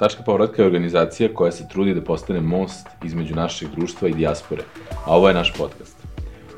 Tačka 0.00 0.22
povratka 0.22 0.62
je 0.62 0.66
organizacija 0.66 1.28
koja 1.34 1.52
se 1.52 1.68
trudi 1.68 1.94
da 1.94 2.00
postane 2.00 2.40
most 2.40 2.86
između 3.04 3.34
našeg 3.34 3.68
društva 3.76 4.08
i 4.08 4.14
dijaspore, 4.14 4.62
a 5.06 5.16
ovo 5.16 5.28
je 5.28 5.34
naš 5.34 5.52
podcast. 5.58 5.96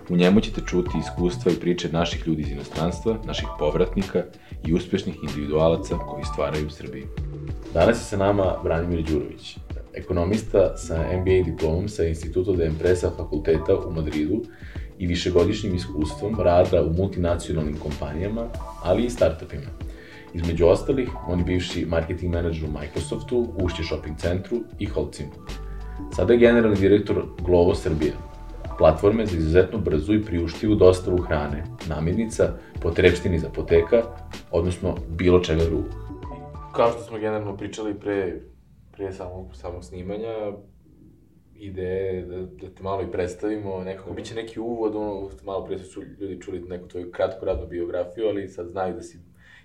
U 0.09 0.17
njemu 0.17 0.41
ćete 0.41 0.61
čuti 0.67 0.99
iskustva 0.99 1.53
i 1.53 1.61
priče 1.61 1.89
naših 1.93 2.27
ljudi 2.27 2.43
iz 2.43 2.51
inostranstva, 2.51 3.17
naših 3.25 3.49
povratnika 3.59 4.23
i 4.67 4.75
uspešnih 4.75 5.17
individualaca 5.23 5.99
koji 5.99 6.25
stvaraju 6.25 6.67
u 6.67 6.71
Srbiji. 6.71 7.05
Danas 7.75 7.97
je 7.97 8.05
sa 8.05 8.17
nama 8.17 8.55
Branimir 8.65 9.03
Đurović, 9.03 9.57
ekonomista 9.95 10.77
sa 10.77 10.97
MBA 10.97 11.51
diplomom 11.51 11.89
sa 11.89 12.05
Instituto 12.05 12.53
de 12.53 12.67
Empresa 12.67 13.11
fakulteta 13.17 13.77
u 13.77 13.93
Madridu 13.93 14.43
i 14.99 15.07
višegodišnjim 15.07 15.75
iskustvom 15.75 16.41
rada 16.41 16.83
u 16.83 16.93
multinacionalnim 16.93 17.77
kompanijama, 17.77 18.47
ali 18.83 19.05
i 19.05 19.11
startupima. 19.11 19.92
Između 20.35 20.67
ostalih, 20.67 21.09
on 21.29 21.39
je 21.39 21.45
bivši 21.45 21.87
marketing 21.87 22.35
menadžer 22.35 22.69
u 22.69 22.79
Microsoftu, 22.81 23.47
Ušće 23.63 23.83
shopping 23.83 24.19
centru 24.19 24.57
i 24.79 24.87
Holcim. 24.87 25.27
Sada 26.13 26.33
je 26.33 26.39
generalni 26.39 26.77
direktor 26.77 27.25
Glovo 27.45 27.75
Srbije, 27.75 28.13
platforme 28.79 29.27
za 29.27 29.37
izuzetno 29.37 29.79
brzu 29.79 30.15
i 30.15 30.25
priuštivu 30.25 30.75
dostavu 30.75 31.19
hrane, 31.19 31.65
namirnica, 31.89 32.53
potrebštini 32.83 33.39
za 33.39 33.49
poteka, 33.49 34.03
odnosno 34.51 34.97
bilo 35.09 35.41
čega 35.41 35.65
drugog. 35.65 35.87
Kao 36.75 36.91
što 36.91 37.03
smo 37.03 37.19
generalno 37.19 37.57
pričali 37.57 37.95
pre, 37.95 38.41
pre 38.93 39.13
samog, 39.13 39.47
samog 39.55 39.85
snimanja, 39.85 40.53
ideje 41.55 42.23
da, 42.23 42.37
da 42.37 42.75
te 42.75 42.83
malo 42.83 43.03
i 43.03 43.13
predstavimo, 43.13 43.81
nekako 43.85 44.13
biće 44.13 44.35
neki 44.35 44.61
uvod, 44.61 44.97
ono, 44.97 45.29
malo 45.45 45.65
pre 45.65 45.79
su 45.79 46.03
ljudi 46.21 46.41
čuli 46.41 46.61
neku 46.61 46.89
tvoju 46.89 47.11
kratku 47.13 47.45
radnu 47.45 47.67
biografiju, 47.67 48.27
ali 48.29 48.49
sad 48.49 48.67
znaju 48.69 48.95
da 48.95 49.03
si 49.03 49.19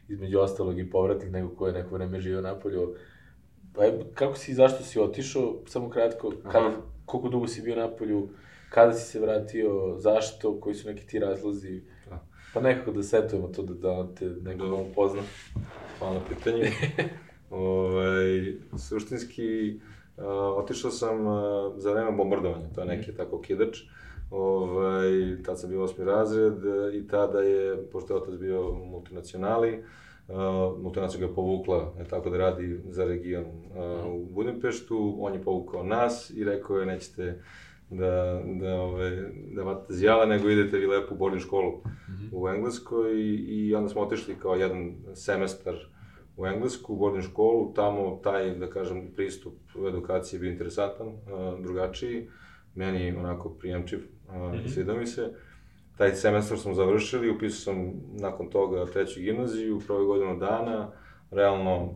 između 0.10 0.40
ostalog 0.40 0.80
i 0.80 0.90
povratnik 0.90 1.32
neko 1.32 1.56
ko 1.56 1.68
je 1.68 1.74
neko 1.74 1.96
vreme 1.96 2.20
živio 2.20 2.42
napolju. 2.42 2.96
Pa 3.74 3.84
kako 4.14 4.36
si 4.36 4.52
i 4.52 4.56
zašto 4.56 4.84
si 4.84 5.00
otišao, 5.00 5.56
samo 5.68 5.90
kratko, 5.90 6.34
kada, 6.52 6.72
koliko 7.06 7.30
dugo 7.30 7.48
si 7.48 7.62
bio 7.62 7.76
napolju, 7.76 8.30
kada 8.70 8.94
si 8.94 9.12
se 9.12 9.20
vratio, 9.20 9.96
zašto, 9.98 10.60
koji 10.60 10.76
su 10.76 10.88
neki 10.88 11.08
ti 11.08 11.20
razlozi, 11.20 11.82
da. 12.10 12.24
pa 12.54 12.62
nekako 12.62 12.92
da 12.92 13.04
setujemo 13.04 13.48
to 13.48 13.64
da, 13.64 13.74
da 13.74 14.16
te 14.16 14.26
neko 14.26 14.66
da. 14.66 14.94
pozna. 14.96 15.22
Hvala 16.00 16.14
na 16.14 16.20
pitanju. 16.30 16.64
ovaj, 17.50 18.54
suštinski, 18.78 19.80
uh, 20.18 20.24
otišao 20.58 20.92
sam 20.92 21.28
uh, 21.28 21.74
za 21.78 21.92
vreme 21.92 22.12
bombardovanja, 22.12 22.70
to 22.76 22.82
je 22.82 22.88
neki 22.88 23.12
mm. 23.12 23.16
tako 23.16 23.42
kidač. 23.42 23.78
Ovaj, 24.30 25.44
tad 25.46 25.60
sam 25.60 25.70
bio 25.70 25.84
osmi 25.84 26.06
razred 26.06 26.54
i 26.94 27.08
tada 27.08 27.40
je, 27.40 27.90
pošto 27.92 28.14
je 28.14 28.22
otac 28.22 28.36
bio 28.40 28.72
multinacionali, 28.72 29.84
uh, 30.28 30.36
multinacija 30.82 31.28
ga 31.28 31.34
povukla, 31.34 31.94
je 32.00 32.06
tako 32.08 32.30
da 32.30 32.38
radi 32.38 32.82
za 32.90 33.06
region 33.06 33.46
uh, 33.46 34.14
u 34.14 34.26
Budimpeštu, 34.26 35.18
on 35.20 35.34
je 35.34 35.44
povukao 35.44 35.84
nas 35.84 36.30
i 36.36 36.44
rekao 36.44 36.78
je 36.78 36.86
nećete 36.86 37.42
da, 37.90 38.42
da, 38.62 38.82
ove, 38.82 39.32
da 39.56 39.64
vate 39.64 39.94
zijala, 39.94 40.26
nego 40.26 40.50
idete 40.50 40.78
vi 40.78 40.88
lepo 40.88 41.16
u 41.16 41.18
boarding 41.18 41.42
školu 41.42 41.72
mm 41.72 42.12
-hmm. 42.12 42.30
u 42.32 42.50
Engleskoj 42.50 43.22
i, 43.22 43.36
i 43.36 43.76
onda 43.76 43.90
smo 43.90 44.02
otišli 44.02 44.36
kao 44.42 44.56
jedan 44.56 44.96
semestar 45.14 45.76
u 46.38 46.48
Englesku, 46.48 46.94
u 46.94 46.98
boarding 46.98 47.24
školu, 47.24 47.74
tamo 47.74 48.20
taj, 48.24 48.56
da 48.56 48.70
kažem, 48.70 49.12
pristup 49.16 49.54
u 49.76 49.88
edukaciji 49.88 50.38
je 50.38 50.42
bio 50.42 50.52
interesantan, 50.52 51.08
uh, 51.08 51.60
drugačiji, 51.64 52.30
meni 52.76 53.16
onako 53.18 53.50
prijemčiv, 53.50 54.00
-hmm. 54.28 54.70
sviđa 54.70 54.94
mi 54.94 55.08
se. 55.08 55.34
Taj 55.98 56.16
semestar 56.16 56.58
smo 56.58 56.74
završili, 56.74 57.30
upisao 57.30 57.74
sam 57.74 57.94
nakon 58.14 58.50
toga 58.50 58.86
treću 58.86 59.22
gimnaziju, 59.22 59.82
prvo 59.88 60.06
godinu 60.06 60.38
dana, 60.38 60.92
realno, 61.32 61.94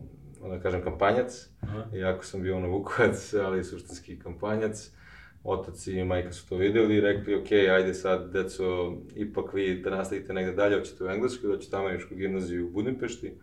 da 0.50 0.60
kažem, 0.60 0.84
kampanjac, 0.84 1.50
Aha. 1.62 1.86
iako 1.96 2.26
sam 2.26 2.42
bio 2.42 2.58
ono 2.58 2.68
Vukovac, 2.68 3.34
ali 3.34 3.64
suštinski 3.64 4.20
kampanjac 4.20 4.92
otac 5.44 5.88
i 5.88 6.04
majka 6.04 6.32
su 6.32 6.50
to 6.50 6.56
videli 6.56 6.96
i 6.96 7.02
rekli, 7.02 7.36
ok, 7.36 7.52
ajde 7.52 7.94
sad, 7.94 8.32
deco, 8.34 8.98
ipak 9.16 9.54
vi 9.54 9.82
da 9.82 9.89
nastavite 9.89 10.34
negde 10.34 10.54
dalje, 10.54 10.80
hoćete 10.80 11.04
u 11.04 11.08
Englesku, 11.08 11.48
doćete 11.48 11.76
u 11.76 11.80
američku 11.80 12.16
gimnaziju 12.16 12.67
u 12.67 12.70
Budimpešti. 12.70 13.34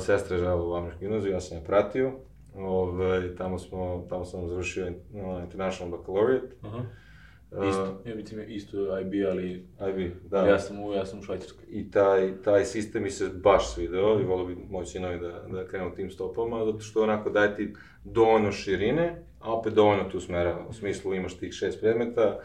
Sestra 0.00 0.36
je 0.36 0.42
žela 0.42 0.68
u 0.68 0.74
američku 0.74 1.00
gimnaziju, 1.00 1.32
ja 1.32 1.40
sam 1.40 1.58
je 1.58 1.64
pratio. 1.64 2.12
Ove, 2.54 3.06
ovaj, 3.06 3.34
tamo, 3.34 3.58
smo, 3.58 4.06
tamo 4.08 4.24
sam 4.24 4.48
završio 4.48 4.92
International 5.44 5.98
Baccalaureate. 5.98 6.56
Aha. 6.62 6.82
Isto, 7.52 8.02
ja 8.04 8.14
bih 8.14 8.24
isto 8.48 8.98
IB, 9.00 9.12
ali... 9.30 9.66
IB, 9.90 10.12
da. 10.30 10.46
Ja 10.46 10.58
sam 10.58 10.80
u, 10.80 10.92
ja 10.92 11.06
sam 11.06 11.18
u 11.18 11.22
Švajcarskoj. 11.22 11.64
I 11.68 11.90
taj, 11.90 12.42
taj 12.42 12.64
sistem 12.64 13.02
mi 13.02 13.10
se 13.10 13.28
baš 13.28 13.74
svideo 13.74 14.20
i 14.20 14.24
volio 14.24 14.46
bi 14.46 14.56
moji 14.70 14.86
sinovi 14.86 15.18
da, 15.18 15.44
da 15.52 15.66
krenu 15.66 15.94
tim 15.94 16.10
stopama, 16.10 16.64
zato 16.64 16.80
što 16.80 17.02
onako 17.02 17.30
daje 17.30 17.56
ti 17.56 17.74
dovoljno 18.04 18.52
širine, 18.52 19.22
a 19.40 19.52
opet 19.52 19.72
dovoljno 19.74 20.04
te 20.10 20.16
usmerava. 20.16 20.66
U 20.68 20.72
smislu 20.72 21.14
imaš 21.14 21.38
tih 21.38 21.52
šest 21.52 21.80
predmeta, 21.80 22.38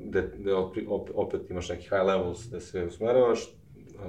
gde, 0.00 0.30
gde 0.38 0.54
opet 1.14 1.50
imaš 1.50 1.68
neki 1.68 1.82
high 1.82 2.04
levels 2.06 2.46
da 2.50 2.60
se 2.60 2.84
usmeravaš, 2.84 3.54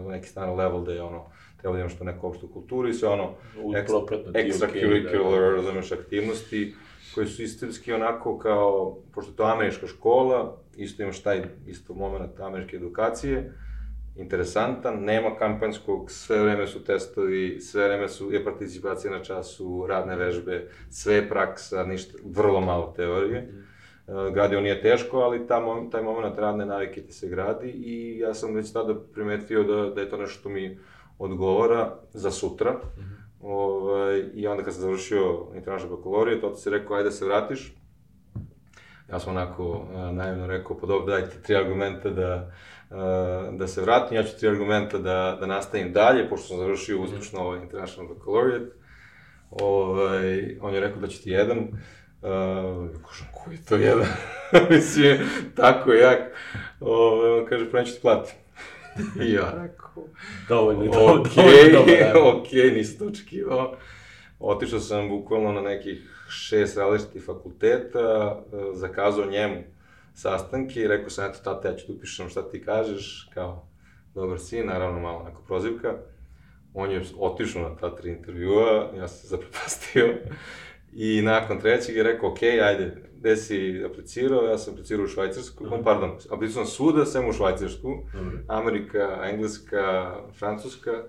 neki 0.08 0.28
standard 0.28 0.58
level 0.58 0.82
gde 0.82 0.94
je 0.94 1.02
ono, 1.02 1.26
treba 1.58 1.74
da 1.74 1.80
imaš 1.80 1.98
to 1.98 2.04
neku 2.04 2.28
opštu 2.28 2.48
kulturu 2.48 2.90
i 2.90 2.94
sve 2.94 3.10
ono, 3.10 3.34
extracurricular, 4.36 5.40
okay, 5.40 5.50
da. 5.50 5.56
razumeš, 5.56 5.92
aktivnosti, 5.92 6.74
koje 7.16 7.28
su 7.28 7.44
istinski 7.44 7.94
onako 7.94 8.38
kao, 8.38 8.98
pošto 9.14 9.32
je 9.32 9.36
to 9.36 9.44
američka 9.44 9.88
škola, 9.88 10.58
isto 10.76 11.04
imaš 11.04 11.24
taj 11.24 11.44
isto 11.68 11.94
moment 11.94 12.40
američke 12.40 12.76
edukacije, 12.76 13.54
interesantan, 14.16 15.04
nema 15.04 15.36
kampanjskog, 15.36 16.12
sve 16.12 16.44
vreme 16.44 16.68
su 16.68 16.84
testovi, 16.84 17.60
sve 17.62 17.88
vreme 17.88 18.10
su, 18.10 18.34
je 18.34 18.44
participacija 18.44 19.12
na 19.12 19.24
času, 19.24 19.86
radne 19.90 20.16
vežbe, 20.16 20.68
sve 20.90 21.16
je 21.16 21.30
praksa, 21.30 21.84
ništa, 21.84 22.18
vrlo 22.26 22.62
malo 22.62 22.94
teorije. 22.96 23.42
Mm. 23.42 23.74
Gradio 24.34 24.62
nije 24.62 24.82
teško, 24.82 25.18
ali 25.18 25.48
ta, 25.48 25.62
taj 25.92 26.04
moment 26.04 26.38
radne 26.38 26.66
navike 26.66 27.02
ti 27.02 27.14
se 27.14 27.28
gradi 27.28 27.70
i 27.70 28.20
ja 28.20 28.34
sam 28.34 28.56
već 28.56 28.74
tada 28.74 28.96
primetio 29.14 29.64
da, 29.64 29.90
da 29.90 30.02
je 30.02 30.10
to 30.10 30.18
nešto 30.18 30.40
što 30.40 30.50
mi 30.50 30.80
odgovara 31.20 31.96
za 32.14 32.32
sutra. 32.32 32.72
Mm 32.72 33.02
-hmm. 33.02 33.23
Ovaj, 33.44 34.24
I 34.34 34.48
onda 34.48 34.64
kad 34.64 34.74
sam 34.74 34.82
završio 34.82 35.48
international 35.56 35.98
bakalorije, 35.98 36.42
to 36.42 36.56
se 36.56 36.70
rekao, 36.70 36.96
ajde 36.96 37.10
da 37.10 37.12
se 37.12 37.26
vratiš. 37.26 37.74
Ja 39.10 39.20
sam 39.20 39.36
onako 39.36 39.88
naivno 40.12 40.48
rekao, 40.48 40.78
pa 40.78 40.88
dobro, 40.88 41.06
dajte 41.06 41.42
tri 41.44 41.56
argumenta 41.56 42.10
da, 42.10 42.52
da 43.52 43.68
se 43.68 43.82
vratim, 43.82 44.18
ja 44.18 44.24
ću 44.24 44.38
tri 44.40 44.50
argumenta 44.50 44.98
da, 44.98 45.38
da 45.40 45.46
nastavim 45.46 45.94
dalje, 45.94 46.30
pošto 46.30 46.48
sam 46.48 46.58
završio 46.58 46.96
mhm. 46.96 47.06
uspešno 47.06 47.40
ovaj 47.40 47.60
International 47.60 48.14
Baccalaureate. 48.14 48.76
Ovaj, 49.52 50.58
on 50.62 50.74
je 50.74 50.80
rekao 50.80 51.02
da 51.02 51.08
će 51.08 51.22
ti 51.22 51.30
jedan, 51.30 51.58
uh, 51.58 52.90
kažem, 53.10 53.28
koji 53.34 53.56
je 53.56 53.66
to 53.66 53.76
jedan? 53.76 54.08
Mislim, 54.70 55.18
tako 55.56 55.92
jak. 55.92 56.20
Ovaj, 56.80 57.40
on 57.40 57.46
kaže, 57.46 57.72
pa 57.72 57.80
neću 57.80 57.94
ti 57.94 58.00
platim. 58.02 58.43
I 59.22 59.32
ja 59.32 59.54
rekao, 59.64 60.04
dovoljno, 60.50 60.86
dovoljno, 60.94 61.24
okay, 61.24 61.72
dovoljno, 61.72 62.40
ok, 62.40 62.52
nisam 62.52 63.00
to 63.00 63.06
očekivao. 63.06 63.76
Otišao 64.40 64.80
sam 64.80 65.10
bukvalno 65.10 65.52
na 65.52 65.62
nekih 65.62 66.26
šest 66.30 66.78
različitih 66.78 67.24
fakulteta, 67.26 68.40
zakazao 68.74 69.26
njemu 69.26 69.64
sastanke 70.14 70.80
i 70.80 70.88
rekao 70.88 71.10
sam, 71.10 71.30
eto, 71.30 71.40
tata, 71.44 71.68
ja 71.68 71.76
ću 71.76 71.88
da 71.88 71.94
upišem 71.94 72.30
šta 72.30 72.50
ti 72.50 72.64
kažeš, 72.64 73.30
kao, 73.34 73.68
dobar 74.16 74.40
si, 74.40 74.64
naravno 74.64 75.00
malo 75.00 75.20
onako 75.20 75.42
prozivka. 75.48 75.94
On 76.74 76.92
je 76.92 77.02
otišao 77.18 77.70
na 77.70 77.76
ta 77.76 77.96
tri 77.96 78.10
intervjua, 78.10 78.92
ja 78.98 79.08
sam 79.08 79.18
se 79.18 79.28
zapropastio. 79.36 80.16
I 80.94 81.22
nakon 81.22 81.60
trećeg 81.60 81.96
je 81.96 82.04
rekao, 82.04 82.30
ok, 82.30 82.44
ajde, 82.44 82.96
gde 83.24 83.38
si 83.38 83.84
aplicirao? 83.86 84.44
Ja 84.44 84.58
sam 84.58 84.74
aplicirao 84.74 85.06
u 85.06 85.08
Švajcarsku, 85.08 85.64
uh 85.64 85.72
pardon, 85.84 86.12
aplicirao 86.32 86.66
sam 86.66 86.76
svuda, 86.76 87.06
sem 87.06 87.30
u 87.30 87.34
Švajcarsku, 87.34 87.90
uh 87.90 88.34
Amerika, 88.48 89.20
Engleska, 89.24 90.16
Francuska. 90.40 91.04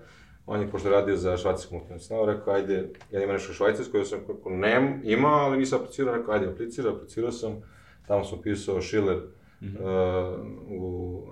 On 0.45 0.61
je, 0.61 0.71
pošto 0.71 0.89
radio 0.89 1.15
za 1.15 1.37
švajcarsku 1.37 1.75
multinacionalu, 1.75 2.25
rekao, 2.25 2.53
ajde, 2.53 2.89
ja 3.11 3.23
imam 3.23 3.33
nešto 3.35 3.51
u 3.51 3.55
Švajcarskoj, 3.55 3.99
ja 3.99 4.05
sam 4.05 4.19
rekao, 4.19 4.51
nem, 4.51 5.01
ima, 5.03 5.27
ali 5.27 5.57
nisam 5.57 5.79
aplicirao, 5.79 6.15
rekao, 6.15 6.33
ajde, 6.33 6.47
aplicirao, 6.47 6.93
aplicirao 6.93 7.31
sam 7.31 7.61
tamo 8.07 8.23
sam 8.23 8.41
pisao 8.41 8.81
Schiller 8.81 9.17
mm 9.61 9.65
-hmm. 9.65 9.81
uh, 9.81 10.45
u, 10.81 11.27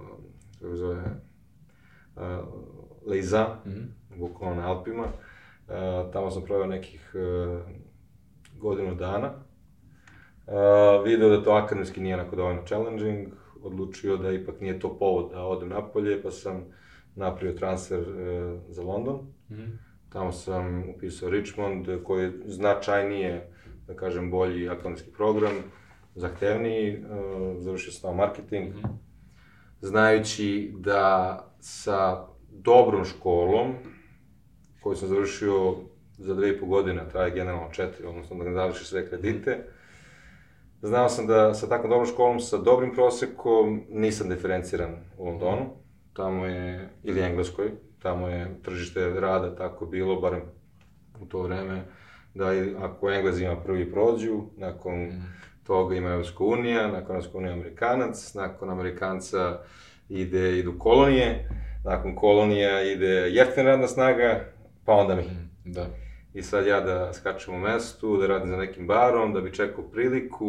kako 0.62 0.76
zove, 0.76 1.04
uh, 2.16 2.24
Leiza, 3.06 3.48
mm 3.66 3.72
-hmm. 3.72 4.20
bukvalno 4.20 4.62
na 4.62 4.68
Alpima. 4.68 5.04
Uh, 5.04 6.12
tamo 6.14 6.32
sam 6.32 6.44
proveo 6.44 6.68
nekih 6.68 7.16
uh, 7.16 7.62
godinu 8.60 8.96
dana. 8.96 9.34
Uh, 10.48 11.04
video 11.06 11.30
da 11.30 11.44
to 11.44 11.52
akademski 11.52 12.02
nije 12.02 12.16
onako 12.16 12.36
dovoljno 12.36 12.62
challenging, 12.66 13.28
odlučio 13.62 14.18
da 14.18 14.32
ipak 14.32 14.62
nije 14.62 14.80
to 14.80 14.98
povod 15.00 15.32
da 15.32 15.42
odem 15.42 15.70
napolje, 15.70 16.22
pa 16.24 16.32
sam 16.32 16.66
napravio 17.16 17.58
transfer 17.58 18.00
uh, 18.00 18.62
za 18.70 18.84
London. 18.84 19.16
Mm 19.50 19.56
-hmm. 19.56 19.78
Tamo 20.10 20.32
sam 20.32 20.90
upisao 20.96 21.30
Richmond, 21.30 21.88
koji 22.04 22.24
je 22.24 22.34
značajnije, 22.46 23.50
da 23.88 23.96
kažem, 23.96 24.32
bolji 24.32 24.70
akademski 24.70 25.12
program 25.12 25.54
zahtevniji, 26.16 26.98
uh, 26.98 27.62
završio 27.62 27.92
sam 27.92 28.16
marketing, 28.16 28.76
mm 28.76 28.78
-hmm. 28.78 28.98
znajući 29.82 30.74
da 30.78 31.40
sa 31.60 32.28
dobrom 32.52 33.06
školom, 33.06 33.74
koju 34.82 34.96
sam 34.96 35.10
završio 35.10 35.76
za 36.18 36.36
dve 36.36 36.50
i 36.50 36.60
po 36.60 36.66
godine, 36.66 37.10
traje 37.12 37.32
generalno 37.32 37.70
četiri, 37.72 38.06
odnosno 38.06 38.38
da 38.38 38.44
ne 38.44 38.54
završi 38.54 38.86
sve 38.86 39.10
kredite. 39.10 39.66
Znao 40.84 41.10
sam 41.10 41.28
da 41.28 41.54
sa 41.54 41.70
tako 41.70 41.88
dobrom 41.88 42.08
školom, 42.08 42.40
sa 42.40 42.58
dobrim 42.58 42.94
prosekom, 42.94 43.84
nisam 43.90 44.30
diferenciran 44.30 44.96
u 45.18 45.26
Londonu. 45.26 45.66
Tamo 46.14 46.46
je, 46.46 46.90
ili 47.04 47.22
Engleskoj, 47.22 47.72
tamo 48.02 48.28
je 48.28 48.60
tržište 48.64 49.10
rada 49.10 49.56
tako 49.56 49.86
bilo, 49.86 50.22
barem 50.22 50.42
u 51.22 51.26
to 51.26 51.42
vreme, 51.42 51.82
da 52.34 52.46
ako 52.80 53.12
Englezi 53.12 53.44
ima 53.44 53.56
prvi 53.56 53.92
prođu, 53.92 54.42
nakon 54.58 55.00
mm. 55.00 55.34
toga 55.64 55.96
ima 55.96 56.10
Evropska 56.10 56.44
unija, 56.44 56.88
nakon 56.88 57.16
Evropska 57.16 57.38
unija 57.38 57.54
Amerikanac, 57.54 58.34
nakon 58.34 58.70
Amerikanca 58.70 59.60
ide, 60.10 60.60
idu 60.60 60.74
kolonije, 60.80 61.50
nakon 61.84 62.16
kolonija 62.16 62.82
ide 62.82 63.30
jeftina 63.30 63.70
radna 63.70 63.88
snaga, 63.88 64.46
pa 64.86 64.94
onda 64.94 65.16
mi. 65.16 65.22
Mm, 65.22 65.50
da. 65.64 66.03
I 66.34 66.42
sad 66.42 66.68
ja 66.68 66.82
da 66.82 67.14
skačem 67.14 67.56
u 67.56 67.60
mestu, 67.60 68.18
da 68.18 68.28
radim 68.28 68.50
za 68.50 68.58
nekim 68.58 68.88
barom, 68.88 69.34
da 69.34 69.42
bi 69.42 69.54
čekao 69.54 69.84
priliku, 69.84 70.46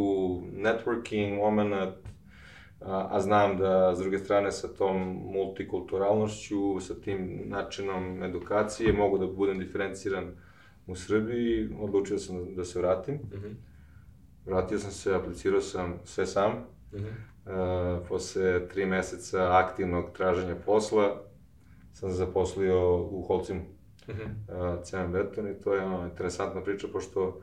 networking, 0.53 1.37
moment, 1.37 1.75
a, 2.81 3.09
a 3.11 3.21
znam 3.21 3.59
da 3.59 3.95
s 3.97 3.99
druge 3.99 4.19
strane 4.19 4.53
sa 4.53 4.69
tom 4.69 5.21
multikulturalnošću, 5.33 6.81
sa 6.81 6.95
tim 6.95 7.43
načinom 7.45 8.23
edukacije 8.23 8.93
mogu 8.93 9.19
da 9.19 9.27
budem 9.27 9.59
diferenciran 9.59 10.33
u 10.87 10.97
Srbiji, 10.97 11.69
odlučio 11.81 12.19
sam 12.19 12.55
da 12.55 12.65
se 12.65 12.79
vratim. 12.79 13.15
Mm 13.15 13.37
-hmm. 13.37 13.55
Vratio 14.47 14.79
sam 14.79 14.91
se, 14.91 15.15
aplicirao 15.15 15.61
sam 15.61 15.99
sve 16.05 16.27
sam. 16.27 16.53
Mm 16.93 16.97
-hmm. 16.97 17.99
uh, 17.99 18.09
posle 18.09 18.69
tri 18.69 18.87
meseca 18.87 19.57
aktivnog 19.57 20.11
traženja 20.17 20.55
posla 20.67 21.23
sam 21.93 22.11
se 22.11 22.17
zaposlio 22.17 22.97
u 22.97 23.23
Holcimu, 23.23 23.61
-hmm. 24.09 24.77
uh, 24.77 24.83
cement 24.83 25.12
beton 25.12 25.49
i 25.49 25.61
to 25.61 25.75
je 25.75 25.85
ono, 25.85 26.05
interesantna 26.05 26.62
priča, 26.62 26.89
pošto 26.93 27.41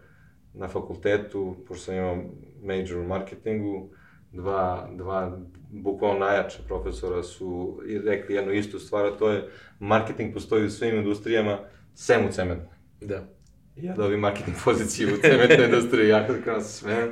na 0.54 0.68
fakultetu, 0.68 1.56
pošto 1.68 1.84
sam 1.84 1.96
imao 1.96 2.18
major 2.63 2.98
u 2.98 3.08
marketingu, 3.08 3.90
dva, 4.31 4.90
dva 4.96 5.38
bukvalno 5.72 6.19
najjača 6.19 6.60
profesora 6.68 7.24
su 7.24 7.80
rekli 8.06 8.36
jednu 8.36 8.52
istu 8.52 8.80
stvar, 8.80 9.06
a 9.06 9.18
to 9.18 9.30
je 9.30 9.50
marketing 9.80 10.34
postoji 10.34 10.66
u 10.66 10.69
svim 10.69 10.96
industrijama, 10.96 11.60
sem 11.94 12.25
u 12.25 12.31
cementu. 12.31 12.72
Da. 13.02 13.28
Ja 13.75 13.94
dobim 13.94 14.19
marketing 14.19 14.58
poziciju 14.66 15.08
u 15.13 15.22
cementnoj 15.22 15.66
industriji, 15.66 16.10
ja 16.10 16.28
kad 16.28 16.44
krenuo 16.44 16.62
se 16.62 16.80
smijem, 16.80 17.12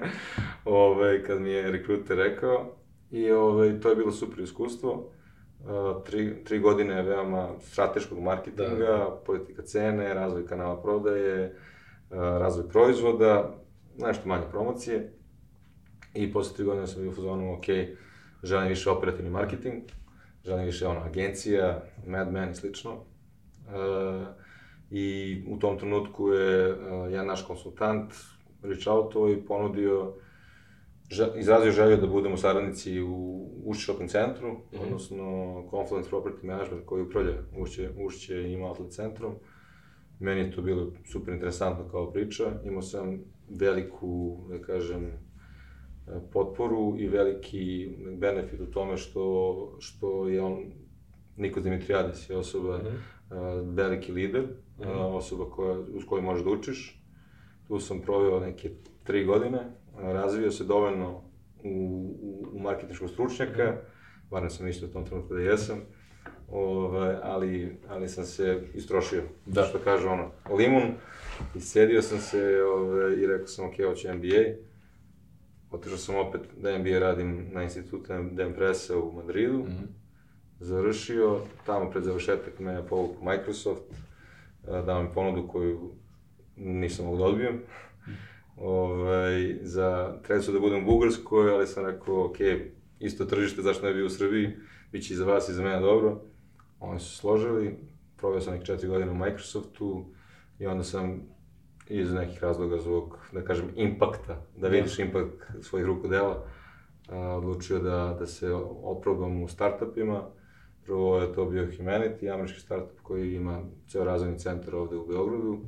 ovaj, 0.66 1.24
kad 1.24 1.42
mi 1.42 1.50
je 1.50 1.72
rekruter 1.72 2.18
rekao. 2.18 2.76
I 3.12 3.32
ovaj, 3.32 3.80
to 3.80 3.90
je 3.90 3.96
bilo 3.96 4.12
super 4.12 4.40
iskustvo. 4.40 5.12
Uh, 5.60 6.04
tri, 6.06 6.44
tri 6.44 6.60
godine 6.60 7.02
veoma 7.02 7.50
strateškog 7.60 8.20
marketinga, 8.20 8.86
da. 8.86 9.22
politika 9.26 9.62
cene, 9.62 10.14
razvoj 10.14 10.48
kanala 10.48 10.82
prodaje, 10.82 11.56
uh, 12.10 12.18
razvoj 12.18 12.70
proizvoda, 12.70 13.56
nešto 13.98 14.30
manje 14.30 14.44
promocije. 14.52 15.14
I 16.14 16.34
posle 16.34 16.56
tri 16.56 16.66
godine 16.66 16.88
sam 16.88 17.02
bio 17.02 17.12
u 17.12 17.14
fazonu, 17.16 17.54
ok, 17.54 17.66
želim 18.44 18.68
više 18.68 18.90
operativni 18.90 19.32
marketing, 19.32 19.84
želim 20.46 20.66
više 20.66 20.88
ono, 20.88 21.00
agencija, 21.00 21.84
Mad 22.08 22.32
Men 22.32 22.52
i 22.52 22.56
slično. 22.56 22.92
Uh, 22.94 24.28
I 24.92 25.38
u 25.48 25.60
tom 25.60 25.78
trenutku 25.78 26.30
je 26.30 26.74
uh, 26.74 27.12
jedan 27.12 27.28
naš 27.28 27.46
konsultant 27.46 28.14
reach 28.64 28.88
outo 28.88 29.30
i 29.30 29.46
ponudio, 29.46 30.00
žel, 30.02 30.12
izrazio 31.40 31.72
želju 31.72 31.98
da 31.98 32.08
budemo 32.08 32.38
saradnici 32.38 33.02
u 33.02 33.40
Ušće 33.66 33.84
shopping 33.84 34.10
centru, 34.10 34.52
mm 34.52 34.58
-hmm. 34.72 34.84
odnosno 34.84 35.26
Confluence 35.70 36.10
Property 36.10 36.44
Management 36.44 36.86
koji 36.86 37.04
upravlja 37.04 37.34
Ušće, 37.58 37.90
Ušće 38.06 38.42
i 38.42 38.54
ima 38.54 38.68
outlet 38.68 38.92
centrom. 38.92 39.34
Meni 40.20 40.42
je 40.42 40.52
to 40.52 40.62
bilo 40.62 40.92
super 41.12 41.34
interesantno 41.34 41.90
kao 41.92 42.12
priča. 42.12 42.44
Imao 42.66 42.82
sam 42.82 43.20
veliku, 43.50 44.38
da 44.50 44.62
kažem, 44.62 45.12
potporu 46.32 46.96
i 46.98 47.08
veliki 47.08 47.90
benefit 48.18 48.62
u 48.62 48.72
tome 48.72 48.98
što, 48.98 49.76
što 49.80 50.28
je 50.28 50.42
on, 50.42 50.64
Niko 51.38 51.60
Dimitrijadis 51.60 52.30
je 52.30 52.38
osoba, 52.38 52.78
mm 52.78 52.82
-hmm. 52.82 53.76
veliki 53.76 54.12
lider, 54.12 54.42
mm 54.42 54.84
-hmm. 54.84 55.16
osoba 55.16 55.50
koja, 55.50 55.80
uz 55.80 56.04
koju 56.06 56.22
možeš 56.22 56.44
da 56.44 56.52
učiš. 56.52 57.04
Tu 57.68 57.80
sam 57.80 58.02
proveo 58.02 58.40
neke 58.40 58.72
tri 59.04 59.26
godine, 59.26 59.60
razvio 60.02 60.52
se 60.52 60.64
dovoljno 60.64 61.24
u, 61.64 61.70
u, 62.22 62.50
u 62.54 62.60
marketinškog 62.60 63.10
stručnjaka, 63.10 63.64
-hmm. 63.64 63.78
barem 64.32 64.50
sam 64.50 64.68
isto 64.68 64.86
u 64.86 64.90
tom 64.90 65.06
trenutku 65.06 65.34
da 65.34 65.42
jesam, 65.42 65.80
Ove, 66.52 66.88
ovaj, 66.88 67.16
ali, 67.24 67.78
ali 67.90 68.10
sam 68.10 68.24
se 68.24 68.62
istrošio, 68.74 69.24
da. 69.46 69.64
što 69.64 69.80
kaže 69.84 70.08
ono, 70.08 70.32
limun, 70.58 70.84
i 71.56 71.60
sedio 71.60 72.02
sam 72.02 72.20
se 72.20 72.64
ove, 72.64 72.64
ovaj, 72.64 73.14
i 73.14 73.28
rekao 73.28 73.48
sam, 73.48 73.66
ok, 73.66 73.74
hoću 73.90 74.08
MBA, 74.14 74.70
Otišao 75.72 75.98
sam 75.98 76.16
opet 76.16 76.42
da 76.58 76.78
MBA 76.78 77.00
radim 77.00 77.50
na 77.52 77.64
institutu 77.64 78.14
Dempresa 78.32 78.98
u 78.98 79.12
Madridu. 79.12 79.58
Mm 79.58 79.68
-hmm. 79.68 79.88
Završio, 80.60 81.40
tamo 81.66 81.90
pred 81.90 82.04
završetak 82.04 82.60
me 82.60 82.74
je 82.74 82.88
povuk 82.88 83.22
Microsoft, 83.22 83.84
dao 84.86 85.04
mi 85.04 85.10
ponudu 85.14 85.48
koju 85.48 85.92
nisam 86.56 87.06
mogu 87.06 87.18
da 87.18 87.24
odbijem. 87.24 87.62
Ovaj, 88.62 89.58
za, 89.62 90.20
trebao 90.24 90.54
da 90.54 90.60
budem 90.60 90.84
u 90.84 90.86
Bugarskoj, 90.86 91.52
ali 91.52 91.68
sam 91.68 91.86
rekao, 91.86 92.26
ok, 92.26 92.38
isto 93.00 93.26
tržište, 93.26 93.62
zašto 93.62 93.86
ne 93.86 93.94
bi 93.94 94.04
u 94.04 94.10
Srbiji, 94.10 94.50
bit 94.92 95.08
će 95.08 95.14
i 95.14 95.18
za 95.18 95.26
vas 95.26 95.50
i 95.50 95.54
za 95.54 95.64
mene 95.64 95.80
dobro. 95.80 96.22
Oni 96.80 97.00
su 97.00 97.18
složili, 97.18 97.78
proveo 98.18 98.42
sam 98.42 98.54
nekih 98.54 98.68
četiri 98.68 98.88
godine 98.88 99.12
u 99.12 99.16
Microsoftu 99.16 100.06
i 100.60 100.68
onda 100.68 100.84
sam 100.84 101.22
iz 101.90 102.14
nekih 102.14 102.44
razloga 102.44 102.78
zbog, 102.78 103.18
da 103.32 103.44
kažem, 103.44 103.70
impakta, 103.76 104.46
da 104.58 104.68
vidiš 104.68 104.98
da. 104.98 105.04
impakt 105.04 105.52
svojih 105.62 105.86
rukodela, 105.86 106.46
a, 107.10 107.18
odlučio 107.18 107.80
da, 107.80 108.16
da 108.20 108.26
se 108.26 108.54
oprobam 108.84 109.44
u 109.44 109.48
startupima. 109.48 110.24
Prvo 110.86 111.20
je 111.20 111.34
to 111.34 111.46
bio 111.46 111.68
Humanity, 111.68 112.34
američki 112.34 112.60
startup 112.60 113.00
koji 113.04 113.36
ima 113.36 113.62
ceo 113.88 114.04
razvojni 114.04 114.40
centar 114.40 114.76
ovde 114.76 114.96
u 114.96 115.08
Beogradu 115.08 115.60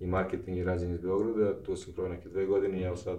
i 0.00 0.06
marketing 0.06 0.58
i 0.58 0.64
razvoj 0.64 0.92
iz 0.92 1.00
Beograda. 1.00 1.62
Tu 1.62 1.76
sam 1.76 1.92
proveo 1.92 2.12
neke 2.12 2.28
dve 2.28 2.46
godine 2.46 2.80
i 2.80 2.84
evo 2.84 2.96
sad 2.96 3.18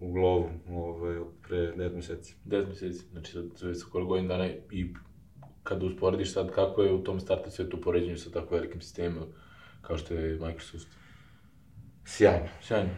u 0.00 0.12
Glovu 0.12 0.48
ovaj, 0.70 1.18
pre 1.48 1.56
9 1.56 1.94
meseci. 1.94 2.36
9 2.46 2.68
meseci, 2.68 3.04
znači 3.12 3.32
sad 3.32 3.76
sa 3.78 3.86
koliko 3.92 4.08
godina 4.08 4.28
dana 4.28 4.48
i 4.70 4.94
kada 5.62 5.86
usporediš 5.86 6.32
sad 6.32 6.50
kako 6.50 6.82
je 6.82 6.92
u 6.92 7.04
tom 7.04 7.20
startup 7.20 7.52
svetu 7.52 7.80
poređenju 7.80 8.16
sa 8.16 8.30
tako 8.30 8.54
velikim 8.54 8.80
sistemima 8.80 9.26
kao 9.82 9.98
što 9.98 10.14
je 10.14 10.38
Microsoft? 10.38 10.88
Sjajno. 12.04 12.48
Sjajno. 12.62 12.90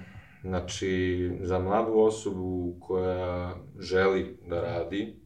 Znači, 0.43 1.31
za 1.41 1.59
mladu 1.59 1.93
osobu 1.93 2.77
koja 2.81 3.57
želi 3.79 4.39
da 4.49 4.61
radi 4.61 5.24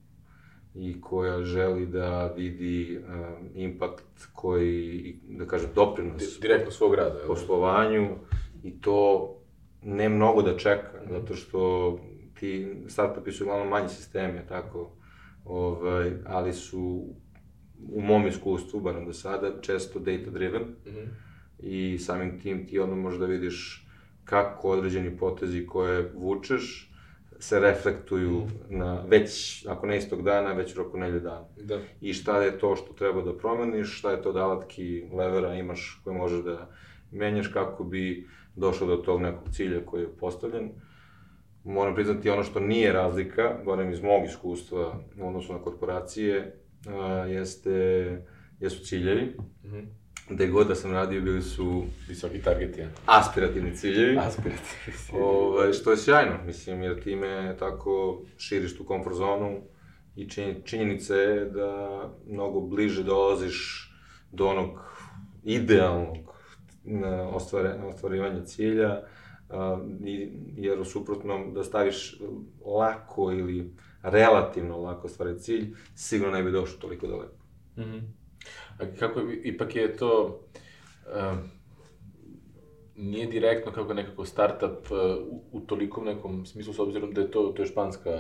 i 0.79 1.01
koja 1.01 1.45
želi 1.45 1.87
da 1.87 2.33
vidi 2.37 2.99
um, 2.99 3.49
impakt 3.55 4.27
koji, 4.33 5.17
da 5.29 5.47
kažem, 5.47 5.71
doprinos... 5.75 6.41
Direktno 6.41 6.71
svog 6.71 6.95
rada. 6.95 7.21
Poslovanju 7.27 8.09
i 8.63 8.81
to 8.81 9.35
ne 9.83 10.09
mnogo 10.09 10.43
da 10.43 10.57
čeka, 10.57 10.91
mm. 11.05 11.13
zato 11.13 11.35
što 11.35 11.99
ti 12.41 12.77
startupi 12.87 13.33
su 13.33 13.45
uglavnom 13.45 13.69
manji 13.69 13.89
sistemi, 13.89 14.41
tako, 14.49 14.93
ovaj, 15.45 16.13
ali 16.27 16.53
su 16.53 17.05
u 17.93 18.01
mom 18.01 18.27
iskustvu, 18.27 18.81
barem 18.81 19.07
do 19.07 19.13
sada, 19.13 19.61
često 19.61 19.99
data 19.99 20.31
driven. 20.31 20.63
Mm 20.63 20.91
-hmm 20.91 21.29
i 21.59 21.99
samim 21.99 22.41
tim 22.41 22.67
ti 22.67 22.79
onda 22.79 22.95
možeš 22.95 23.21
da 23.21 23.27
vidiš 23.27 23.87
kako 24.25 24.69
određeni 24.69 25.17
potezi 25.17 25.67
koje 25.67 26.13
vučeš 26.15 26.93
se 27.39 27.61
reflektuju 27.61 28.43
na 28.69 29.05
već, 29.09 29.65
ako 29.67 29.87
ne 29.87 29.97
istog 29.97 30.23
dana, 30.23 30.53
već 30.53 30.75
u 30.75 30.79
roku 30.79 30.99
nelju 30.99 31.21
dana. 31.21 31.45
Da. 31.57 31.79
I 32.01 32.13
šta 32.13 32.43
je 32.43 32.59
to 32.59 32.77
što 32.77 32.93
treba 32.93 33.23
da 33.23 33.39
promeniš, 33.39 33.99
šta 33.99 34.11
je 34.11 34.23
to 34.23 34.33
da 34.33 34.45
alatki 34.45 35.05
levera 35.13 35.55
imaš 35.55 36.01
koje 36.05 36.17
možeš 36.17 36.45
da 36.45 36.71
menjaš 37.11 37.49
kako 37.49 37.85
bi 37.85 38.29
došao 38.57 38.87
do 38.87 38.97
tog 38.97 39.21
nekog 39.21 39.51
cilja 39.53 39.87
koji 39.87 40.03
je 40.03 40.17
postavljen. 40.17 40.71
Moram 41.65 41.95
priznati 41.95 42.31
ono 42.31 42.43
što 42.43 42.61
nije 42.61 42.93
razlika, 42.93 43.59
barem 43.67 43.91
iz 43.91 44.03
mog 44.03 44.25
iskustva 44.25 45.01
u 45.21 45.29
odnosu 45.29 45.53
na 45.53 45.59
korporacije, 45.59 46.61
a, 46.89 47.27
jeste, 47.29 47.71
jesu 48.61 48.85
ciljevi. 48.85 49.37
Mm 49.65 49.69
-hmm 49.69 49.87
gde 50.31 50.47
god 50.47 50.69
da 50.69 50.75
sam 50.75 50.93
radio 50.93 51.21
bili 51.21 51.43
su 51.43 51.85
visoki 52.09 52.43
targeti, 52.43 52.81
ja. 52.81 52.89
aspirativni 53.07 53.77
ciljevi. 53.77 54.19
Aspirativni 54.19 54.59
ciljevi. 55.07 55.25
Ove, 55.25 55.37
ovaj, 55.37 55.73
što 55.73 55.91
je 55.91 55.97
sjajno, 55.97 56.35
mislim, 56.47 56.83
jer 56.83 57.03
time 57.03 57.57
tako 57.59 58.23
širiš 58.39 58.77
tu 58.77 58.85
komfort 58.85 59.17
zonu 59.17 59.61
i 60.17 60.29
činjenica 60.65 61.15
je 61.15 61.45
da 61.45 62.03
mnogo 62.27 62.61
bliže 62.61 63.03
dolaziš 63.03 63.91
do 64.33 64.47
onog 64.47 64.71
idealnog 65.45 66.17
ostvare, 67.33 67.75
ostvarivanja 67.85 68.45
cilja, 68.45 69.03
jer 70.57 70.81
u 70.81 70.85
suprotnom 70.85 71.55
da 71.55 71.65
staviš 71.65 72.21
lako 72.79 73.33
ili 73.33 73.75
relativno 74.03 74.79
lako 74.79 75.09
stvari 75.09 75.41
cilj, 75.41 75.75
sigurno 75.95 76.37
ne 76.37 76.43
bi 76.43 76.53
došao 76.53 76.81
toliko 76.81 77.07
daleko. 77.07 77.35
Mm 77.77 77.83
-hmm. 77.83 78.01
A 78.81 78.85
kako, 78.99 79.21
ipak 79.43 79.77
je 79.77 79.97
to, 79.97 80.41
uh, 81.07 81.39
nije 82.97 83.27
direktno 83.27 83.73
kako 83.73 83.95
nekako 83.95 84.25
startup 84.25 84.91
uh, 84.91 84.99
u, 85.31 85.43
u 85.53 85.61
tolikom 85.61 86.05
nekom 86.05 86.47
smislu, 86.47 86.73
s 86.73 86.79
obzirom 86.79 87.13
da 87.13 87.21
je 87.21 87.31
to, 87.31 87.43
to 87.57 87.63
je 87.63 87.67
španska 87.67 88.11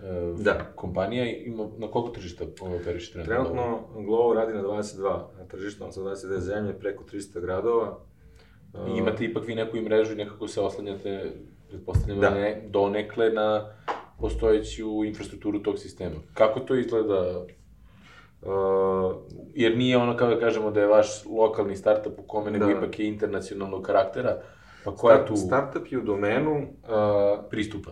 uh, 0.00 0.40
Da. 0.40 0.72
kompanija, 0.74 1.36
ima, 1.36 1.68
na 1.78 1.88
koliko 1.90 2.10
tržišta 2.10 2.44
operiš 2.80 3.12
trenutno? 3.12 3.34
Trenutno 3.34 3.80
Glovo 4.04 4.34
radi 4.34 4.52
na 4.54 4.62
22 4.62 5.02
na 5.38 5.44
tržištu, 5.48 5.84
on 5.84 5.92
sa 5.92 6.00
22 6.00 6.38
zemlje, 6.38 6.78
preko 6.78 7.04
300 7.04 7.40
gradova. 7.40 7.98
I 8.88 8.98
imate 8.98 9.24
ipak 9.24 9.46
vi 9.46 9.54
neku 9.54 9.76
i 9.76 9.80
mrežu 9.80 10.12
i 10.12 10.16
nekako 10.16 10.48
se 10.48 10.60
oslanjate, 10.60 11.32
pretpostavljam, 11.68 12.20
Da. 12.20 12.30
ne, 12.30 12.62
donekle 12.68 13.30
na 13.30 13.70
postojeću 14.20 15.04
infrastrukturu 15.04 15.62
tog 15.62 15.78
sistema. 15.78 16.14
Kako 16.34 16.60
to 16.60 16.74
izgleda? 16.74 17.44
Uh, 18.42 19.16
Jer 19.54 19.76
nije 19.76 19.96
ono 19.96 20.16
kao 20.16 20.28
da 20.28 20.40
kažemo 20.40 20.70
da 20.70 20.80
je 20.80 20.86
vaš 20.86 21.24
lokalni 21.24 21.76
startup 21.76 22.18
u 22.18 22.22
kome, 22.22 22.50
nego 22.50 22.66
Da. 22.66 22.72
ipak 22.72 22.98
je 22.98 23.08
internacionalnog 23.08 23.82
karaktera, 23.82 24.42
pa 24.84 24.96
koja 24.96 25.16
je 25.16 25.26
tu 25.26 25.36
Startup 25.36 25.92
je 25.92 25.98
u 25.98 26.02
domenu 26.02 26.52
uh, 26.52 26.68
pristupa? 27.50 27.90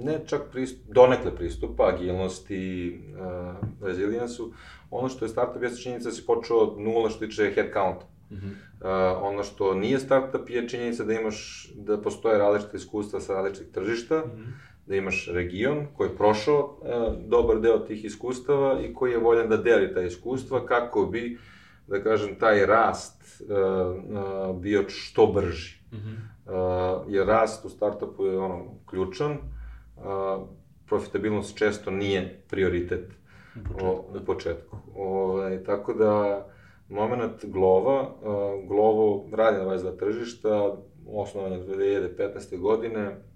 ne 0.00 0.20
čak 0.26 0.42
pristup, 0.52 0.94
donekle 0.94 1.36
pristupa, 1.36 1.88
agilnosti, 1.88 3.00
uh, 3.20 3.86
rezilijensu. 3.86 4.52
Ono 4.90 5.08
što 5.08 5.24
je 5.24 5.28
startup 5.28 5.62
jeste 5.62 5.82
činjenica 5.82 6.08
da 6.08 6.14
si 6.14 6.26
počeo 6.26 6.56
od 6.56 6.80
nula 6.80 7.10
što 7.10 7.26
tiče 7.26 7.52
headcounta. 7.54 8.06
Mhm. 8.32 8.46
Uh, 8.46 8.86
ono 9.22 9.42
što 9.42 9.74
nije 9.74 9.98
startup 9.98 10.50
je 10.50 10.68
činjenica 10.68 11.04
da 11.04 11.12
imaš, 11.12 11.68
da 11.74 12.00
postoje 12.00 12.38
različite 12.38 12.76
iskustva 12.76 13.20
sa 13.20 13.34
različitih 13.34 13.72
tržišta, 13.72 14.22
da 14.90 14.96
imaš 14.96 15.28
region 15.32 15.86
koji 15.96 16.08
je 16.08 16.16
prošao 16.16 16.78
uh, 16.80 17.28
dobar 17.28 17.60
deo 17.60 17.78
tih 17.78 18.04
iskustava 18.04 18.80
i 18.80 18.94
koji 18.94 19.12
je 19.12 19.18
voljan 19.18 19.48
da 19.48 19.56
deli 19.56 19.94
ta 19.94 20.02
iskustva 20.02 20.66
kako 20.66 21.06
bi, 21.06 21.38
da 21.86 22.02
kažem, 22.02 22.34
taj 22.38 22.66
rast 22.66 23.42
uh, 23.42 23.56
uh, 24.48 24.60
bio 24.60 24.84
što 24.88 25.26
brži. 25.26 25.78
Mhm. 25.92 26.10
Uh, 26.10 26.52
jer 27.08 27.26
rast 27.26 27.64
u 27.64 27.68
startupu 27.68 28.26
je 28.26 28.38
ono 28.38 28.64
ključan, 28.86 29.32
uh, 29.32 30.48
profitabilnost 30.86 31.58
često 31.58 31.90
nije 31.90 32.42
prioritet 32.48 33.10
o, 33.82 34.04
u 34.22 34.24
početku. 34.26 34.76
Ovaj, 34.96 35.64
tako 35.64 35.94
da, 35.94 36.46
moment 36.88 37.44
Glova, 37.44 38.00
uh, 38.02 38.68
Glovo 38.68 39.28
radi 39.32 39.58
na 39.58 39.64
22 39.64 39.98
tržišta, 39.98 40.76
osnovan 41.12 41.52
je 41.52 41.58
2015. 41.58 42.58
godine, 42.58 43.29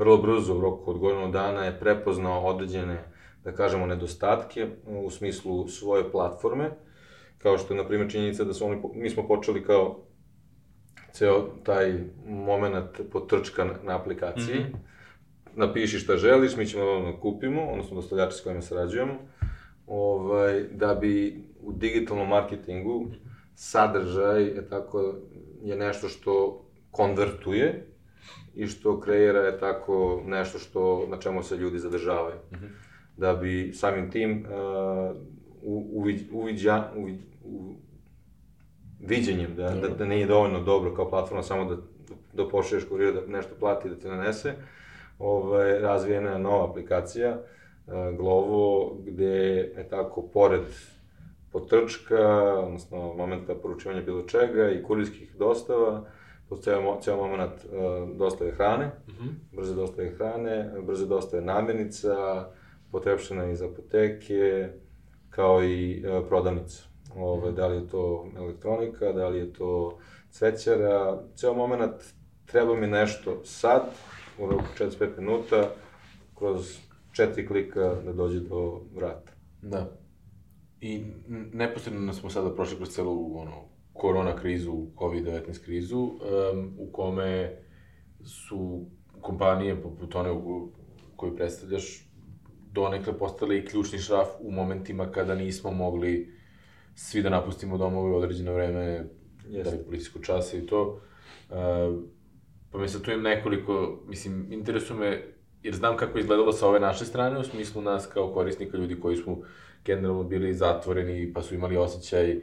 vrlo 0.00 0.16
brzo, 0.16 0.56
u 0.56 0.60
roku 0.60 0.90
od 0.90 0.98
godinu 0.98 1.30
dana, 1.30 1.64
je 1.64 1.78
prepoznao 1.80 2.46
određene, 2.46 3.04
da 3.44 3.52
kažemo, 3.52 3.86
nedostatke 3.86 4.68
u 4.86 5.10
smislu 5.10 5.68
svoje 5.68 6.10
platforme, 6.10 6.70
kao 7.38 7.58
što 7.58 7.74
je, 7.74 7.82
na 7.82 7.88
primjer, 7.88 8.10
činjenica 8.10 8.44
da 8.44 8.54
su 8.54 8.66
oni, 8.66 8.82
mi 8.94 9.10
smo 9.10 9.26
počeli 9.28 9.64
kao 9.64 9.98
ceo 11.12 11.42
taj 11.64 11.94
moment 12.26 13.00
potrčka 13.12 13.64
na, 13.64 13.74
na 13.82 13.96
aplikaciji. 13.96 14.54
Mm 14.54 14.62
Mhm. 14.62 14.72
-hmm. 14.72 14.78
Napiši 15.56 15.98
šta 15.98 16.16
želiš, 16.16 16.56
mi 16.56 16.66
ćemo 16.66 16.84
ono 16.84 17.20
kupimo, 17.20 17.62
odnosno 17.70 17.96
dostavljači 17.96 18.36
s 18.36 18.40
kojima 18.40 18.62
sarađujemo, 18.62 19.14
ovaj, 19.86 20.64
da 20.70 20.94
bi 20.94 21.44
u 21.62 21.72
digitalnom 21.72 22.28
marketingu 22.28 23.06
sadržaj 23.54 24.42
je 24.42 24.68
tako 24.68 25.14
je 25.62 25.76
nešto 25.76 26.08
što 26.08 26.64
konvertuje 26.90 27.89
i 28.54 28.66
što 28.66 29.00
kreira 29.00 29.40
je 29.40 29.58
tako 29.58 30.22
nešto 30.26 30.58
što 30.58 31.06
na 31.10 31.16
čemu 31.16 31.42
se 31.42 31.56
ljudi 31.56 31.78
zadržavaju. 31.78 32.36
Mm 32.52 32.54
-hmm. 32.54 32.68
Da 33.16 33.34
bi 33.34 33.72
samim 33.74 34.10
tim 34.10 34.46
uh, 34.46 35.16
u, 35.62 35.86
uviđ, 35.92 36.22
uviđa, 36.32 36.84
uviđ, 36.96 37.16
u, 37.44 37.74
viđenjem, 39.00 39.54
da, 39.56 39.70
da, 39.70 39.88
da 39.88 40.04
nije 40.04 40.26
dovoljno 40.26 40.60
dobro 40.60 40.94
kao 40.94 41.10
platforma 41.10 41.42
samo 41.42 41.64
da, 41.64 41.76
da 42.32 42.48
pošalješ 42.48 42.84
kurira 42.84 43.12
da 43.12 43.26
nešto 43.26 43.54
plati 43.60 43.88
da 43.88 43.94
ti 43.94 44.08
nanese, 44.08 44.54
ovaj, 45.18 45.78
razvijena 45.78 46.30
je 46.30 46.38
nova 46.38 46.70
aplikacija, 46.70 47.38
uh, 47.86 48.16
Glovo, 48.16 48.96
gde 49.06 49.24
je 49.24 49.86
tako, 49.90 50.22
pored 50.22 50.62
potrčka, 51.52 52.54
odnosno 52.58 53.14
momenta 53.14 53.54
poručivanja 53.54 54.02
bilo 54.02 54.22
čega 54.22 54.70
i 54.70 54.82
kurirskih 54.82 55.36
dostava, 55.38 56.04
postoje 56.50 56.76
ceo, 56.76 56.98
ceo 57.00 57.16
moment 57.16 57.52
uh, 57.64 58.16
dostave 58.18 58.50
hrane, 58.52 58.86
mm 58.86 59.12
-hmm. 59.12 59.56
brze 59.56 59.74
dostave 59.74 60.10
hrane, 60.10 60.70
brze 60.86 61.06
dostave 61.06 61.42
namirnica, 61.42 62.46
potrepšena 62.92 63.50
iz 63.50 63.62
apoteke, 63.62 64.68
kao 65.30 65.64
i 65.64 66.04
uh, 66.06 66.28
prodavnica. 66.28 66.82
Ove, 67.16 67.52
da 67.52 67.66
li 67.66 67.76
je 67.76 67.88
to 67.88 68.26
elektronika, 68.36 69.12
da 69.12 69.28
li 69.28 69.38
je 69.38 69.52
to 69.52 69.98
cvećara, 70.30 71.22
ceo 71.34 71.54
moment 71.54 72.02
treba 72.46 72.74
mi 72.74 72.86
nešto 72.86 73.40
sad, 73.44 73.82
u 74.38 74.46
roku 74.46 74.64
45 74.78 75.18
minuta, 75.18 75.70
kroz 76.38 76.78
četiri 77.12 77.46
klika 77.46 77.94
da 78.04 78.12
dođe 78.12 78.40
do 78.40 78.80
vrata. 78.94 79.32
Da. 79.62 79.90
I 80.80 81.02
neposredno 81.52 82.12
smo 82.12 82.30
sada 82.30 82.54
prošli 82.54 82.76
kroz 82.76 82.88
celu 82.88 83.38
ono, 83.38 83.69
korona 84.00 84.36
krizu, 84.36 84.72
COVID-19 84.96 85.64
krizu, 85.64 85.98
um, 85.98 86.74
u 86.78 86.92
kome 86.92 87.56
su 88.24 88.86
kompanije 89.20 89.82
poput 89.82 90.14
one 90.14 90.30
u 90.30 90.72
koju 91.16 91.36
predstavljaš 91.36 92.06
donekle 92.72 93.18
postale 93.18 93.58
i 93.58 93.64
ključni 93.64 93.98
šraf 93.98 94.28
u 94.40 94.50
momentima 94.50 95.10
kada 95.12 95.34
nismo 95.34 95.70
mogli 95.70 96.32
svi 96.94 97.22
da 97.22 97.30
napustimo 97.30 97.78
domove 97.78 98.10
u 98.10 98.16
određeno 98.16 98.54
vreme, 98.54 99.04
Jeste. 99.48 99.70
da 99.70 99.76
li 99.76 99.84
policijsko 99.84 100.18
časa 100.18 100.56
i 100.56 100.66
to. 100.66 101.00
Uh, 101.50 101.56
pa 102.70 102.78
mi 102.78 102.88
sad 102.88 103.02
tu 103.02 103.10
imam 103.10 103.22
nekoliko, 103.22 104.00
mislim, 104.06 104.52
interesuje 104.52 104.98
me, 104.98 105.22
jer 105.62 105.74
znam 105.74 105.96
kako 105.96 106.18
je 106.18 106.20
izgledalo 106.20 106.52
sa 106.52 106.68
ove 106.68 106.80
naše 106.80 107.04
strane, 107.04 107.38
u 107.38 107.44
smislu 107.44 107.82
nas 107.82 108.06
kao 108.06 108.32
korisnika, 108.32 108.76
ljudi 108.76 109.00
koji 109.00 109.16
smo 109.16 109.38
generalno 109.84 110.24
bili 110.24 110.54
zatvoreni, 110.54 111.32
pa 111.32 111.42
su 111.42 111.54
imali 111.54 111.76
osjećaj, 111.76 112.40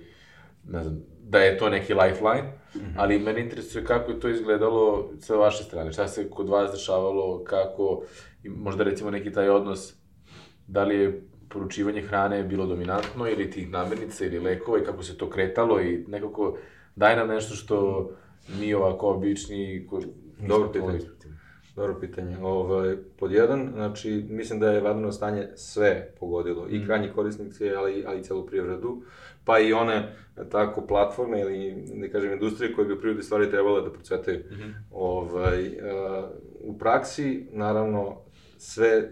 ne 0.70 0.84
znam, 0.84 1.04
da 1.24 1.40
je 1.40 1.58
to 1.58 1.70
neki 1.70 1.94
lifeline, 1.94 2.42
mm 2.76 2.80
-hmm. 2.80 2.94
ali 2.96 3.20
mene 3.20 3.42
interesuje 3.42 3.86
kako 3.86 4.12
je 4.12 4.20
to 4.20 4.30
izgledalo 4.30 5.10
sa 5.20 5.36
vaše 5.36 5.64
strane, 5.64 5.92
šta 5.92 6.08
se 6.08 6.30
kod 6.30 6.50
vas 6.50 6.72
dešavalo, 6.72 7.44
kako, 7.44 8.04
možda 8.44 8.84
recimo 8.84 9.12
neki 9.12 9.32
taj 9.32 9.50
odnos, 9.50 9.94
da 10.68 10.84
li 10.84 10.96
je 10.96 11.22
poručivanje 11.50 12.02
hrane 12.02 12.44
bilo 12.44 12.66
dominantno 12.66 13.30
ili 13.30 13.52
tih 13.52 13.70
namirnica 13.70 14.26
ili 14.26 14.40
lekova 14.40 14.80
i 14.80 14.84
kako 14.84 15.04
se 15.04 15.18
to 15.18 15.30
kretalo 15.30 15.82
i 15.82 16.06
nekako 16.08 16.58
daj 16.96 17.16
nam 17.16 17.28
nešto 17.28 17.56
što 17.56 18.10
mi 18.60 18.74
ovako 18.74 19.10
obični 19.10 19.88
ko, 19.90 20.02
Dobro 20.48 20.72
pitanje. 20.72 21.00
Dobro 21.78 22.00
pitanje. 22.00 22.38
Ovaj, 22.42 22.96
pod 23.20 23.32
jedan, 23.32 23.70
znači, 23.74 24.26
mislim 24.30 24.60
da 24.60 24.72
je 24.72 24.82
vanredno 24.82 25.12
stanje 25.12 25.48
sve 25.56 26.12
pogodilo, 26.20 26.66
mm. 26.66 26.76
i 26.76 26.86
krajnji 26.86 27.12
korisnici, 27.16 27.70
ali, 27.70 28.04
ali 28.08 28.20
i 28.20 28.24
celu 28.24 28.46
privredu, 28.46 29.02
pa 29.46 29.60
i 29.60 29.74
one, 29.74 30.16
tako, 30.52 30.88
platforme 30.88 31.42
ili, 31.42 31.76
ne 31.94 32.12
kažem, 32.12 32.34
industrije 32.34 32.74
koje 32.74 32.88
bi 32.88 32.94
u 32.94 33.00
prirodi 33.00 33.24
stvari 33.24 33.50
trebale 33.50 33.82
da 33.82 33.94
procvetaju. 33.94 34.40
Mm 34.40 34.54
-hmm. 34.54 34.74
ovaj, 34.92 35.68
uh, 35.68 36.30
u 36.62 36.78
praksi, 36.78 37.48
naravno, 37.52 38.18
sve 38.58 39.12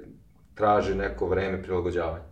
traži 0.55 0.95
neko 0.95 1.27
vreme 1.27 1.63
prilagođavanja. 1.63 2.25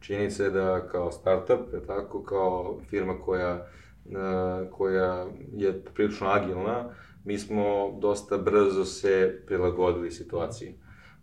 Činjenica 0.00 0.44
je 0.44 0.50
da 0.50 0.88
kao 0.88 1.12
startup, 1.12 1.72
je 1.72 1.86
tako, 1.86 2.22
kao 2.22 2.78
firma 2.90 3.14
koja, 3.24 3.66
uh, 4.04 4.70
koja 4.70 5.26
je 5.56 5.82
prilično 5.94 6.26
agilna, 6.26 6.90
mi 7.24 7.38
smo 7.38 7.98
dosta 8.00 8.38
brzo 8.38 8.84
se 8.84 9.42
prilagodili 9.46 10.10
situaciji. 10.10 10.74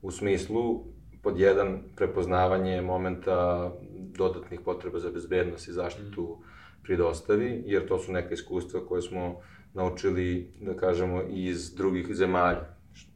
U 0.01 0.11
smislu, 0.11 0.83
pod 1.21 1.39
jedan, 1.39 1.79
prepoznavanje 1.95 2.81
momenta 2.81 3.71
dodatnih 3.91 4.59
potreba 4.65 4.99
za 4.99 5.11
bezbednost 5.11 5.67
i 5.67 5.71
zaštitu 5.71 6.37
pri 6.83 6.97
dostavi, 6.97 7.63
jer 7.65 7.87
to 7.87 7.99
su 7.99 8.11
neka 8.11 8.33
iskustva 8.33 8.85
koje 8.85 9.01
smo 9.01 9.35
naučili, 9.73 10.53
da 10.61 10.73
kažemo, 10.73 11.21
iz 11.29 11.75
drugih 11.75 12.07
zemalja. 12.15 12.65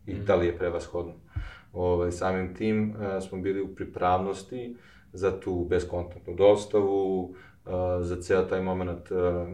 Italije 0.08 0.58
prevashodno. 0.58 1.14
Ovaj, 1.74 2.12
samim 2.12 2.56
tim 2.56 2.96
a, 3.00 3.22
smo 3.22 3.42
bili 3.42 3.62
u 3.62 3.76
pripravnosti 3.76 4.76
za 5.14 5.40
tu 5.40 5.66
beskontaktnu 5.70 6.36
dostavu, 6.36 7.36
a, 7.66 8.00
za 8.02 8.22
ceo 8.22 8.42
taj 8.42 8.62
moment 8.62 9.12
a, 9.12 9.48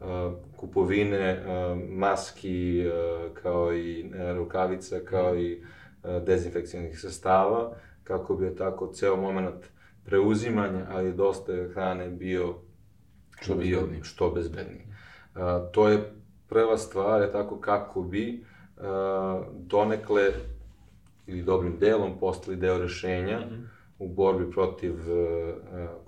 a, 0.00 0.34
kupovine 0.56 1.42
maski, 1.88 2.84
kao 3.42 3.74
i 3.74 4.10
rukavica, 4.36 5.00
kao 5.04 5.36
i 5.36 5.62
dezinfekcijnih 6.26 7.00
sastava, 7.00 7.74
kako 8.04 8.34
bi 8.34 8.44
je 8.44 8.56
tako 8.56 8.92
ceo 8.92 9.16
moment 9.16 9.64
preuzimanja, 10.04 10.86
ali 10.90 11.12
dosta 11.12 11.52
hrane 11.74 12.08
bio 12.08 12.54
Što 13.40 13.54
bio 13.54 13.76
bezbedniji. 13.80 14.02
što 14.02 14.30
bezbedniji. 14.30 14.86
To 15.72 15.88
je 15.88 16.12
prva 16.48 16.78
stvar, 16.78 17.22
je 17.22 17.32
tako 17.32 17.60
kako 17.60 18.02
bi 18.02 18.44
donekle 19.52 20.32
ili 21.26 21.42
dobrim 21.42 21.78
delom 21.78 22.18
postali 22.18 22.56
deo 22.56 22.78
rešenja 22.78 23.38
mm 23.38 23.50
-hmm. 23.50 23.66
u 23.98 24.08
borbi 24.08 24.50
protiv 24.50 24.94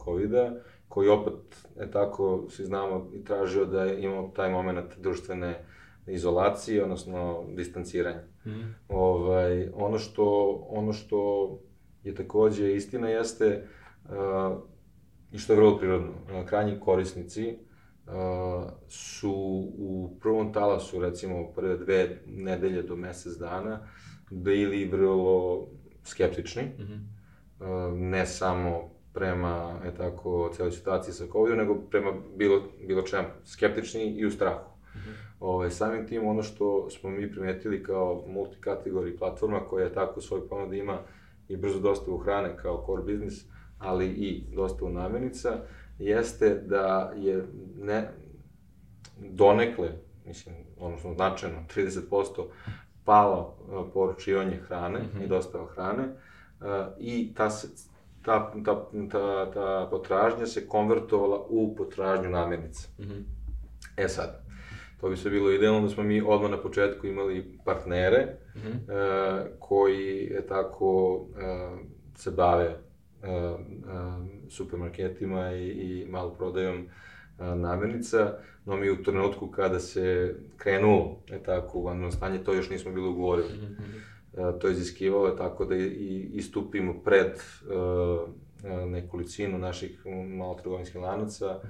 COVID-a, 0.05 0.53
koji 0.99 1.09
opet, 1.09 1.67
e 1.81 1.91
tako, 1.91 2.47
svi 2.49 2.65
znamo, 2.65 3.11
i 3.15 3.25
tražio 3.25 3.65
da 3.65 3.87
imamo 3.87 4.33
taj 4.37 4.51
moment 4.51 4.99
društvene 4.99 5.65
izolacije, 6.07 6.83
odnosno 6.83 7.45
distanciranja. 7.55 8.23
Mm. 8.47 8.75
Ovaj, 8.89 9.69
ono, 9.75 9.99
što, 9.99 10.27
ono 10.69 10.93
što 10.93 11.19
je 12.05 12.15
takođe 12.15 12.75
istina 12.75 13.09
jeste, 13.09 13.65
uh, 14.05 14.59
i 15.33 15.39
što 15.39 15.53
je 15.53 15.57
vrlo 15.57 15.79
prirodno, 15.79 16.11
uh, 16.11 16.47
krajnji 16.47 16.81
korisnici 16.81 17.59
uh, 18.07 18.13
su 18.89 19.33
u 19.79 20.17
prvom 20.21 20.53
talasu, 20.53 21.01
recimo 21.01 21.53
prve 21.53 21.77
dve 21.77 22.23
nedelje 22.27 22.83
do 22.83 22.97
mesec 22.97 23.33
dana, 23.33 23.87
bili 24.31 24.89
vrlo 24.89 25.67
skeptični, 26.05 26.63
mm 26.63 26.83
-hmm. 26.83 26.99
uh, 27.61 27.99
ne 27.99 28.27
samo 28.27 28.98
prema, 29.13 29.81
je 29.85 29.95
tako, 29.95 30.51
celoj 30.57 30.73
situaciji 30.73 31.15
sa 31.15 31.25
covid 31.33 31.57
nego 31.57 31.75
prema 31.75 32.13
bilo, 32.37 32.63
bilo 32.87 33.03
čemu, 33.03 33.29
skeptični 33.45 34.05
i 34.05 34.27
u 34.27 34.31
strahu. 34.31 34.71
Mm 34.95 34.99
-hmm. 34.99 35.29
Ove, 35.41 35.71
samim 35.71 36.07
tim, 36.07 36.27
ono 36.27 36.43
što 36.43 36.91
smo 36.91 37.11
mi 37.11 37.33
primetili 37.33 37.83
kao 37.83 38.25
multikategori 38.29 39.17
platforma 39.17 39.61
koja 39.61 39.85
je 39.85 39.93
tako 39.93 40.21
svoj 40.21 40.49
ponuda 40.49 40.77
ima 40.77 40.99
i 41.49 41.57
brzo 41.57 41.81
dostavu 41.81 42.19
hrane 42.19 42.57
kao 42.57 42.85
core 42.87 43.03
biznis, 43.03 43.45
ali 43.79 44.07
i 44.07 44.45
dostavu 44.55 44.91
namirnica, 44.91 45.59
jeste 45.99 46.55
da 46.55 47.13
je 47.17 47.45
ne, 47.81 48.09
donekle, 49.21 49.89
mislim, 50.27 50.55
odnosno 50.79 51.15
značajno, 51.15 51.59
30% 51.77 52.45
palo 53.05 53.57
e, 53.69 53.93
poručivanje 53.93 54.57
hrane 54.57 54.99
mm 54.99 55.11
-hmm. 55.15 55.25
i 55.25 55.29
dostava 55.29 55.67
hrane 55.67 56.05
uh, 56.05 56.67
i 56.99 57.35
ta, 57.35 57.51
se, 57.51 57.88
ta, 58.29 58.53
ta, 58.65 58.89
ta, 59.11 59.51
ta 59.51 59.89
potražnja 59.91 60.47
se 60.47 60.69
konvertovala 60.69 61.47
u 61.49 61.77
potražnju 61.77 62.31
namirnica. 62.31 62.89
Mm 62.99 63.03
-hmm. 63.03 63.23
E 63.97 64.09
sad, 64.09 64.43
to 65.01 65.09
bi 65.09 65.17
se 65.17 65.31
bilo 65.31 65.51
idealno 65.51 65.81
da 65.81 65.89
smo 65.89 66.03
mi 66.03 66.23
odmah 66.27 66.51
na 66.51 66.63
početku 66.63 67.07
imali 67.07 67.59
partnere 67.65 68.27
mm 68.55 68.59
-hmm. 68.59 68.75
uh, 68.75 69.47
koji 69.59 70.29
je 70.31 70.47
tako 70.47 71.15
uh, 71.15 71.79
se 72.15 72.31
bave 72.31 72.77
uh, 73.23 73.29
uh, 73.29 74.27
supermarketima 74.49 75.53
i, 75.53 75.69
i 75.69 76.07
maloprodajom 76.11 76.87
uh, 77.39 77.47
namirnica, 77.47 78.33
no 78.65 78.77
mi 78.77 78.91
u 78.91 79.03
trenutku 79.03 79.51
kada 79.51 79.81
se 79.81 80.35
krenulo, 80.57 81.19
je 81.29 81.43
tako, 81.43 81.79
u 81.79 81.85
vanredno 81.85 82.11
stanje, 82.11 82.45
to 82.45 82.53
još 82.53 82.71
nismo 82.71 82.93
bili 82.93 83.09
ugovorili. 83.09 83.53
Mm 83.53 83.77
-hmm. 83.77 84.01
To 84.61 84.69
je 84.69 84.73
iziskivalo 84.73 85.31
tako 85.31 85.65
da 85.65 85.77
i 85.77 86.31
istupimo 86.33 86.95
pred 87.05 87.33
uh, 87.33 88.29
nekolicinu 88.87 89.59
naših 89.59 90.07
malotrgovinskih 90.37 91.01
lanaca, 91.01 91.61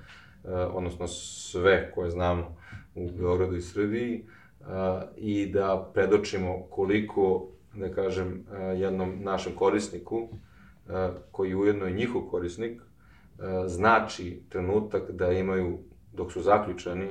odnosno 0.73 1.07
sve 1.09 1.93
koje 1.95 2.11
znamo 2.11 2.57
u 2.95 3.11
Beogradu 3.11 3.57
i 3.57 3.63
Srbiji, 3.63 4.25
i 5.17 5.47
da 5.47 5.91
predočimo 5.95 6.63
koliko, 6.71 7.49
da 7.75 7.95
kažem, 7.95 8.45
jednom 8.77 9.13
našem 9.21 9.53
korisniku, 9.55 10.29
koji 11.33 11.55
ujedno 11.55 11.87
je 11.87 11.93
njihov 11.93 12.23
korisnik, 12.23 12.83
znači 13.67 14.43
trenutak 14.49 15.11
da 15.11 15.33
imaju 15.33 15.79
dok 16.13 16.33
su 16.33 16.43
zaključani, 16.43 17.09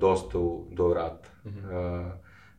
dostavu 0.00 0.66
do 0.72 0.88
vrata. 0.88 1.28
Mm 1.44 1.48
-hmm. 1.48 2.10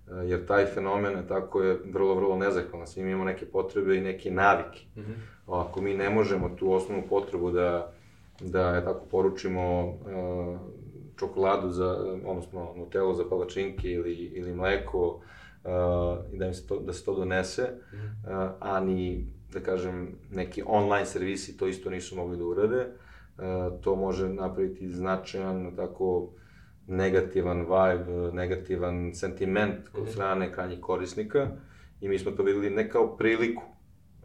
Uh, 0.08 0.29
jer 0.29 0.46
taj 0.46 0.65
fenomen 0.65 1.17
je 1.17 1.27
tako 1.27 1.62
je 1.62 1.79
vrlo, 1.93 2.15
vrlo 2.15 2.38
nezahvalan. 2.38 2.88
Svi 2.88 3.01
imamo 3.01 3.24
neke 3.24 3.46
potrebe 3.46 3.98
i 3.98 4.01
neke 4.01 4.31
navike. 4.31 4.79
Mm 4.96 5.01
-hmm. 5.01 5.62
Ako 5.62 5.81
mi 5.81 5.93
ne 5.93 6.10
možemo 6.10 6.50
tu 6.50 6.72
osnovnu 6.72 7.03
potrebu 7.10 7.51
da, 7.51 7.93
da 8.39 8.75
je 8.75 8.84
tako 8.84 9.05
poručimo 9.12 9.84
uh, 9.84 10.60
čokoladu 11.22 11.70
za, 11.70 12.17
odnosno 12.25 12.74
nutelu 12.77 13.13
za 13.13 13.24
palačinke 13.29 13.91
ili, 13.91 14.13
ili 14.13 14.53
mleko 14.53 15.08
uh, 15.08 16.33
i 16.33 16.37
da, 16.37 16.48
im 16.48 16.53
se 16.53 16.68
to, 16.68 16.79
da 16.79 16.94
se 16.94 17.05
to 17.05 17.16
donese, 17.16 17.61
mm 17.61 17.98
-hmm. 17.98 18.48
uh, 18.48 18.51
a 18.59 18.79
ni, 18.79 19.27
da 19.53 19.59
kažem, 19.59 20.16
neki 20.31 20.64
online 20.66 21.05
servisi 21.05 21.57
to 21.57 21.68
isto 21.68 21.90
nisu 21.90 22.16
mogli 22.16 22.37
da 22.37 22.46
urade. 22.46 22.87
Uh, 23.37 23.81
to 23.81 23.96
može 23.96 24.29
napraviti 24.29 24.90
značajan, 24.90 25.75
tako, 25.75 26.29
negativan 26.91 27.59
vibe, 27.59 28.31
negativan 28.33 29.13
sentiment 29.13 29.89
kod 29.89 30.03
mhm. 30.03 30.11
strane 30.11 30.51
krajnjih 30.53 30.79
korisnika 30.81 31.47
i 32.01 32.09
mi 32.09 32.19
smo 32.19 32.31
to 32.31 32.43
videli 32.43 32.69
ne 32.69 32.89
kao 32.89 33.17
priliku, 33.17 33.63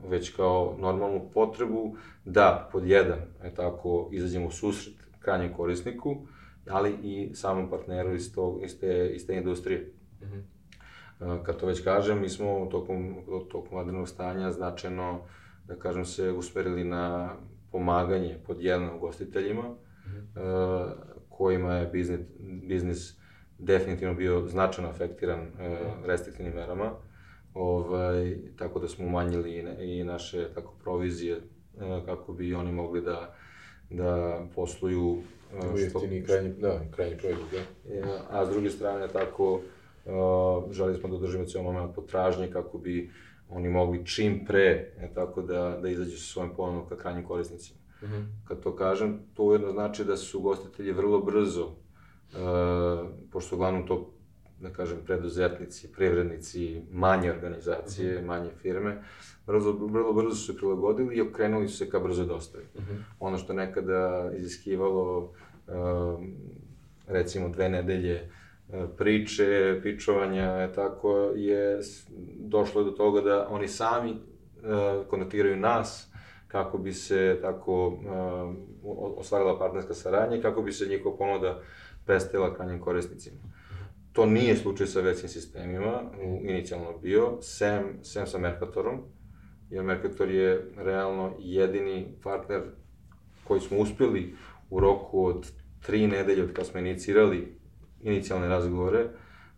već 0.09 0.37
kao 0.37 0.77
normalnu 0.79 1.31
potrebu 1.35 1.97
da 2.25 2.69
pod 2.73 2.87
jedan, 2.87 3.19
je 3.45 3.55
tako, 3.55 4.09
izađemo 4.13 4.47
u 4.47 4.51
susret 4.51 4.97
krajnjem 5.19 5.53
korisniku, 5.53 6.17
ali 6.69 6.95
i 7.03 7.35
samom 7.35 7.71
partneru 7.71 8.15
iz, 8.15 8.35
tog, 8.35 8.63
iz, 8.65 8.81
te, 8.81 9.11
iz 9.15 9.27
te 9.27 9.35
industrije. 9.35 9.93
Mm 10.21 10.25
-hmm. 10.25 11.43
Kad 11.43 11.57
to 11.57 11.67
već 11.67 11.85
kažem, 11.85 12.21
mi 12.21 12.29
smo 12.29 12.69
tokom, 12.71 13.15
tokom 13.51 13.77
vanrednog 13.77 14.09
stanja 14.09 14.53
značajno, 14.53 15.21
da 15.65 15.77
kažem, 15.77 16.05
se 16.05 16.33
usmerili 16.33 16.85
na 16.85 17.35
pomaganje 17.73 18.39
pod 18.47 18.61
jedan 18.61 18.97
ugostiteljima, 18.97 19.63
mm 19.63 20.11
-hmm. 20.35 21.16
Kojima 21.37 21.75
je 21.75 21.87
biznis, 21.87 22.21
biznis 22.69 23.17
definitivno 23.59 24.15
bio 24.15 24.47
značajno 24.47 24.91
afektiran 24.91 25.41
e, 25.41 25.79
restriktivnim 26.07 26.55
merama, 26.55 26.91
ovaj, 27.55 28.37
tako 28.59 28.79
da 28.79 28.89
smo 28.89 29.07
umanjili 29.07 29.51
i, 29.51 30.01
i 30.01 30.05
naše 30.05 30.49
tako 30.55 30.75
provizije 30.83 31.37
e, 31.37 31.41
kako 32.07 32.33
bi 32.33 32.55
oni 32.55 32.73
mogli 32.73 33.01
da, 33.01 33.35
da 33.91 34.41
posluju 34.55 35.23
što... 35.51 35.79
Jeftini 35.79 36.25
krajnji, 36.25 36.53
da, 36.59 36.81
krajnji 36.91 37.17
proizvod, 37.17 37.47
da. 37.53 37.95
Ja, 37.95 38.23
a 38.31 38.47
s 38.47 38.49
druge 38.49 38.71
strane, 38.71 39.09
tako, 39.09 39.55
uh, 39.55 40.73
želi 40.73 40.97
smo 40.97 41.09
da 41.09 41.17
održimo 41.17 41.45
cijel 41.45 41.65
moment 41.65 41.95
potražnje 41.95 42.51
kako 42.53 42.79
bi 42.79 43.11
oni 43.51 43.69
mogli 43.69 44.07
čim 44.07 44.45
pre, 44.47 44.93
tako 45.15 45.43
da, 45.43 45.79
da 45.83 45.89
izađu 45.89 46.19
sa 46.19 46.33
svojim 46.33 46.51
ponudom 46.57 46.89
ka 46.89 46.97
krajnjim 46.97 47.25
korisnicima. 47.25 47.81
Mm 48.07 48.13
-hmm. 48.13 48.49
Kad 48.49 48.61
to 48.61 48.77
kažem, 48.77 49.21
to 49.35 49.43
ujedno 49.43 49.73
znači 49.73 50.05
da 50.05 50.17
su 50.17 50.41
gostitelji 50.41 50.93
vrlo 50.93 51.21
brzo, 51.21 51.65
uh, 51.67 53.09
pošto 53.33 53.57
uglavnom 53.57 53.87
to 53.87 54.13
da 54.61 54.71
kažem, 54.71 54.99
preduzetnici, 55.07 55.93
privrednici, 55.93 56.83
manje 56.93 57.31
organizacije, 57.31 58.13
mm 58.13 58.23
-hmm. 58.23 58.27
manje 58.27 58.51
firme, 58.63 59.03
vrlo, 59.47 59.73
vrlo 59.73 60.13
brzo 60.13 60.35
su 60.35 60.47
se 60.47 60.57
prilagodili 60.57 61.17
i 61.17 61.21
okrenuli 61.21 61.69
su 61.69 61.77
se 61.77 61.91
ka 61.91 61.99
brzo 61.99 62.25
dostavi. 62.25 62.65
Mm 62.75 62.79
-hmm. 62.79 63.03
Ono 63.21 63.39
što 63.39 63.53
nekada 63.53 64.31
iziskivalo, 64.37 65.19
uh, 65.19 66.21
recimo, 67.07 67.49
dve 67.49 67.69
nedelje 67.69 68.31
priče, 68.97 69.81
pičovanja, 69.83 70.73
tako, 70.73 71.33
je 71.35 71.81
došlo 72.39 72.85
do 72.85 72.91
toga 72.91 73.21
da 73.21 73.49
oni 73.51 73.69
sami 73.69 74.11
uh, 74.11 75.07
kontaktiraju 75.07 75.57
nas 75.57 76.11
kako 76.49 76.79
bi 76.79 76.93
se 76.93 77.39
tako 77.43 77.87
uh, 77.87 77.97
ostvarila 79.17 79.59
partnerska 79.59 79.95
saradnja 79.95 80.37
i 80.37 80.43
kako 80.43 80.63
bi 80.63 80.73
se 80.73 80.87
njihova 80.87 81.17
ponuda 81.17 81.61
predstavila 82.05 82.55
krajnjim 82.55 82.81
korisnicima. 82.81 83.37
To 84.13 84.27
nije 84.27 84.57
slučaj 84.57 84.87
sa 84.87 85.01
većim 85.01 85.29
sistemima, 85.29 86.03
inicijalno 86.43 86.99
bio, 86.99 87.39
sem, 87.41 87.99
sem 88.03 88.27
sa 88.27 88.39
Mercatorom, 88.39 89.01
jer 89.71 89.85
Mercator 89.85 90.31
je 90.31 90.71
realno 90.77 91.33
jedini 91.39 92.15
partner 92.23 92.63
koji 93.45 93.61
smo 93.61 93.79
uspjeli 93.79 94.35
u 94.71 94.81
roku 94.81 95.25
od 95.25 95.53
tri 95.87 96.07
nedelje 96.07 96.43
od 96.43 96.53
kada 96.53 96.65
smo 96.65 96.81
inicirali 96.81 97.57
inicijalne 98.03 98.49
razgovore, 98.49 99.07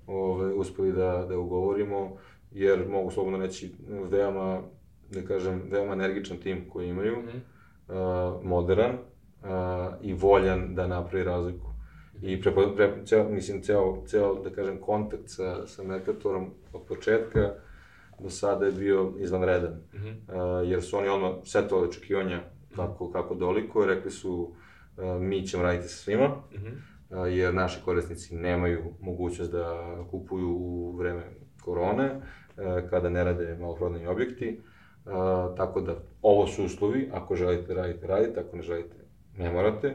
ove, 0.06 0.54
uspeli 0.54 0.92
da, 0.92 1.26
da 1.28 1.38
ugovorimo, 1.38 2.16
jer 2.50 2.88
mogu 2.88 3.10
slobodno 3.10 3.38
reći 3.38 3.74
veoma, 4.10 4.62
da 5.10 5.22
kažem, 5.22 5.62
veoma 5.70 5.92
energičan 5.92 6.36
tim 6.36 6.68
koji 6.68 6.88
imaju, 6.88 7.16
mm 7.16 7.26
-hmm. 7.26 8.36
uh, 8.36 8.44
modern 8.44 8.92
uh, 8.92 9.48
i 10.02 10.14
voljan 10.14 10.74
da 10.74 10.86
napravi 10.86 11.24
razliku. 11.24 11.66
I 12.22 12.40
pre, 12.40 12.52
pre, 12.76 12.92
ceo, 13.04 13.28
mislim, 13.28 13.62
ceo, 13.62 14.02
ceo, 14.06 14.42
da 14.44 14.50
kažem, 14.50 14.80
kontakt 14.80 15.22
sa, 15.26 15.66
sa 15.66 15.82
Mercatorom 15.82 16.50
od 16.72 16.82
početka 16.88 17.54
do 18.20 18.30
sada 18.30 18.66
je 18.66 18.72
bio 18.72 19.12
izvanredan. 19.18 19.72
Mm 19.72 19.96
-hmm. 19.96 20.62
uh, 20.62 20.70
jer 20.70 20.82
su 20.82 20.96
oni 20.98 21.08
odmah 21.08 21.30
setovali 21.44 21.88
očekivanja 21.88 22.40
kako, 22.76 23.10
kako 23.10 23.34
doliko 23.34 23.84
i 23.84 23.86
rekli 23.86 24.10
su 24.10 24.52
uh, 24.96 25.20
mi 25.20 25.46
ćemo 25.46 25.62
raditi 25.62 25.88
sa 25.88 25.96
svima, 25.96 26.28
mm 26.28 26.56
-hmm. 26.56 27.22
uh, 27.22 27.36
jer 27.36 27.54
naši 27.54 27.80
korisnici 27.84 28.36
nemaju 28.36 28.94
mogućnost 29.00 29.52
da 29.52 29.96
kupuju 30.10 30.48
u 30.50 30.96
vreme 30.96 31.22
korone, 31.64 32.16
uh, 32.16 32.90
kada 32.90 33.10
ne 33.10 33.24
rade 33.24 33.56
maloprodajni 33.60 34.06
objekti, 34.06 34.58
uh, 34.58 34.64
tako 35.56 35.80
da 35.80 35.94
ovo 36.22 36.46
su 36.46 36.64
uslovi, 36.64 37.08
ako 37.12 37.36
želite 37.36 37.74
radite, 37.74 38.06
radite, 38.06 38.40
ako 38.40 38.56
ne 38.56 38.62
želite, 38.62 38.96
ne 39.36 39.50
morate. 39.50 39.94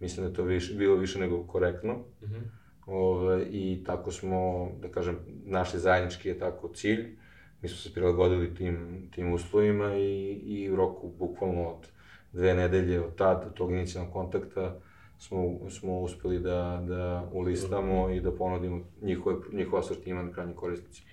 Mislim 0.00 0.24
da 0.24 0.30
je 0.30 0.36
to 0.36 0.42
više, 0.42 0.74
bilo 0.74 0.96
više 0.96 1.18
nego 1.18 1.46
korektno. 1.46 1.92
Mm 1.92 2.24
-hmm. 2.24 2.60
Ove, 2.86 3.46
I 3.50 3.84
tako 3.86 4.10
smo, 4.10 4.70
da 4.82 4.88
kažem, 4.88 5.18
našli 5.44 5.80
zajednički 5.80 6.28
je 6.28 6.38
tako 6.38 6.68
cilj. 6.68 7.16
Mi 7.62 7.68
smo 7.68 7.76
se 7.76 7.94
prilagodili 7.94 8.54
tim, 8.54 9.08
tim 9.14 9.32
uslovima 9.32 9.96
i, 9.96 10.32
i 10.32 10.70
u 10.70 10.76
roku 10.76 11.12
bukvalno 11.18 11.68
od 11.68 11.88
dve 12.32 12.54
nedelje 12.54 13.00
od 13.00 13.14
tad, 13.14 13.44
od 13.46 13.54
tog 13.54 13.72
inicijalnog 13.72 14.12
kontakta, 14.12 14.80
smo, 15.18 15.70
smo 15.70 16.00
uspeli 16.00 16.38
da, 16.38 16.84
da 16.88 17.28
ulistamo 17.32 18.10
i 18.10 18.20
da 18.20 18.32
ponudimo 18.32 18.80
njihove, 19.02 19.36
njihov 19.52 19.78
asortiman 19.78 20.32
krajnjim 20.32 20.56
korisnicima. 20.56 21.09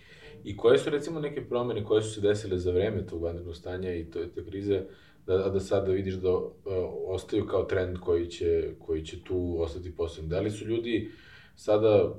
I 0.47 0.57
koje 0.57 0.77
su 0.77 0.89
recimo 0.89 1.19
neke 1.19 1.41
promene 1.45 1.83
koje 1.83 2.01
su 2.01 2.13
se 2.13 2.21
desile 2.21 2.57
za 2.57 2.71
vreme 2.71 3.05
tog 3.05 3.23
vanrednog 3.23 3.55
stanja 3.55 3.93
i 3.93 4.05
to, 4.05 4.19
te 4.35 4.45
krize, 4.45 4.81
da, 5.25 5.37
da 5.37 5.59
sada 5.59 5.91
vidiš 5.91 6.13
da 6.13 6.31
uh, 6.37 6.53
ostaju 7.07 7.47
kao 7.47 7.63
trend 7.63 7.97
koji 7.99 8.27
će, 8.27 8.69
koji 8.79 9.05
će 9.05 9.23
tu 9.23 9.55
ostati 9.59 9.91
posebno? 9.95 10.29
Da 10.29 10.39
li 10.39 10.51
su 10.51 10.65
ljudi 10.65 11.11
sada 11.55 12.15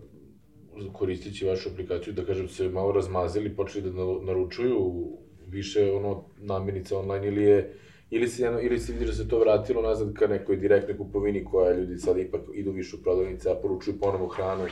koristeći 0.93 1.47
vašu 1.47 1.69
aplikaciju, 1.69 2.15
da 2.15 2.25
kažem, 2.25 2.49
se 2.49 2.69
malo 2.69 2.93
razmazili, 2.93 3.57
počeli 3.57 3.91
da 3.91 4.05
naručuju 4.27 5.09
više 5.47 5.93
ono 5.93 6.25
namirnica 6.39 6.99
online 6.99 7.29
ili 7.29 7.43
je 7.43 7.75
ili 8.11 8.29
se, 8.29 8.43
jedno, 8.43 8.61
ili 8.61 8.79
se 8.79 8.93
vidi 8.93 9.07
da 9.07 9.13
se 9.13 9.29
to 9.29 9.39
vratilo 9.39 9.83
nazad 9.83 10.13
ka 10.15 10.27
nekoj 10.27 10.57
direktnoj 10.57 10.99
kupovini 10.99 11.45
koja 11.45 11.77
ljudi 11.77 11.99
sad 11.99 12.19
ipak 12.19 12.41
idu 12.55 12.71
više 12.73 12.97
u 12.97 13.03
prodavnice, 13.03 13.51
a 13.51 13.55
poručuju 13.63 13.99
ponovo 14.01 14.29
hranu. 14.29 14.65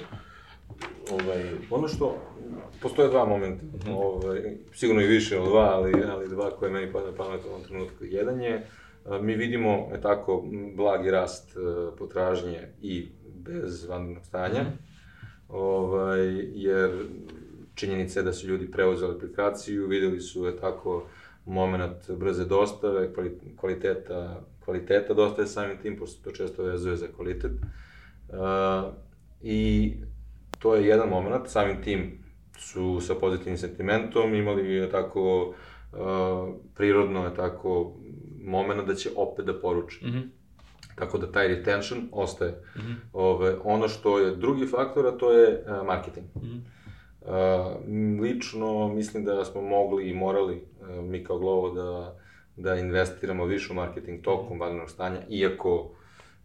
Ovaj... 1.13 1.45
Ono 1.71 1.89
što, 1.89 2.17
postoje 2.83 3.09
dva 3.09 3.25
momenta, 3.25 3.65
mm 3.65 3.79
-hmm. 3.87 3.95
ovaj, 3.95 4.57
sigurno 4.73 5.03
i 5.03 5.07
više 5.07 5.39
od 5.39 5.49
dva, 5.49 5.71
ali, 5.75 5.93
ali 6.11 6.29
dva 6.29 6.51
koje 6.51 6.71
meni 6.71 6.93
pada 6.93 7.13
pamet 7.17 7.41
u 7.45 7.49
ovom 7.49 7.63
trenutku. 7.63 8.05
Jedan 8.05 8.41
je, 8.41 8.67
mi 9.21 9.35
vidimo, 9.35 9.89
je 9.93 10.01
tako, 10.01 10.45
blagi 10.75 11.11
rast 11.11 11.57
potražnje 11.99 12.69
i 12.83 13.09
bez 13.25 13.85
vanrednog 13.89 14.25
stanja, 14.25 14.63
mm 14.63 14.67
-hmm. 14.67 15.57
ovaj, 15.57 16.27
jer 16.55 16.91
činjenica 17.75 18.21
je 18.21 18.25
da 18.25 18.33
su 18.33 18.47
ljudi 18.47 18.71
preuzeli 18.71 19.15
aplikaciju, 19.15 19.87
videli 19.87 20.21
su, 20.21 20.47
je 20.47 20.57
tako, 20.57 21.07
moment 21.47 22.11
brze 22.11 22.45
dostave, 22.45 23.13
kvaliteta, 23.57 24.43
kvaliteta 24.65 25.15
dostave 25.15 25.49
samim 25.49 25.79
tim, 25.83 25.97
pošto 25.99 26.25
to 26.25 26.37
često 26.37 26.63
vezuje 26.63 26.97
za 26.97 27.07
kvalitet. 27.17 27.53
Uh, 28.29 28.95
I 29.43 29.93
to 30.59 30.75
je 30.75 30.87
jedan 30.87 31.09
moment, 31.09 31.49
samim 31.49 31.83
tim 31.83 32.25
su 32.59 33.01
sa 33.01 33.15
pozitivnim 33.15 33.59
sentimentom 33.59 34.35
imali 34.35 34.75
je 34.75 34.91
tako 34.91 35.55
uh, 35.93 36.55
prirodno 36.75 37.25
je 37.25 37.35
tako 37.35 37.93
moment 38.45 38.87
da 38.87 38.95
će 38.95 39.11
opet 39.17 39.45
da 39.45 39.61
poruče. 39.61 40.07
Mm 40.07 40.09
-hmm. 40.09 40.23
Tako 40.95 41.19
da 41.19 41.33
taj 41.33 41.49
retention 41.49 42.09
ostaje. 42.13 42.51
Mm 42.51 42.81
-hmm. 42.81 42.95
Ove, 43.13 43.57
ono 43.65 43.89
što 43.89 44.19
je 44.19 44.37
drugi 44.37 44.67
faktor, 44.67 45.07
a 45.07 45.19
to 45.19 45.33
je 45.33 45.65
uh, 45.67 45.87
marketing. 45.87 46.27
Mm 46.35 46.41
-hmm. 46.41 46.61
Uh, 47.21 48.21
lično 48.21 48.89
mislim 48.89 49.25
da 49.25 49.45
smo 49.45 49.61
mogli 49.61 50.11
i 50.11 50.15
morali 50.15 50.55
uh, 50.81 51.05
mi 51.05 51.25
kao 51.25 51.39
Glovo 51.39 51.71
da, 51.71 52.17
da 52.57 52.75
investiramo 52.75 53.45
više 53.45 53.73
u 53.73 53.77
marketing 53.77 54.25
tokom 54.25 54.61
vanrednog 54.61 54.91
stanja, 54.91 55.21
iako 55.29 55.91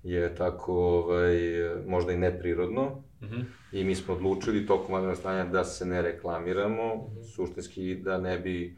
je 0.03 0.35
tako 0.35 0.73
ovaj, 0.73 1.37
možda 1.87 2.11
i 2.11 2.17
neprirodno. 2.17 3.03
Mm 3.21 3.25
-hmm. 3.25 3.43
I 3.71 3.83
mi 3.83 3.95
smo 3.95 4.13
odlučili 4.13 4.65
tokom 4.65 4.93
vanrednog 4.93 5.17
stanja 5.17 5.45
da 5.45 5.63
se 5.63 5.85
ne 5.85 6.01
reklamiramo, 6.01 6.95
mm 6.95 6.99
-hmm. 6.99 7.23
suštinski 7.23 7.95
da 7.95 8.17
ne 8.17 8.39
bi 8.39 8.75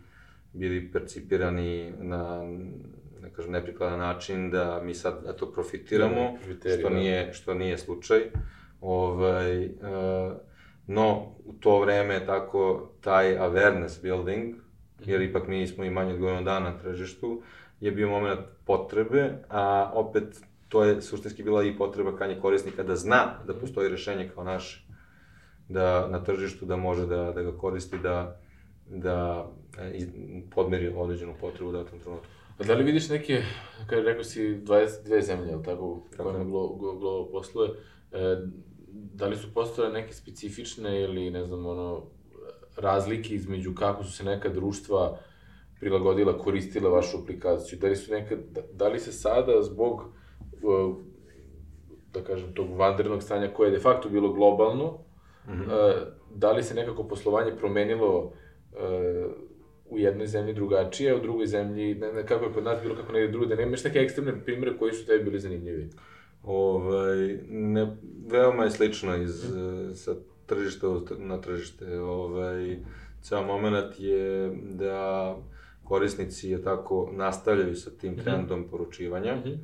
bili 0.53 0.91
percipirani 0.91 1.93
na 1.99 2.43
ne 3.21 3.29
kažem 3.34 3.51
neprikladan 3.51 3.99
način 3.99 4.51
da 4.51 4.82
mi 4.84 4.93
sad 4.93 5.25
eto 5.36 5.51
profitiramo, 5.51 6.38
da, 6.63 6.69
što 6.69 6.89
nije 6.89 7.34
što 7.34 7.53
nije 7.53 7.77
slučaj. 7.77 8.21
Ovaj 8.82 9.65
uh, 9.65 9.71
No, 10.88 11.36
u 11.45 11.53
to 11.53 11.79
vreme 11.79 12.25
tako 12.25 12.89
taj 13.01 13.38
awareness 13.38 14.01
building, 14.01 14.56
jer 14.99 15.19
mhm. 15.19 15.29
ipak 15.29 15.47
mi 15.47 15.67
smo 15.67 15.84
i 15.84 15.89
manje 15.89 16.13
od 16.13 16.19
godinu 16.19 16.43
dana 16.43 16.69
na 16.69 16.77
tržištu, 16.77 17.41
je 17.79 17.91
bio 17.91 18.10
moment 18.10 18.39
potrebe, 18.65 19.34
a 19.49 19.91
opet 19.93 20.41
to 20.73 20.83
je 20.83 21.01
suštinski 21.01 21.43
bila 21.43 21.63
i 21.63 21.77
potreba 21.77 22.15
kanje 22.17 22.39
korisnika 22.41 22.83
da 22.83 22.95
zna 22.95 23.39
da 23.47 23.53
postoji 23.53 23.89
rešenje 23.89 24.29
kao 24.36 24.43
naše, 24.43 24.86
da 25.69 26.07
na 26.07 26.23
tržištu 26.23 26.65
da 26.65 26.75
može 26.75 27.05
da, 27.05 27.31
da 27.31 27.41
ga 27.43 27.57
koristi, 27.57 27.97
da, 27.97 28.39
da 28.89 29.47
e, 29.77 29.99
podmeri 30.55 30.93
određenu 30.97 31.33
potrebu 31.41 31.69
u 31.69 31.73
datom 31.73 31.99
trenutku. 31.99 32.27
A 32.59 32.63
da 32.63 32.73
li 32.73 32.83
vidiš 32.83 33.09
neke, 33.09 33.41
kada 33.88 34.01
rekao 34.01 34.23
si 34.23 34.41
22 34.41 35.21
zemlje, 35.21 35.53
ali 35.53 35.63
tako, 35.63 35.86
u 35.86 36.03
kojima 36.17 36.43
Glovo 36.43 36.75
glo, 36.75 36.95
glo 36.95 37.29
posluje, 37.31 37.69
e, 38.12 38.38
da 39.13 39.27
li 39.27 39.36
su 39.36 39.53
postojale 39.53 39.93
neke 39.93 40.13
specifične 40.13 41.01
ili, 41.01 41.29
ne 41.29 41.45
znam, 41.45 41.65
ono, 41.65 42.03
razlike 42.77 43.36
između 43.36 43.75
kako 43.75 44.03
su 44.03 44.12
se 44.12 44.23
neka 44.23 44.49
društva 44.49 45.19
prilagodila, 45.79 46.38
koristila 46.38 46.89
vašu 46.89 47.17
aplikaciju? 47.17 47.79
Da 47.79 47.88
li 47.88 47.95
su 47.95 48.12
neka, 48.12 48.36
da, 48.36 48.62
da 48.73 48.88
li 48.88 48.99
se 48.99 49.12
sada 49.12 49.62
zbog, 49.62 50.13
da 52.13 52.23
kažem, 52.23 52.54
tog 52.54 52.78
vanrednog 52.78 53.23
stanja 53.23 53.54
koje 53.54 53.67
je 53.67 53.71
de 53.71 53.80
facto 53.80 54.10
bilo 54.10 54.34
globalno, 54.34 54.97
mm 55.47 55.52
-hmm. 55.52 56.06
da 56.36 56.52
li 56.52 56.63
se 56.63 56.76
nekako 56.76 57.04
poslovanje 57.04 57.56
promenilo 57.56 58.19
uh, 58.19 59.32
u 59.89 59.99
jednoj 59.99 60.28
zemlji 60.28 60.54
drugačije, 60.54 61.12
a 61.12 61.15
u 61.15 61.19
drugoj 61.19 61.45
zemlji, 61.45 61.95
ne, 61.95 62.13
ne, 62.13 62.26
kako 62.26 62.45
je 62.45 62.54
kod 62.54 62.63
nas 62.63 62.82
bilo, 62.82 62.95
kako 62.95 63.12
negde 63.12 63.32
drugo, 63.32 63.45
da 63.45 63.56
nemaš 63.56 63.84
neke 63.84 63.99
ekstremne 63.99 64.43
primere 64.45 64.78
koji 64.78 64.93
su 64.93 65.06
tebi 65.06 65.23
bili 65.23 65.39
zanimljivi? 65.39 65.89
Ovaj, 66.43 67.38
ne, 67.49 67.97
veoma 68.28 68.63
je 68.63 68.71
slično 68.71 69.15
iz, 69.15 69.56
mm. 69.56 69.95
sa 69.95 70.15
tržišta 70.45 70.88
na 71.17 71.41
tržište. 71.41 71.99
Ovaj, 71.99 72.78
ceo 73.21 73.43
moment 73.43 73.99
je 73.99 74.52
da 74.63 75.38
korisnici 75.84 76.49
je 76.49 76.63
tako 76.63 77.10
nastavljaju 77.13 77.76
sa 77.76 77.91
tim 77.91 78.13
mhm. 78.13 78.21
trendom 78.21 78.60
mm 78.60 78.63
-hmm. 78.63 78.69
poručivanja. 78.69 79.36
Mm 79.36 79.43
-hmm. 79.43 79.58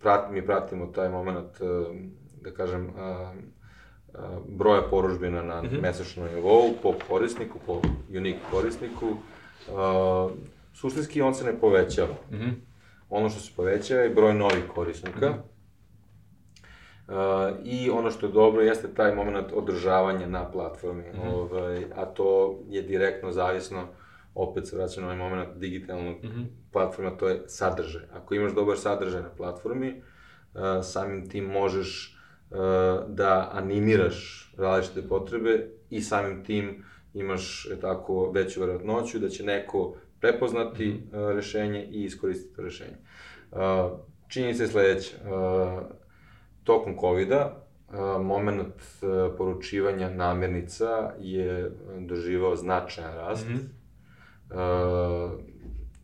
Prat, 0.00 0.30
mi 0.30 0.46
pratimo 0.46 0.86
taj 0.86 1.08
moment, 1.08 1.60
uh, 1.60 1.96
da 2.42 2.50
kažem, 2.50 2.86
uh, 2.86 2.94
uh, 2.94 4.20
broja 4.46 4.82
poružbina 4.90 5.42
na 5.42 5.62
mm 5.62 5.66
-hmm. 5.66 5.82
mesečnom 5.82 6.28
nivou, 6.34 6.72
po 6.82 6.94
korisniku, 7.08 7.58
po 7.66 7.82
unique 8.08 8.40
korisniku. 8.50 9.06
Suštinski 10.72 11.22
on 11.22 11.34
se 11.34 11.44
ne 11.44 11.60
povećava. 11.60 12.14
Mm 12.30 12.36
-hmm 12.36 12.52
ono 13.10 13.28
što 13.28 13.40
se 13.40 13.52
povećava 13.56 14.00
je 14.00 14.10
broj 14.10 14.34
novih 14.34 14.64
korisnika. 14.74 15.30
Mm 15.30 15.34
-hmm. 15.34 15.42
Uh, 17.08 17.14
I 17.64 17.90
ono 17.90 18.10
što 18.10 18.26
je 18.26 18.32
dobro 18.32 18.62
jeste 18.62 18.94
taj 18.94 19.14
moment 19.14 19.52
održavanja 19.52 20.26
na 20.26 20.50
platformi, 20.50 21.02
mm 21.02 21.16
-hmm. 21.16 21.34
ovaj, 21.34 21.84
a 21.96 22.04
to 22.04 22.58
je 22.68 22.82
direktno 22.82 23.32
zavisno, 23.32 23.86
opet 24.34 24.66
se 24.66 24.76
vraćam 24.76 25.02
na 25.02 25.08
ovaj 25.08 25.18
moment 25.18 25.56
digitalnog 25.56 26.16
mm 26.24 26.28
-hmm. 26.28 26.46
Platforma, 26.72 27.16
to 27.16 27.28
je 27.28 27.42
sadržaj. 27.46 28.02
Ako 28.12 28.34
imaš 28.34 28.52
dobar 28.52 28.78
sadržaj 28.78 29.22
na 29.22 29.30
platformi, 29.36 30.02
uh, 30.54 30.60
samim 30.82 31.28
tim 31.28 31.44
možeš 31.44 32.18
uh, 32.50 32.58
da 33.08 33.50
animiraš 33.52 34.52
različite 34.58 35.08
potrebe 35.08 35.70
i 35.90 36.00
samim 36.00 36.44
tim 36.44 36.84
imaš 37.14 37.66
je 37.70 37.80
tako 37.80 38.30
veću 38.30 38.60
verovatnoću 38.60 39.18
da 39.18 39.28
će 39.28 39.44
neko 39.44 39.94
prepoznati 40.20 40.88
mm 40.88 41.10
-hmm. 41.12 41.34
rešenje 41.34 41.84
i 41.84 42.04
iskoristiti 42.04 42.56
to 42.56 42.62
rešenje. 42.62 42.96
Činjenica 44.28 44.62
je 44.62 44.68
sledeća. 44.68 45.16
Tokom 46.64 46.98
COVID-a 47.00 47.68
moment 48.22 48.74
poručivanja 49.38 50.10
namirnica 50.10 51.12
je 51.20 51.72
doživao 51.98 52.56
značajan 52.56 53.14
rast. 53.14 53.48
Mm 53.48 53.52
-hmm. 53.52 53.68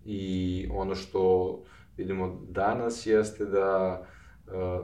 I 0.05 0.69
ono 0.73 0.95
što 0.95 1.59
vidimo 1.97 2.40
danas 2.49 3.07
jeste 3.07 3.45
da 3.45 4.03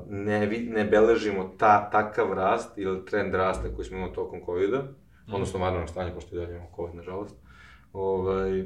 ne, 0.09 0.46
ne 0.46 0.85
beležimo 0.85 1.54
ta, 1.59 1.90
takav 1.90 2.33
rast 2.33 2.78
ili 2.78 3.04
trend 3.04 3.35
rasta 3.35 3.74
koji 3.74 3.85
smo 3.85 3.96
imali 3.96 4.12
tokom 4.12 4.40
COVID-a, 4.46 4.83
mm 4.83 5.35
odnosno 5.35 5.61
vanrednog 5.61 5.88
stanja, 5.88 6.14
pošto 6.14 6.37
je 6.37 6.40
dalje 6.40 6.56
imamo 6.56 6.70
COVID, 6.76 6.94
nažalost. 6.94 7.37
Ovaj, 7.92 8.64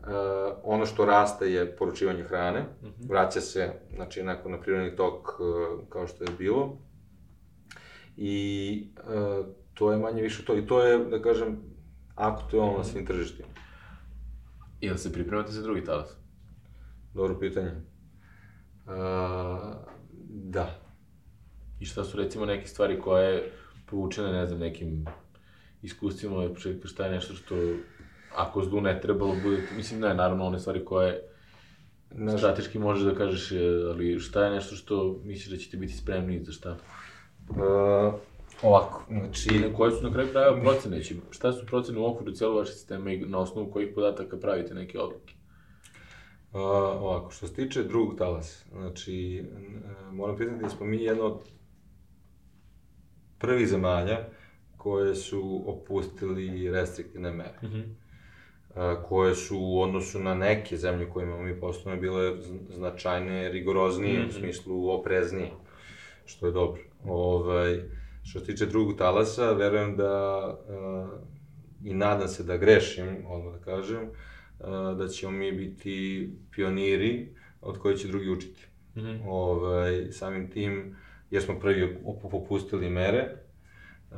Uh, 0.00 0.06
ono 0.62 0.86
što 0.86 1.04
raste 1.04 1.52
je 1.52 1.76
poručivanje 1.76 2.22
hrane, 2.22 2.60
mm 2.60 2.86
-hmm. 2.86 3.08
vraća 3.08 3.40
se, 3.40 3.72
znači, 3.94 4.20
onako 4.20 4.48
na 4.48 4.60
prirodni 4.60 4.96
tok 4.96 5.28
uh, 5.28 5.88
kao 5.88 6.06
što 6.06 6.24
je 6.24 6.30
bilo. 6.38 6.78
I 8.16 8.86
uh, 8.96 9.46
to 9.74 9.92
je 9.92 9.98
manje 9.98 10.22
više 10.22 10.44
to. 10.44 10.56
I 10.56 10.66
to 10.66 10.84
je, 10.84 10.98
da 10.98 11.22
kažem, 11.22 11.58
aktualno 12.14 12.72
mm 12.72 12.74
-hmm. 12.74 12.78
na 12.78 12.84
svim 12.84 13.06
tržištima. 13.06 13.48
Ili 14.80 14.98
se 14.98 15.12
pripremate 15.12 15.52
za 15.52 15.62
drugi 15.62 15.84
talas? 15.84 16.16
Dobro 17.14 17.38
pitanje. 17.38 17.70
Uh, 18.86 18.92
da. 20.28 20.80
I 21.80 21.84
šta 21.84 22.04
su 22.04 22.16
recimo 22.16 22.46
neke 22.46 22.66
stvari 22.66 23.00
koje 23.00 23.52
povučene, 23.86 24.32
ne 24.32 24.46
znam, 24.46 24.60
nekim 24.60 25.04
iskustvima 25.82 26.36
od 26.36 26.52
početka, 26.54 26.88
šta 26.88 27.04
je 27.04 27.12
nešto 27.12 27.34
što 27.34 27.54
ako 28.36 28.64
zlu 28.64 28.80
ne 28.80 29.00
trebalo 29.00 29.34
bude, 29.42 29.62
mislim 29.76 30.00
ne, 30.00 30.14
naravno 30.14 30.44
one 30.44 30.58
stvari 30.58 30.84
koje 30.84 31.22
ne, 32.14 32.38
strateški 32.38 32.78
možeš 32.78 33.04
da 33.04 33.14
kažeš, 33.14 33.52
ali 33.90 34.18
šta 34.18 34.44
je 34.44 34.50
nešto 34.50 34.76
što 34.76 35.20
misliš 35.24 35.50
da 35.50 35.56
ćete 35.56 35.76
biti 35.76 35.92
spremni 35.92 36.44
za 36.44 36.52
šta? 36.52 36.76
Uh, 37.48 38.14
ovako, 38.62 39.04
znači... 39.08 39.48
I 39.54 39.74
koje 39.76 39.90
su 39.90 40.02
na 40.02 40.12
kraju 40.12 40.28
krajeva 40.30 40.60
procene, 40.60 40.96
znači 40.96 41.16
šta 41.30 41.52
su 41.52 41.66
procene 41.66 41.98
u 41.98 42.06
okviru 42.06 42.32
cijelo 42.32 42.58
vaše 42.58 42.72
sistema 42.72 43.10
i 43.10 43.18
na 43.18 43.38
osnovu 43.38 43.70
kojih 43.70 43.92
podataka 43.94 44.36
pravite 44.36 44.74
neke 44.74 44.98
odluke? 44.98 45.34
Uh, 46.52 46.60
ovako, 47.02 47.30
što 47.30 47.46
se 47.46 47.54
tiče 47.54 47.82
drugog 47.82 48.18
talasa, 48.18 48.64
znači, 48.72 49.44
uh, 49.52 50.12
moram 50.12 50.36
priznati 50.36 50.62
da 50.62 50.68
smo 50.68 50.86
mi 50.86 51.02
jedno 51.02 51.24
od 51.24 51.40
prvih 53.38 53.68
zemalja 53.68 54.18
koje 54.76 55.14
su 55.14 55.62
opustili 55.66 56.70
restriktivne 56.70 57.32
mere. 57.32 57.58
Mm 57.62 57.66
-hmm. 57.66 57.84
uh, 57.84 59.08
koje 59.08 59.34
su 59.34 59.58
u 59.58 59.82
odnosu 59.82 60.18
na 60.18 60.34
neke 60.34 60.76
zemlje 60.76 61.10
kojima 61.10 61.42
mi 61.42 61.60
poslujemo 61.60 62.00
bile 62.00 62.32
značajne, 62.68 63.48
rigoroznije, 63.48 64.18
mm 64.18 64.22
-hmm. 64.22 64.28
u 64.28 64.32
smislu 64.32 64.90
opreznije, 64.90 65.50
što 66.24 66.46
je 66.46 66.52
dobro. 66.52 66.82
Ovaj, 67.04 67.80
što 68.30 68.40
se 68.40 68.46
tiče 68.46 68.66
drugog 68.66 68.98
talasa, 68.98 69.52
verujem 69.52 69.96
da 69.96 70.46
uh, 70.48 71.08
i 71.84 71.94
nadam 71.94 72.28
se 72.28 72.42
da 72.42 72.56
grešim, 72.56 73.26
odmah 73.28 73.54
da 73.54 73.64
kažem, 73.64 74.10
da 74.98 75.08
ćemo 75.08 75.32
mi 75.32 75.52
biti 75.52 76.30
pioniri 76.50 77.28
od 77.60 77.78
koje 77.78 77.96
će 77.96 78.08
drugi 78.08 78.30
učiti. 78.30 78.66
Mm 78.96 79.00
-hmm. 79.00 79.20
ovaj, 79.26 80.12
samim 80.12 80.50
tim, 80.50 80.96
jer 81.30 81.42
smo 81.42 81.58
prvi 81.60 81.98
popustili 82.30 82.90
mere, 82.90 83.36
uh, 84.10 84.16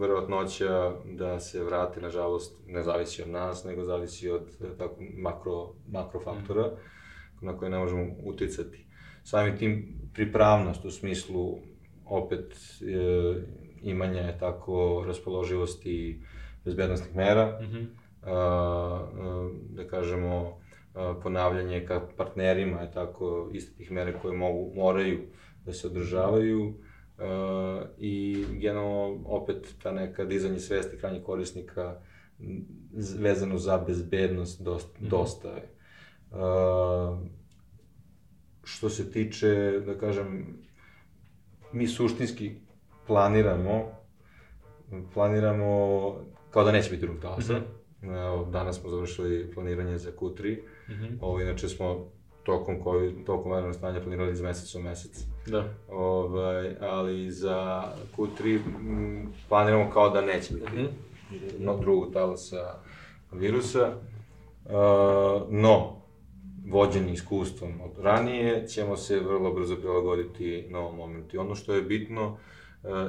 verovatnoća 0.00 0.92
da 1.04 1.40
se 1.40 1.64
vrati, 1.64 2.00
nažalost, 2.00 2.58
ne 2.66 2.82
zavisi 2.82 3.22
od 3.22 3.28
nas, 3.28 3.64
nego 3.64 3.84
zavisi 3.84 4.30
od 4.30 4.76
tako, 4.78 4.96
makro, 5.16 5.72
makro 5.88 6.20
faktora 6.20 6.66
mm 6.66 6.70
-hmm. 6.70 7.46
na 7.46 7.58
koje 7.58 7.70
ne 7.70 7.78
možemo 7.78 8.06
uticati. 8.24 8.86
Samim 9.24 9.58
tim, 9.58 10.00
pripravnost 10.14 10.84
u 10.84 10.90
smislu 10.90 11.58
opet 12.10 12.54
e, 12.82 13.34
imanja 13.82 14.38
tako 14.38 15.04
raspoloživosti 15.06 16.20
bezbednostnih 16.64 17.16
mera, 17.16 17.60
mm 17.60 17.64
-hmm 17.64 17.86
da 19.70 19.86
kažemo, 19.90 20.60
ponavljanje 21.22 21.86
ka 21.86 22.00
partnerima, 22.16 22.80
je 22.80 22.92
tako, 22.92 23.50
iste 23.52 23.76
tih 23.76 23.92
mere 23.92 24.18
koje 24.22 24.36
mogu, 24.36 24.72
moraju 24.74 25.20
da 25.64 25.72
se 25.72 25.86
održavaju 25.86 26.74
i 27.98 28.44
generalno 28.52 29.20
opet 29.24 29.74
ta 29.82 29.92
neka 29.92 30.24
dizanje 30.24 30.58
svesti 30.58 30.98
krajnjih 30.98 31.22
korisnika 31.22 32.00
vezano 33.18 33.58
za 33.58 33.78
bezbednost 33.78 34.62
dosta, 34.62 34.98
mm 35.00 35.04
-hmm. 35.04 35.10
dosta 35.10 35.48
je. 35.48 35.68
Što 38.64 38.88
se 38.90 39.12
tiče, 39.12 39.80
da 39.86 39.98
kažem, 39.98 40.58
mi 41.72 41.86
suštinski 41.86 42.54
planiramo, 43.06 43.84
planiramo 45.14 46.14
kao 46.50 46.64
da 46.64 46.72
neće 46.72 46.90
biti 46.90 47.02
drugog 47.02 47.22
talasa, 47.22 47.52
mm 47.52 47.56
-hmm 47.56 47.80
Evo, 48.02 48.48
danas 48.52 48.80
smo 48.80 48.90
završili 48.90 49.50
planiranje 49.54 49.98
za 49.98 50.10
Q3. 50.20 50.58
Mm 50.88 50.92
-hmm. 50.92 51.18
Ovo, 51.20 51.40
inače 51.40 51.68
smo 51.68 52.06
tokom, 52.42 52.82
COVID, 52.84 53.24
tokom 53.26 53.50
vanrednog 53.50 53.76
stanja 53.76 54.00
planirali 54.00 54.32
iz 54.32 54.40
meseca 54.40 54.78
u 54.78 54.82
mesec. 54.82 55.24
Da. 55.46 55.64
Ovaj, 55.88 56.76
ali 56.80 57.30
za 57.30 57.84
Q3 58.16 58.58
m, 58.80 59.32
planiramo 59.48 59.90
kao 59.90 60.10
da 60.10 60.20
neće 60.20 60.54
biti 60.54 60.72
mm 60.72 60.78
-hmm. 60.78 60.88
no, 61.58 61.76
drugog 61.76 62.12
talasa 62.12 62.74
virusa. 63.32 63.92
Uh, 64.64 64.72
no, 65.50 65.99
vođeni 66.66 67.12
iskustvom 67.12 67.80
od 67.80 68.04
ranije, 68.04 68.66
ćemo 68.68 68.96
se 68.96 69.20
vrlo 69.20 69.52
brzo 69.52 69.76
prilagoditi 69.76 70.66
novom 70.70 70.96
momentu. 70.96 71.36
I 71.36 71.38
ono 71.38 71.54
što 71.54 71.74
je 71.74 71.82
bitno, 71.82 72.28
uh, 72.32 72.38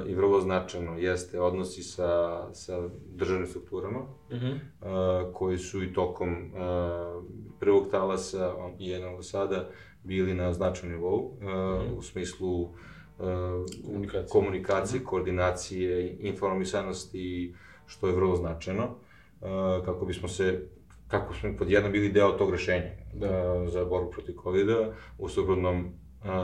i 0.06 0.14
vrlo 0.14 0.40
značajno 0.40 0.98
jeste 0.98 1.40
odnosi 1.40 1.82
sa, 1.82 2.42
sa 2.54 2.88
državnim 3.14 3.46
strukturama, 3.46 4.00
uh 4.00 4.38
-huh. 4.38 5.32
koji 5.32 5.58
su 5.58 5.82
i 5.82 5.92
tokom 5.92 6.28
uh, 6.30 7.24
prvog 7.60 7.90
talasa 7.90 8.54
i 8.78 8.88
jednog 8.88 9.24
sada 9.24 9.68
bili 10.04 10.34
na 10.34 10.52
značajnom 10.52 10.98
nivou, 10.98 11.18
uh, 11.18 11.42
-huh. 11.42 11.98
u 11.98 12.02
smislu 12.02 12.68
komunikacije, 13.82 14.28
komunikacije 14.28 14.98
uh 14.98 15.02
-huh. 15.02 15.10
koordinacije, 15.10 16.16
informisanosti, 16.20 17.54
što 17.86 18.06
je 18.06 18.14
vrlo 18.14 18.36
značajno, 18.36 18.88
kako 19.84 20.04
bismo 20.06 20.28
se 20.28 20.68
kako 21.08 21.34
smo 21.34 21.56
pod 21.58 21.68
bili 21.68 22.12
deo 22.12 22.32
tog 22.32 22.50
rešenja 22.50 23.01
da. 23.12 23.64
za 23.68 23.84
borbu 23.84 24.10
protiv 24.10 24.34
COVID-a, 24.42 24.92
u 25.18 25.28
suprotnom 25.28 25.92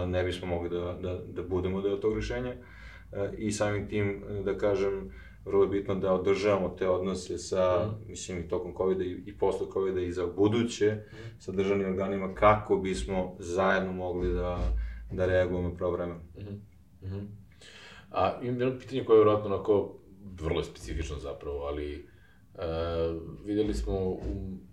ne 0.07 0.25
bismo 0.25 0.47
mogli 0.47 0.69
da, 0.71 0.99
da, 1.03 1.21
da 1.27 1.43
budemo 1.43 1.81
deo 1.81 1.97
tog 1.97 2.15
rešenja. 2.15 2.55
I 3.39 3.53
samim 3.53 3.89
tim, 3.89 4.23
da 4.45 4.59
kažem, 4.59 5.11
vrlo 5.45 5.63
je 5.63 5.69
bitno 5.69 5.95
da 5.95 6.13
održavamo 6.13 6.69
te 6.69 6.89
odnose 6.89 7.39
sa, 7.39 7.87
mm. 7.87 8.11
mislim, 8.11 8.39
i 8.39 8.49
tokom 8.49 8.75
COVID-a 8.77 9.05
i, 9.05 9.23
i 9.27 9.39
posle 9.39 9.67
COVID-a 9.73 10.01
i 10.01 10.13
za 10.13 10.27
buduće, 10.27 10.95
mm. 10.95 11.41
sa 11.41 11.53
državnim 11.53 11.89
organima, 11.89 12.35
kako 12.35 12.77
bismo 12.77 13.37
zajedno 13.39 13.93
mogli 13.93 14.35
da, 14.35 14.59
da 15.13 15.27
reagujemo 15.27 15.75
pravo 15.75 15.93
vremena. 15.93 16.19
Mm 16.19 16.41
-hmm. 16.41 16.59
Mm 17.03 17.13
-hmm. 17.13 17.27
A 18.11 18.41
imam 18.43 18.61
jedno 18.61 18.79
pitanje 18.79 19.05
koje 19.05 19.17
je 19.17 19.19
vjerojatno 19.19 19.55
onako 19.55 19.95
vrlo 20.41 20.63
specifično 20.63 21.19
zapravo, 21.19 21.59
ali 21.59 22.09
uh, 22.55 22.63
videli 23.45 23.75
smo 23.75 23.95
u, 23.95 24.19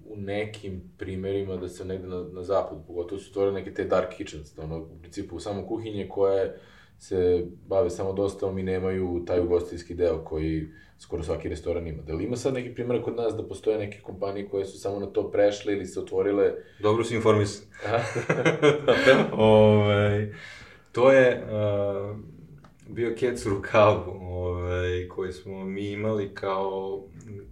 u 0.05 0.17
nekim 0.17 0.81
primerima 0.97 1.55
da 1.57 1.69
se 1.69 1.85
negde 1.85 2.07
na, 2.07 2.23
na 2.33 2.43
zapadu, 2.43 2.81
pogotovo 2.87 3.21
su 3.21 3.29
stvorene 3.29 3.59
neke 3.59 3.73
te 3.73 3.83
dark 3.83 4.13
kitchens, 4.17 4.57
ono, 4.57 4.77
u 4.77 4.99
principu 5.01 5.39
samo 5.39 5.67
kuhinje 5.67 6.09
koje 6.09 6.59
se 6.99 7.45
bave 7.67 7.89
samo 7.89 8.13
dostavom 8.13 8.59
i 8.59 8.63
nemaju 8.63 9.23
taj 9.27 9.39
ugostiteljski 9.39 9.95
deo 9.95 10.23
koji 10.23 10.67
skoro 10.99 11.23
svaki 11.23 11.49
restoran 11.49 11.87
ima. 11.87 12.03
Da 12.03 12.13
li 12.13 12.23
ima 12.23 12.35
sad 12.35 12.53
neki 12.53 12.73
primjer 12.73 13.03
kod 13.03 13.15
nas 13.15 13.33
da 13.33 13.47
postoje 13.47 13.77
neke 13.77 14.01
kompanije 14.01 14.49
koje 14.49 14.65
su 14.65 14.79
samo 14.79 14.99
na 14.99 15.05
to 15.05 15.31
prešle 15.31 15.73
ili 15.73 15.85
se 15.85 15.99
otvorile? 15.99 16.53
Dobro 16.79 17.03
si 17.03 17.15
informisan. 17.15 17.65
Ove, 19.37 20.33
to 20.91 21.11
je 21.11 21.43
uh, 21.43 22.17
bio 22.87 23.15
kec 23.17 23.45
u 23.45 23.49
rukavu 23.49 24.11
ove, 24.21 25.07
koji 25.09 25.33
smo 25.33 25.65
mi 25.65 25.91
imali 25.91 26.33
kao 26.33 27.03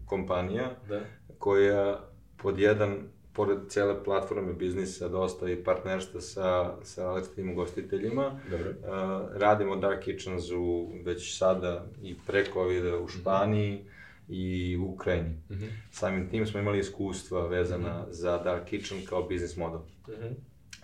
kompanija 0.05 0.75
da. 0.89 1.01
koja 1.37 2.12
pod 2.43 2.59
jedan 2.59 2.97
pored 3.33 3.57
cele 3.69 4.03
platforme 4.03 4.53
biznisa, 4.53 5.07
dosta 5.09 5.49
i 5.49 5.63
partnerstva 5.63 6.21
sa, 6.21 6.75
sa 6.83 7.03
različitim 7.03 7.51
ugostiteljima. 7.51 8.39
Dobro. 8.51 8.69
Uh, 8.69 9.37
radimo 9.37 9.75
Dark 9.75 10.03
Kitchens 10.03 10.51
u, 10.51 10.91
već 11.05 11.37
sada 11.37 11.85
i 12.03 12.15
pre 12.27 12.45
covid 12.53 12.85
u 12.85 13.07
Španiji 13.07 13.73
mm 13.73 13.77
-hmm. 13.77 14.35
i 14.35 14.77
u 14.77 14.93
Ukrajini. 14.93 15.29
Mm 15.29 15.55
-hmm. 15.55 15.69
Samim 15.91 16.29
tim 16.29 16.45
smo 16.45 16.59
imali 16.59 16.79
iskustva 16.79 17.47
vezana 17.47 17.99
mm 17.99 18.05
-hmm. 18.05 18.11
za 18.11 18.37
Dark 18.37 18.65
Kitchen 18.65 19.05
kao 19.05 19.23
biznis 19.23 19.57
model. 19.57 19.79
Mm 19.79 20.11
-hmm. 20.11 20.33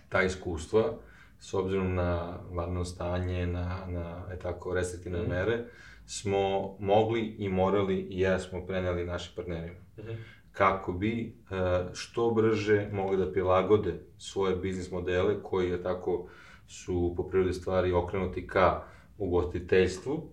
Ta 0.08 0.22
iskustva, 0.22 0.98
s 1.40 1.54
obzirom 1.54 1.94
na 1.94 2.38
vanno 2.50 2.84
stanje, 2.84 3.46
na, 3.46 3.86
na 3.88 4.26
e 4.32 4.38
tako, 4.38 4.74
restriktivne 4.74 5.18
mm 5.18 5.24
-hmm. 5.24 5.28
mere, 5.28 5.64
smo 6.06 6.76
mogli 6.78 7.20
i 7.38 7.48
morali 7.48 7.96
i 7.96 8.20
jesmo 8.20 8.66
preneli 8.66 9.04
našim 9.04 9.32
partnerima. 9.36 9.78
Mm 9.98 10.02
-hmm 10.02 10.16
kako 10.52 10.92
bi 10.92 11.34
e, 11.50 11.54
što 11.92 12.30
brže 12.30 12.88
mogli 12.92 13.16
da 13.16 13.32
prilagode 13.32 14.00
svoje 14.18 14.56
biznis 14.56 14.90
modele 14.90 15.42
koji 15.42 15.70
je 15.70 15.82
tako 15.82 16.28
su 16.66 17.14
po 17.16 17.22
prirodi 17.22 17.52
stvari 17.52 17.92
okrenuti 17.92 18.46
ka 18.46 18.82
ugostiteljstvu 19.18 20.30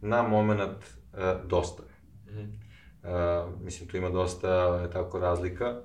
na 0.00 0.22
moment 0.22 0.78
e, 1.14 1.34
dostave. 1.44 1.88
Mm 2.30 2.38
-hmm. 2.38 2.64
mislim, 3.62 3.88
tu 3.88 3.96
ima 3.96 4.10
dosta 4.10 4.48
je 4.82 4.90
tako 4.90 5.18
razlika 5.18 5.80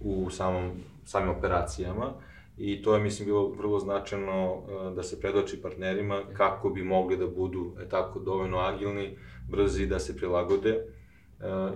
u 0.00 0.30
samom, 0.30 0.70
samim 1.04 1.30
operacijama 1.30 2.12
i 2.58 2.82
to 2.82 2.94
je, 2.94 3.00
mislim, 3.00 3.26
bilo 3.26 3.48
vrlo 3.48 3.78
značajno 3.78 4.62
da 4.96 5.02
se 5.02 5.20
predoči 5.20 5.62
partnerima 5.62 6.22
kako 6.32 6.70
bi 6.70 6.82
mogli 6.82 7.16
da 7.16 7.26
budu 7.26 7.72
e, 7.80 7.88
tako 7.88 8.18
dovoljno 8.18 8.58
agilni, 8.58 9.18
brzi 9.50 9.86
da 9.86 9.98
se 9.98 10.16
prilagode 10.16 10.84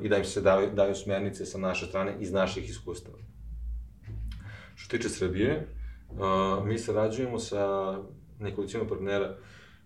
i 0.02 0.08
da 0.08 0.16
im 0.16 0.24
se 0.24 0.40
daju, 0.40 0.70
daju 0.74 0.94
smernice 0.94 1.46
sa 1.46 1.58
naše 1.58 1.86
strane 1.86 2.16
iz 2.20 2.32
naših 2.32 2.70
iskustava. 2.70 3.18
Što 4.74 4.96
tiče 4.96 5.08
Srbije, 5.08 5.66
uh, 6.10 6.66
mi 6.66 6.78
sarađujemo 6.78 7.38
sa 7.38 7.96
nekolicima 8.38 8.84
partnera 8.84 9.36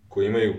koji 0.07 0.27
imaju 0.27 0.53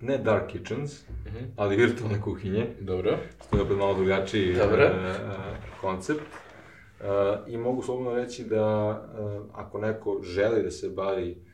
ne 0.00 0.18
dark 0.18 0.50
kitchens, 0.50 1.02
uh 1.02 1.08
mhm. 1.26 1.36
-huh. 1.36 1.46
ali 1.56 1.76
virtualne 1.76 2.20
kuhinje. 2.20 2.66
Dobro. 2.80 3.18
Što 3.46 3.56
je 3.56 3.62
opet 3.62 3.76
malo 3.76 3.94
drugačiji 3.94 4.54
Dobro. 4.54 4.86
Uh, 4.86 5.80
koncept. 5.80 6.20
Uh, 7.00 7.06
I 7.52 7.56
mogu 7.56 7.82
slobodno 7.82 8.14
reći 8.14 8.44
da 8.44 8.64
ako 9.52 9.78
neko 9.78 10.20
želi 10.22 10.62
da 10.62 10.70
se 10.70 10.88
bavi 10.88 11.44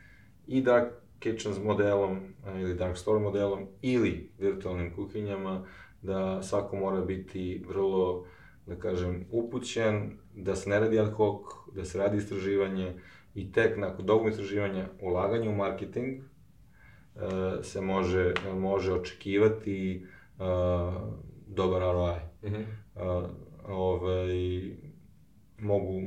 i 0.46 0.62
dark 0.62 0.88
kitchens 1.18 1.58
modelom 1.64 2.20
ili 2.60 2.74
dark 2.74 2.96
store 2.96 3.20
modelom 3.20 3.66
ili 3.82 4.32
virtualnim 4.38 4.94
kuhinjama, 4.94 5.66
da 6.04 6.42
svako 6.42 6.76
mora 6.76 7.00
biti 7.00 7.64
vrlo, 7.68 8.24
da 8.66 8.76
kažem, 8.76 9.26
upućen, 9.30 10.18
da 10.34 10.56
se 10.56 10.70
ne 10.70 10.80
radi 10.80 10.98
ad 10.98 11.12
hoc, 11.12 11.42
da 11.74 11.84
se 11.84 11.98
radi 11.98 12.16
istraživanje 12.16 12.92
i 13.34 13.52
tek 13.52 13.78
nakon 13.78 14.06
dogog 14.06 14.28
istraživanja, 14.28 14.88
ulaganje 15.00 15.48
u 15.48 15.56
marketing, 15.56 16.16
e, 16.16 17.62
se 17.62 17.80
može, 17.80 18.34
može 18.54 18.92
očekivati 18.92 20.06
uh, 20.38 20.44
dobar 21.46 21.82
ROI. 21.82 22.20
Mm 22.42 22.46
-hmm. 22.46 22.64
uh, 22.94 23.30
ovaj, 23.68 24.34
mogu, 25.58 26.00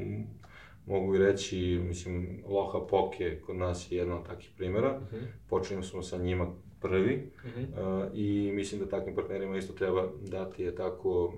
mogu 0.85 1.15
i 1.15 1.19
reći, 1.19 1.81
mislim, 1.83 2.43
Loha 2.47 2.79
Poke 2.89 3.41
kod 3.45 3.55
nas 3.55 3.91
je 3.91 3.97
jedna 3.97 4.19
od 4.19 4.25
takih 4.25 4.51
primjera. 4.57 4.97
Uh 4.97 5.03
-huh. 5.11 5.25
Počinjemo 5.49 5.83
smo 5.83 6.01
sa 6.01 6.17
njima 6.17 6.53
prvi 6.81 7.31
uh 7.45 7.51
-huh. 7.51 8.03
uh, 8.05 8.11
i 8.13 8.51
mislim 8.53 8.81
da 8.81 8.89
takvim 8.89 9.15
partnerima 9.15 9.57
isto 9.57 9.73
treba 9.73 10.07
dati 10.21 10.63
je 10.63 10.75
tako 10.75 11.33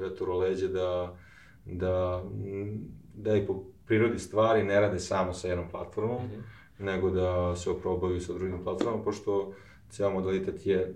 vetur 0.00 0.28
leđe 0.28 0.68
da, 0.68 1.16
da, 1.64 2.24
da 3.14 3.36
i 3.36 3.46
po 3.46 3.64
prirodi 3.86 4.18
stvari 4.18 4.64
ne 4.64 4.80
rade 4.80 4.98
samo 4.98 5.32
sa 5.32 5.48
jednom 5.48 5.68
platformom, 5.70 6.16
uh 6.16 6.22
-huh. 6.22 6.42
nego 6.78 7.10
da 7.10 7.56
se 7.56 7.70
oprobaju 7.70 8.20
sa 8.20 8.32
drugim 8.32 8.64
platformama, 8.64 9.02
pošto 9.02 9.52
ceo 9.90 10.10
modalitet 10.10 10.66
je 10.66 10.94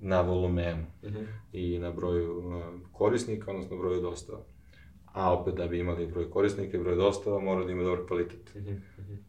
na 0.00 0.20
volumenu 0.20 0.86
uh 1.02 1.10
-huh. 1.10 1.26
i 1.52 1.78
na 1.78 1.90
broju 1.90 2.38
uh, 2.38 2.54
korisnika, 2.92 3.50
odnosno 3.50 3.76
broju 3.76 4.00
dostava. 4.00 4.40
A 5.12 5.32
opet 5.34 5.54
da 5.54 5.66
bi 5.66 5.78
imali 5.78 6.06
broj 6.06 6.30
korisnika 6.30 6.76
i 6.76 6.80
broj 6.80 6.96
dostava, 6.96 7.40
mora 7.40 7.64
da 7.64 7.72
ima 7.72 7.82
dobar 7.82 8.06
kvalitet. 8.06 8.54
Uh 8.54 8.62
-huh. 8.62 8.78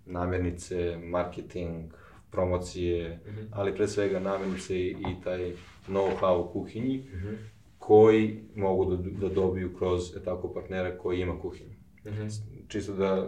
Namirnice, 0.05 0.97
marketing, 1.03 1.93
promocije, 2.31 3.21
uh 3.27 3.33
-huh. 3.33 3.47
ali 3.51 3.75
pre 3.75 3.87
svega 3.87 4.19
namirnice 4.19 4.79
i, 4.79 4.89
i 4.89 5.23
taj 5.23 5.53
know-how 5.87 6.35
u 6.35 6.53
kuhinji, 6.53 6.99
uh 6.99 7.21
-huh. 7.21 7.35
koji 7.77 8.43
mogu 8.55 8.95
da, 8.95 9.27
da 9.27 9.33
dobiju 9.33 9.77
kroz 9.77 10.15
e, 10.15 10.23
tako 10.23 10.53
partnera 10.53 10.97
koji 10.97 11.21
ima 11.21 11.39
kuhinju. 11.41 11.75
Uh 12.05 12.11
-huh. 12.11 12.41
Čisto 12.67 12.93
da 12.93 13.27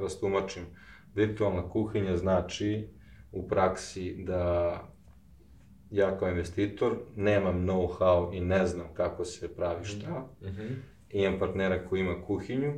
rastumačim, 0.00 0.62
virtualna 1.14 1.68
kuhinja 1.70 2.16
znači 2.16 2.88
u 3.32 3.48
praksi 3.48 4.24
da 4.26 4.80
ja 5.90 6.18
kao 6.18 6.28
investitor 6.28 6.96
nemam 7.16 7.66
know-how 7.66 8.36
i 8.36 8.40
ne 8.40 8.66
znam 8.66 8.86
kako 8.94 9.24
se 9.24 9.54
pravi 9.56 9.84
šta. 9.84 10.28
Mm 10.42 10.46
-hmm. 10.46 10.74
Imam 11.10 11.38
partnera 11.38 11.88
koji 11.88 12.00
ima 12.00 12.22
kuhinju, 12.26 12.72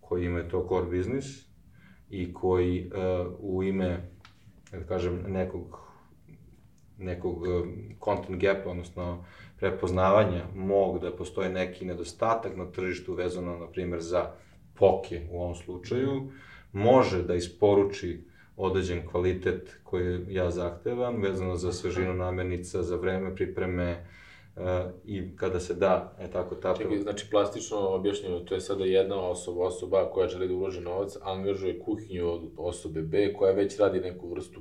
koji 0.00 0.26
ima 0.26 0.48
to 0.48 0.66
core 0.68 0.90
biznis 0.90 1.46
i 2.10 2.32
koji 2.34 2.86
uh, 2.86 3.32
u 3.38 3.62
ime, 3.62 4.10
da 4.72 4.84
kažem, 4.86 5.24
nekog 5.28 5.90
nekog 7.00 7.42
uh, 7.42 7.48
content 8.04 8.40
gapa, 8.40 8.70
odnosno 8.70 9.24
prepoznavanja 9.58 10.44
mog 10.54 11.00
da 11.00 11.16
postoji 11.16 11.48
neki 11.48 11.84
nedostatak 11.84 12.56
na 12.56 12.64
tržištu 12.64 13.14
vezano, 13.14 13.58
na 13.58 13.66
primjer, 13.66 14.00
za 14.00 14.30
poke 14.74 15.26
u 15.30 15.40
ovom 15.42 15.54
slučaju, 15.54 16.30
može 16.72 17.22
da 17.22 17.34
isporuči 17.34 18.24
određen 18.56 19.06
kvalitet 19.06 19.80
koji 19.84 20.20
ja 20.28 20.50
zahtevam, 20.50 21.22
vezano 21.22 21.56
za 21.56 21.72
svežinu 21.72 22.14
namirnica, 22.14 22.82
za 22.82 22.96
vreme 22.96 23.34
pripreme, 23.34 24.06
i 25.04 25.36
kada 25.36 25.60
se 25.60 25.74
da, 25.74 26.16
e 26.20 26.30
tako 26.30 26.54
ta... 26.54 26.74
Čekaj, 26.76 26.98
znači 26.98 27.26
plastično 27.30 27.78
objašnjeno, 27.78 28.40
to 28.40 28.54
je 28.54 28.60
sada 28.60 28.84
jedna 28.84 29.28
osoba, 29.28 29.64
osoba 29.64 30.10
koja 30.12 30.28
želi 30.28 30.48
da 30.48 30.54
uloži 30.54 30.80
novac, 30.80 31.16
angažuje 31.22 31.80
kuhinju 31.80 32.32
od 32.32 32.42
osobe 32.56 33.02
B 33.02 33.32
koja 33.32 33.52
već 33.52 33.78
radi 33.78 34.00
neku 34.00 34.30
vrstu 34.30 34.60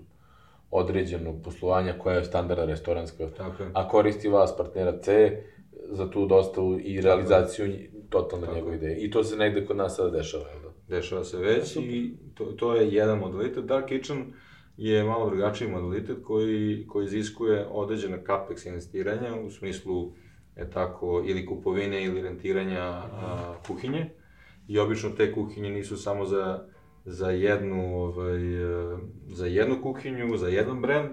određenog 0.72 1.36
poslovanja 1.44 1.96
koja 2.00 2.16
je 2.16 2.24
standardna 2.24 2.66
restoranska, 2.66 3.30
tako 3.38 3.64
je. 3.64 3.70
a 3.74 3.90
koristi 3.90 4.28
vas 4.28 4.58
partnera 4.58 5.00
C 5.00 5.38
za 5.92 6.10
tu 6.10 6.26
dostavu 6.26 6.80
i 6.80 7.02
realizaciju 7.02 7.74
totalno 8.10 8.54
njegove 8.54 8.76
ideje. 8.76 8.98
I 8.98 9.12
to 9.12 9.24
se 9.24 9.36
negde 9.36 9.66
kod 9.66 9.78
nas 9.78 9.96
sada 9.96 10.10
dešava, 10.10 10.44
je 10.44 10.60
da? 10.60 10.96
Dešava 10.96 11.24
se 11.24 11.38
već 11.38 11.76
i 11.76 12.14
to, 12.34 12.46
to 12.46 12.76
je 12.76 12.94
jedan 12.94 13.20
modalitet. 13.20 13.66
Dark 13.66 13.88
Kitchen 13.88 14.34
je 14.80 15.04
malo 15.04 15.30
drugačiji 15.30 15.72
modalitet 15.72 16.18
koji, 16.24 16.86
koji 16.88 17.06
iziskuje 17.06 17.68
određena 17.72 18.18
capex 18.18 18.68
investiranja 18.68 19.36
u 19.36 19.52
smislu 19.52 20.12
je 20.58 20.70
tako, 20.70 21.24
ili 21.26 21.46
kupovine 21.46 22.04
ili 22.04 22.22
rentiranja 22.22 22.82
a, 22.82 23.56
kuhinje. 23.68 24.10
I 24.68 24.80
obično 24.80 25.10
te 25.10 25.34
kuhinje 25.34 25.70
nisu 25.70 25.98
samo 25.98 26.26
za, 26.26 26.64
za 27.06 27.30
jednu, 27.30 27.98
ovaj, 27.98 28.40
za 29.28 29.46
jednu 29.46 29.82
kuhinju, 29.84 30.38
za 30.38 30.48
jedan 30.48 30.82
brend, 30.82 31.10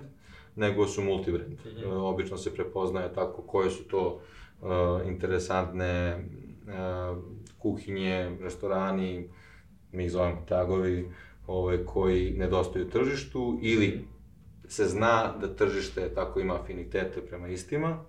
nego 0.56 0.86
su 0.86 1.02
multibrand. 1.02 1.52
Mm 1.52 1.56
-hmm. 1.64 1.92
Obično 1.92 2.36
se 2.36 2.54
prepoznaje 2.54 3.14
tako 3.14 3.42
koje 3.42 3.70
su 3.70 3.84
to 3.84 4.20
uh, 4.60 4.68
interesantne 5.06 6.24
uh, 6.66 7.22
kuhinje, 7.58 8.30
restorani, 8.40 9.28
mi 9.92 10.04
ih 10.04 10.12
zovemo 10.12 10.42
tagovi, 10.48 11.10
ovaj, 11.46 11.84
koji 11.84 12.30
nedostaju 12.30 12.90
tržištu 12.90 13.58
ili 13.62 14.04
se 14.68 14.84
zna 14.84 15.36
da 15.40 15.54
tržište 15.54 16.14
tako 16.14 16.40
ima 16.40 16.60
afinitete 16.60 17.20
prema 17.20 17.48
istima. 17.48 18.04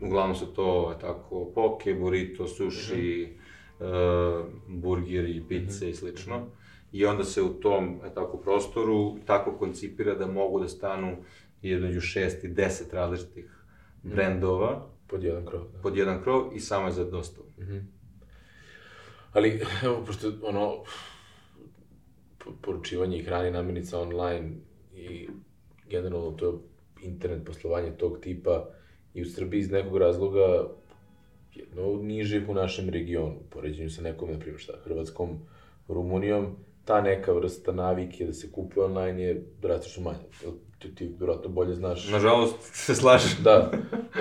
Uglavnom 0.00 0.36
su 0.36 0.46
to 0.46 0.96
tako 1.00 1.52
poke, 1.54 1.94
burrito, 1.94 2.48
sushi, 2.48 3.28
mm 3.28 3.84
-hmm. 3.84 4.40
uh, 4.40 4.46
burgeri, 4.68 5.44
pice 5.48 5.84
mm 5.84 5.88
-hmm. 5.88 5.90
i 5.90 5.94
slično. 5.94 6.46
I 6.92 7.06
onda 7.06 7.24
se 7.24 7.42
u 7.42 7.48
tom 7.48 8.00
e, 8.04 8.14
tako 8.14 8.36
prostoru 8.36 9.16
tako 9.26 9.52
koncipira 9.52 10.14
da 10.14 10.26
mogu 10.26 10.60
da 10.60 10.68
stanu 10.68 11.16
između 11.62 12.00
6 12.00 12.46
i 12.46 12.54
10 12.54 12.92
različitih 12.92 13.44
mm 13.44 14.08
-hmm. 14.08 14.14
brendova. 14.14 14.86
Pod 15.06 15.24
jedan 15.24 15.46
krov. 15.46 15.62
Da. 15.72 15.78
Pod 15.82 15.96
jedan 15.96 16.22
krov 16.22 16.50
i 16.54 16.60
samo 16.60 16.86
je 16.86 16.92
za 16.92 17.04
dostavu. 17.04 17.46
Mm 17.58 17.62
-hmm. 17.62 17.82
Ali, 19.32 19.62
evo, 19.84 20.04
pošto, 20.06 20.32
ono, 20.42 20.84
poručivanje 22.62 23.18
i 23.18 23.22
hrani 23.22 23.50
namirnica 23.50 24.00
online 24.00 24.50
i 24.94 25.28
generalno 25.90 26.30
to 26.30 26.46
je 26.46 26.52
internet 27.02 27.46
poslovanje 27.46 27.90
tog 27.90 28.18
tipa 28.20 28.68
i 29.14 29.22
u 29.22 29.24
Srbiji 29.24 29.60
iz 29.60 29.70
nekog 29.70 29.96
razloga 29.96 30.68
jedno 31.54 31.82
od 31.82 32.04
nižih 32.04 32.48
u 32.48 32.54
našem 32.54 32.88
regionu, 32.88 33.36
poređenju 33.50 33.90
sa 33.90 34.02
nekom, 34.02 34.30
na 34.30 34.38
primjer 34.38 34.60
šta, 34.60 34.72
Hrvatskom, 34.84 35.38
Rumunijom, 35.88 36.56
ta 36.84 37.00
neka 37.00 37.32
vrsta 37.32 37.72
navike 37.72 38.26
da 38.26 38.32
se 38.32 38.52
kupuje 38.52 38.84
online 38.84 39.22
je 39.22 39.44
drastično 39.62 40.02
manja. 40.02 40.54
Ti, 40.78 40.94
ti 40.94 41.14
vjerojatno 41.18 41.50
bolje 41.50 41.74
znaš. 41.74 42.10
Nažalost, 42.10 42.56
se 42.60 42.94
slažeš. 42.94 43.38
Da. 43.38 43.70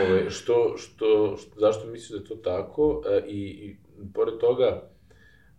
Ove, 0.01 0.29
što, 0.29 0.73
što, 0.77 1.37
što, 1.37 1.59
zašto 1.59 1.87
misliš 1.87 2.09
da 2.09 2.17
je 2.17 2.23
to 2.23 2.35
tako? 2.35 3.03
E, 3.09 3.23
i, 3.27 3.39
I, 3.39 3.75
pored 4.13 4.37
toga, 4.39 4.89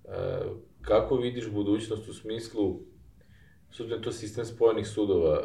e, 0.05 0.41
kako 0.85 1.17
vidiš 1.17 1.51
budućnost 1.51 2.09
u 2.09 2.15
smislu, 2.15 2.81
da 3.89 4.01
to 4.01 4.13
sistem 4.13 4.45
spojenih 4.45 4.87
sudova, 4.87 5.45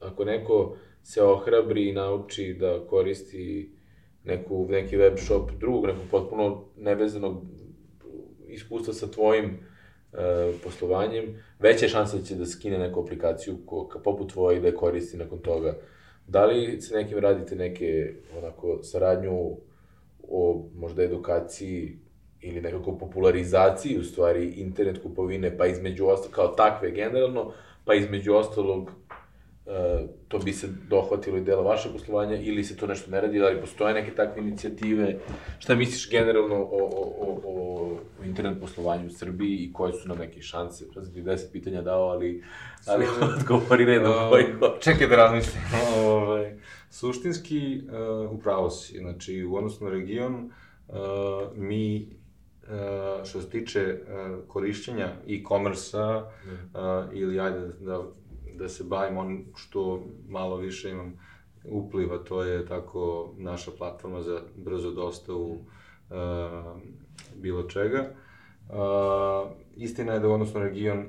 ako 0.00 0.24
neko 0.24 0.76
se 1.02 1.22
ohrabri 1.22 1.88
i 1.88 1.92
nauči 1.92 2.56
da 2.60 2.86
koristi 2.86 3.72
neku, 4.24 4.66
neki 4.70 4.96
web 4.96 5.18
shop 5.18 5.50
drugog, 5.60 5.86
nekog 5.86 6.04
potpuno 6.10 6.64
nevezanog 6.76 7.42
iskustva 8.48 8.94
sa 8.94 9.10
tvojim 9.10 9.44
e, 9.44 10.52
poslovanjem, 10.64 11.42
veća 11.58 11.84
je 11.84 11.88
šansa 11.88 12.16
da 12.16 12.22
će 12.22 12.34
da 12.34 12.46
skine 12.46 12.78
neku 12.78 13.00
aplikaciju 13.00 13.56
ko, 13.66 13.88
ka, 13.88 13.98
poput 13.98 14.32
tvoje 14.32 14.58
i 14.58 14.60
da 14.60 14.66
je 14.66 14.74
koristi 14.74 15.16
nakon 15.16 15.38
toga. 15.38 15.76
Da 16.26 16.46
li 16.46 16.80
se 16.80 16.94
nekim 16.94 17.18
radite 17.18 17.56
neke 17.56 18.14
onako 18.38 18.82
saradnju 18.82 19.56
o 20.22 20.68
možda 20.74 21.02
edukaciji 21.02 21.98
ili 22.40 22.60
nekako 22.60 22.98
popularizaciji 22.98 23.98
u 23.98 24.04
stvari 24.04 24.46
internet 24.46 25.02
kupovine, 25.02 25.56
pa 25.58 25.66
između 25.66 26.06
ostalog, 26.06 26.34
kao 26.34 26.48
takve 26.48 26.90
generalno, 26.90 27.52
pa 27.84 27.94
između 27.94 28.34
ostalog 28.34 28.90
e, 29.66 30.06
to 30.28 30.38
bi 30.38 30.52
se 30.52 30.68
dohvatilo 30.88 31.36
i 31.36 31.40
dela 31.40 31.62
vašeg 31.62 31.92
poslovanja 31.92 32.36
ili 32.36 32.64
se 32.64 32.76
to 32.76 32.86
nešto 32.86 33.10
ne 33.10 33.20
radi, 33.20 33.42
ali 33.42 33.60
postoje 33.60 33.94
neke 33.94 34.14
takve 34.14 34.42
inicijative. 34.42 35.16
Šta 35.58 35.74
misliš 35.74 36.10
generalno 36.10 36.56
o, 36.56 36.78
o, 36.82 37.14
o, 37.20 37.40
o 37.44 37.96
internet 38.24 38.60
poslovanju 38.60 39.06
u 39.06 39.10
Srbiji 39.10 39.56
i 39.56 39.72
koje 39.72 39.92
su 39.92 40.08
nam 40.08 40.18
neke 40.18 40.42
šanse? 40.42 40.84
Sad 40.94 41.04
sam 41.04 41.14
ti 41.14 41.22
deset 41.22 41.52
pitanja 41.52 41.82
dao, 41.82 42.02
ali, 42.02 42.44
ali 42.86 43.06
odgovori 43.38 43.84
redom 43.84 44.12
koji 44.30 44.44
hoće. 44.44 44.80
Čekaj 44.80 45.06
da 45.06 45.16
razmislim. 45.16 45.62
ovaj, 46.06 46.54
suštinski, 46.90 47.80
uh, 48.24 48.32
upravo 48.32 48.70
si, 48.70 48.98
znači 48.98 49.44
u 49.44 49.56
odnosu 49.56 49.84
na 49.84 49.90
region, 49.90 50.50
uh, 50.88 50.96
mi 51.56 52.08
Uh, 52.10 52.17
što 53.24 53.40
se 53.40 53.50
tiče 53.50 53.98
uh, 54.00 54.48
korišćenja 54.48 55.12
e-commerce-a 55.28 56.18
uh, 56.18 57.18
ili 57.18 57.40
ajde 57.40 57.68
da, 57.80 58.02
da 58.54 58.68
se 58.68 58.84
bavim 58.84 59.16
on 59.16 59.44
što 59.56 60.04
malo 60.28 60.56
više 60.56 60.90
imam 60.90 61.12
upliva, 61.64 62.18
to 62.18 62.42
je 62.42 62.66
tako 62.66 63.32
naša 63.38 63.70
platforma 63.78 64.22
za 64.22 64.40
brzo 64.56 64.90
dostavu 64.90 65.58
bilo 67.36 67.62
čega. 67.62 68.10
Uh, 68.68 69.50
istina 69.76 70.12
je 70.12 70.20
da 70.20 70.28
u 70.28 70.32
odnosno 70.32 70.60
region 70.60 70.98
uh, 70.98 71.06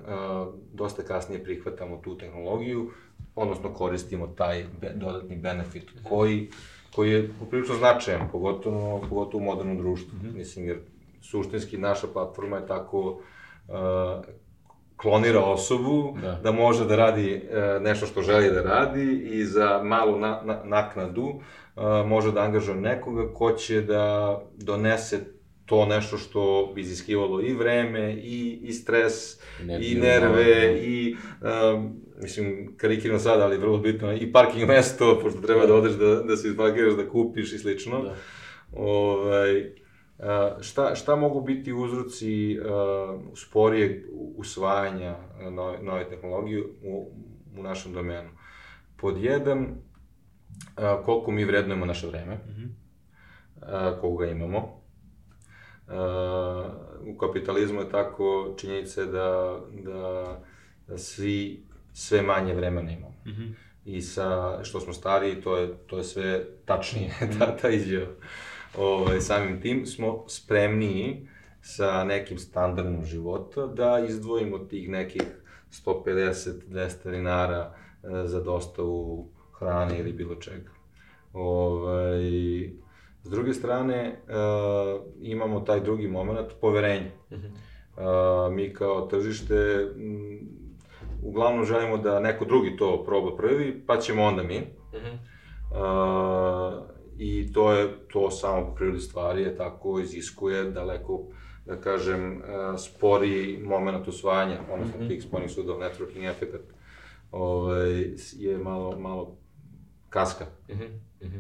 dosta 0.74 1.04
kasnije 1.04 1.44
prihvatamo 1.44 1.98
tu 2.04 2.18
tehnologiju, 2.18 2.92
odnosno 3.36 3.74
koristimo 3.74 4.28
taj 4.28 4.66
be, 4.82 4.94
dodatni 4.96 5.36
benefit 5.36 5.92
koji, 6.04 6.50
koji 6.96 7.12
je 7.12 7.30
poprilično 7.40 7.76
značajan, 7.76 8.30
pogotovo, 8.32 9.02
pogotovo 9.10 9.44
u 9.44 9.46
modernom 9.46 9.78
društvu. 9.78 10.18
Mm 10.18 10.26
-hmm. 10.26 10.36
Mislim, 10.36 10.68
jer 10.68 10.80
suštinski 11.22 11.78
naša 11.78 12.08
platforma 12.08 12.58
je 12.58 12.68
tako 12.68 13.00
uh, 13.68 13.76
klonira 15.02 15.40
osobu, 15.40 16.18
Da. 16.22 16.40
da, 16.44 16.52
može 16.52 16.86
da 16.86 16.96
radi 16.96 17.34
e, 17.34 17.80
nešto 17.80 18.06
što 18.06 18.22
želi 18.22 18.52
da 18.52 18.62
radi 18.62 19.22
i 19.32 19.46
za 19.46 19.84
malu 19.84 20.20
na, 20.20 20.42
na, 20.46 20.62
naknadu 20.64 21.28
e, 21.30 21.82
može 22.08 22.32
da 22.32 22.42
angažuje 22.42 22.78
nekoga 22.78 23.34
ko 23.34 23.52
će 23.52 23.82
da 23.82 24.38
donese 24.58 25.20
to 25.66 25.86
nešto 25.86 26.18
što 26.18 26.72
bi 26.76 26.82
iziskivalo 26.82 27.42
i 27.42 27.54
vreme, 27.54 28.14
i, 28.14 28.60
i 28.64 28.74
stres, 28.74 29.14
i 29.34 29.64
Energiju, 29.64 30.02
nerve, 30.02 30.56
da. 30.56 30.72
i, 30.72 31.16
um, 31.76 32.02
mislim, 32.22 32.74
karikirano 32.78 33.20
sad, 33.20 33.42
ali 33.42 33.58
vrlo 33.58 33.78
bitno, 33.78 34.14
i 34.14 34.32
parking 34.32 34.68
mesto, 34.68 35.14
pošto 35.22 35.42
treba 35.42 35.66
da 35.66 35.76
odeš 35.76 35.94
da, 35.94 36.16
da 36.16 36.38
se 36.38 36.48
izparkiraš, 36.48 36.94
da 36.94 37.10
kupiš 37.10 37.54
i 37.54 37.58
slično. 37.58 38.02
Da. 38.02 38.16
Ovaj, 38.74 39.72
šta, 40.62 40.96
šta 40.96 41.16
mogu 41.16 41.42
biti 41.42 41.74
uzroci 41.74 42.60
uh, 42.60 42.66
sporijeg 43.36 43.92
usvajanja 44.36 45.16
a, 45.42 45.50
nove, 45.50 45.78
nove 45.82 46.10
tehnologije 46.10 46.64
u, 46.84 47.12
u 47.58 47.64
našem 47.64 47.94
domenu? 47.94 48.30
Pod 48.98 49.18
jedan, 49.18 49.68
a, 50.76 51.02
koliko 51.04 51.32
mi 51.32 51.46
vrednujemo 51.46 51.86
naše 51.86 52.08
vreme, 52.08 52.36
Mhm. 52.50 52.66
a, 53.62 53.98
koliko 54.02 54.18
ga 54.18 54.26
imamo. 54.26 54.82
A, 55.88 56.70
u 57.06 57.18
kapitalizmu 57.18 57.80
je 57.82 57.90
tako 57.90 58.56
činjenica 58.58 59.02
je 59.02 59.08
da, 59.08 59.60
da, 59.84 60.40
da 60.88 60.98
svi 60.98 61.64
sve 61.94 62.22
manje 62.22 62.54
vremena 62.54 62.92
imamo. 62.92 63.16
Mhm. 63.28 63.52
I 63.86 64.02
sa, 64.02 64.60
što 64.64 64.80
smo 64.80 64.94
stariji, 64.94 65.42
to 65.42 65.58
je, 65.58 65.78
to 65.88 65.98
je 65.98 66.04
sve 66.04 66.46
tačnije, 66.66 67.12
ta, 67.40 67.58
ta 67.58 67.70
izjava. 67.70 68.08
Ove, 68.78 69.22
samim 69.22 69.62
tim 69.62 69.86
smo 69.86 70.24
spremniji 70.28 71.28
sa 71.62 72.04
nekim 72.04 72.38
standardom 72.38 73.06
života 73.06 73.68
da 73.68 74.06
izdvojimo 74.08 74.58
tih 74.60 74.90
nekih 74.90 75.24
150-200 75.86 77.12
dinara 77.12 77.74
e, 78.04 78.28
za 78.28 78.42
dostavu 78.42 79.30
hrane 79.60 80.00
ili 80.00 80.14
bilo 80.14 80.36
čega. 80.36 80.70
Ovaj, 81.34 82.22
s 83.24 83.30
druge 83.30 83.54
strane, 83.54 83.96
e, 83.96 84.16
imamo 85.22 85.60
taj 85.60 85.80
drugi 85.80 86.08
moment, 86.08 86.48
poverenje. 86.62 87.12
Mhm. 87.32 87.46
E, 87.46 87.52
mi 88.52 88.74
kao 88.74 89.08
tržište 89.08 89.56
m, 89.96 90.40
uglavnom 91.24 91.66
želimo 91.66 91.98
da 91.98 92.20
neko 92.20 92.46
drugi 92.46 92.78
to 92.78 93.04
proba 93.04 93.36
prvi, 93.38 93.84
pa 93.88 93.98
ćemo 93.98 94.24
onda 94.24 94.44
mi. 94.44 94.60
Mhm. 94.94 95.18
Uh, 95.72 96.89
I 97.20 97.54
to 97.54 97.74
je, 97.74 97.88
to 98.08 98.32
samo 98.32 98.66
po 98.66 98.76
prirodi 98.76 99.00
stvari 99.00 99.42
je 99.42 99.58
tako, 99.58 100.00
iziskuje 100.00 100.64
daleko, 100.64 101.24
da 101.66 101.76
kažem, 101.76 102.38
uh, 102.38 102.44
sporiji 102.80 103.58
moment 103.58 104.08
usvajanja, 104.08 104.60
odnosno 104.72 105.00
Mhm. 105.00 105.08
tih 105.08 105.24
spornih 105.24 105.52
sudova, 105.52 105.90
networking 105.90 106.30
efekt, 106.30 106.74
ovaj, 107.32 107.92
je 108.36 108.58
malo, 108.58 109.00
malo 109.00 109.38
kaska. 110.10 110.46
Mhm. 110.70 110.84
Mhm. 111.24 111.38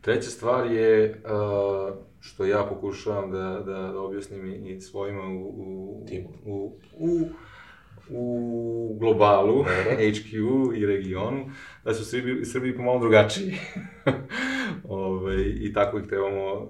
Treća 0.00 0.30
stvar 0.30 0.72
je, 0.72 1.22
uh, 1.24 1.94
što 2.20 2.44
ja 2.44 2.66
pokušavam 2.68 3.30
da, 3.30 3.62
da, 3.66 3.92
da 3.92 4.00
objasnim 4.00 4.46
i, 4.46 4.70
i 4.70 4.80
svojima 4.80 5.22
u, 5.22 5.48
u, 5.48 6.04
Timu. 6.08 6.28
u, 6.46 6.78
u, 6.98 7.28
u 8.10 8.96
globalu. 9.00 9.64
HQ 9.98 10.34
i 10.80 10.86
regionu, 10.86 11.50
da 11.84 11.94
su 11.94 12.04
Srbi, 12.04 12.44
Srbi 12.44 12.76
pomalo 12.76 13.00
drugačiji. 13.00 13.54
Ove, 14.84 15.50
I 15.50 15.72
tako 15.72 15.98
ih 15.98 16.06
trebamo 16.06 16.68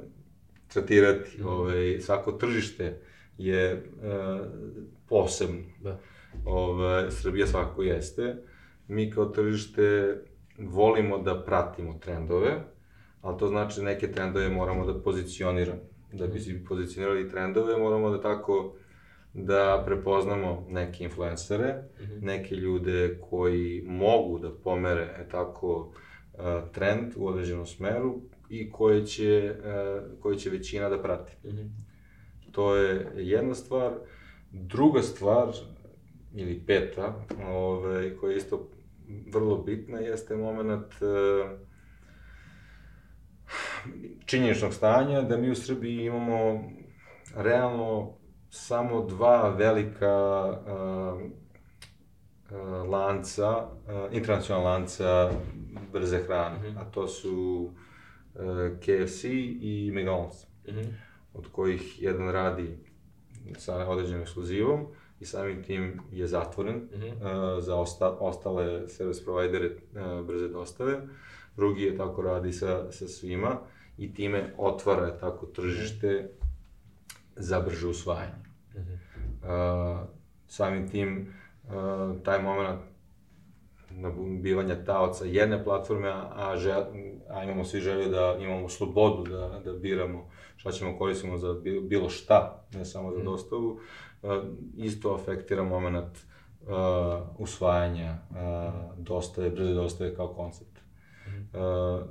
tretirati. 0.68 1.38
Mhm. 1.38 1.48
Ove, 1.48 2.00
svako 2.00 2.32
tržište 2.32 3.00
je 3.38 3.64
e, 3.64 3.80
posebno. 5.08 5.62
Da. 5.80 6.00
Ove, 6.44 7.10
Srbija 7.10 7.46
svakako 7.46 7.82
jeste. 7.82 8.36
Mi 8.88 9.10
kao 9.10 9.24
tržište 9.24 10.16
volimo 10.58 11.18
da 11.18 11.42
pratimo 11.42 11.98
trendove, 12.00 12.64
ali 13.20 13.38
to 13.38 13.48
znači 13.48 13.82
neke 13.82 14.12
trendove 14.12 14.48
moramo 14.48 14.86
da 14.86 15.02
pozicioniramo. 15.02 15.80
Da 16.12 16.26
bi 16.26 16.40
si 16.40 16.64
pozicionirali 16.68 17.28
trendove, 17.28 17.76
moramo 17.76 18.10
da 18.10 18.20
tako 18.20 18.74
da 19.34 19.82
prepoznamo 19.86 20.66
neke 20.68 21.04
influencere, 21.04 21.82
Mhm. 22.00 22.26
neke 22.26 22.54
ljude 22.54 23.18
koji 23.30 23.82
mogu 23.86 24.38
da 24.38 24.50
pomere 24.54 25.02
e, 25.18 25.28
tako 25.28 25.92
e, 26.34 26.38
trend 26.72 27.12
u 27.16 27.26
određenom 27.26 27.66
smeru 27.66 28.20
i 28.50 28.70
koje 28.70 29.06
će, 29.06 29.28
e, 29.64 30.00
koje 30.20 30.38
će 30.38 30.50
većina 30.50 30.88
da 30.88 31.02
prati. 31.02 31.32
Mhm. 31.48 31.66
To 32.52 32.76
je 32.76 33.06
jedna 33.16 33.54
stvar. 33.54 33.92
Druga 34.50 35.02
stvar, 35.02 35.48
ili 36.34 36.62
peta, 36.66 37.14
ove, 37.48 38.16
koja 38.16 38.30
je 38.30 38.36
isto 38.36 38.68
vrlo 39.32 39.56
bitna, 39.58 39.98
jeste 39.98 40.36
moment 40.36 40.92
e, 40.92 41.56
činjeničnog 44.26 44.74
stanja, 44.74 45.22
da 45.22 45.36
mi 45.36 45.50
u 45.50 45.54
Srbiji 45.54 46.04
imamo 46.04 46.64
realno 47.36 48.12
samo 48.52 49.02
dva 49.02 49.48
velika 49.48 50.16
uh, 50.44 51.20
uh, 52.50 52.88
lanca, 52.88 53.58
uh, 53.58 53.68
internacionalna 54.12 54.70
lanca 54.70 55.30
brze 55.92 56.18
hrane, 56.18 56.58
Mhm. 56.60 56.78
a 56.78 56.84
to 56.84 57.08
su 57.08 57.70
uh, 58.34 58.40
KFC 58.78 59.24
i 59.60 59.92
McDonald's 59.92 60.46
Mhm. 60.68 60.80
od 61.34 61.48
kojih 61.48 62.02
jedan 62.02 62.28
radi 62.28 62.78
sa 63.56 63.88
određenim 63.88 64.22
ekskluzivom 64.22 64.86
i 65.20 65.26
samim 65.26 65.62
tim 65.62 66.00
je 66.10 66.26
zatvoren 66.26 66.88
Mhm. 66.92 67.06
uh, 67.06 67.12
za 67.58 67.76
osta, 67.76 68.10
ostale 68.10 68.88
service 68.88 69.24
providere 69.24 69.66
uh, 69.66 70.26
brze 70.26 70.48
dostave. 70.48 71.00
Drugi 71.56 71.82
je 71.82 71.96
tako 71.96 72.22
radi 72.22 72.52
sa, 72.52 72.92
sa 72.92 73.08
svima 73.08 73.58
i 73.98 74.14
time 74.14 74.54
otvara 74.58 75.18
tako 75.18 75.46
tržište 75.46 76.30
za 77.36 77.60
brže 77.60 77.86
usvajanje. 77.88 78.41
Uh, 78.76 80.08
samim 80.46 80.88
tim 80.88 81.34
uh, 81.64 82.22
taj 82.22 82.42
moment 82.42 82.80
bivanja 84.42 84.84
taoca 84.84 85.24
jedne 85.24 85.64
platforme, 85.64 86.08
a, 86.34 86.56
žel, 86.56 86.82
a 87.30 87.44
imamo 87.44 87.64
svi 87.64 87.80
želju 87.80 88.10
da 88.10 88.36
imamo 88.40 88.68
slobodu 88.68 89.30
da, 89.30 89.60
da 89.64 89.72
biramo 89.72 90.28
šta 90.56 90.70
ćemo 90.70 90.98
koristimo 90.98 91.38
za 91.38 91.52
bi- 91.52 91.80
bilo 91.80 92.08
šta, 92.08 92.64
ne 92.74 92.84
samo 92.84 93.12
za 93.12 93.22
dostavu, 93.22 93.80
uh, 94.22 94.30
isto 94.76 95.14
afektira 95.14 95.64
moment 95.64 96.18
uh, 96.62 96.68
usvajanja 97.38 98.18
uh, 98.30 98.36
dostave, 98.98 99.50
brze 99.50 99.74
dostave 99.74 100.14
kao 100.14 100.28
koncept. 100.28 100.78
Uh, 101.26 102.06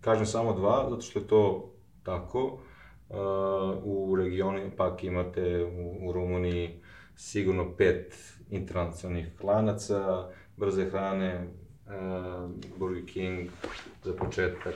kažem 0.00 0.26
samo 0.26 0.52
dva, 0.52 0.86
zato 0.90 1.02
što 1.02 1.18
je 1.18 1.26
to 1.26 1.72
tako. 2.02 2.44
Uh, 2.44 2.60
u 3.84 4.16
regionu 4.16 4.70
pak 4.76 5.04
imate 5.04 5.64
u, 5.64 6.08
u 6.08 6.12
Rumuniji 6.12 6.80
sigurno 7.16 7.76
pet 7.76 8.14
internacionalnih 8.50 9.44
lanaca, 9.44 10.28
brze 10.56 10.90
hrane, 10.90 11.48
uh, 11.86 12.50
Burger 12.78 13.04
King, 13.06 13.50
za 14.04 14.12
početak, 14.12 14.74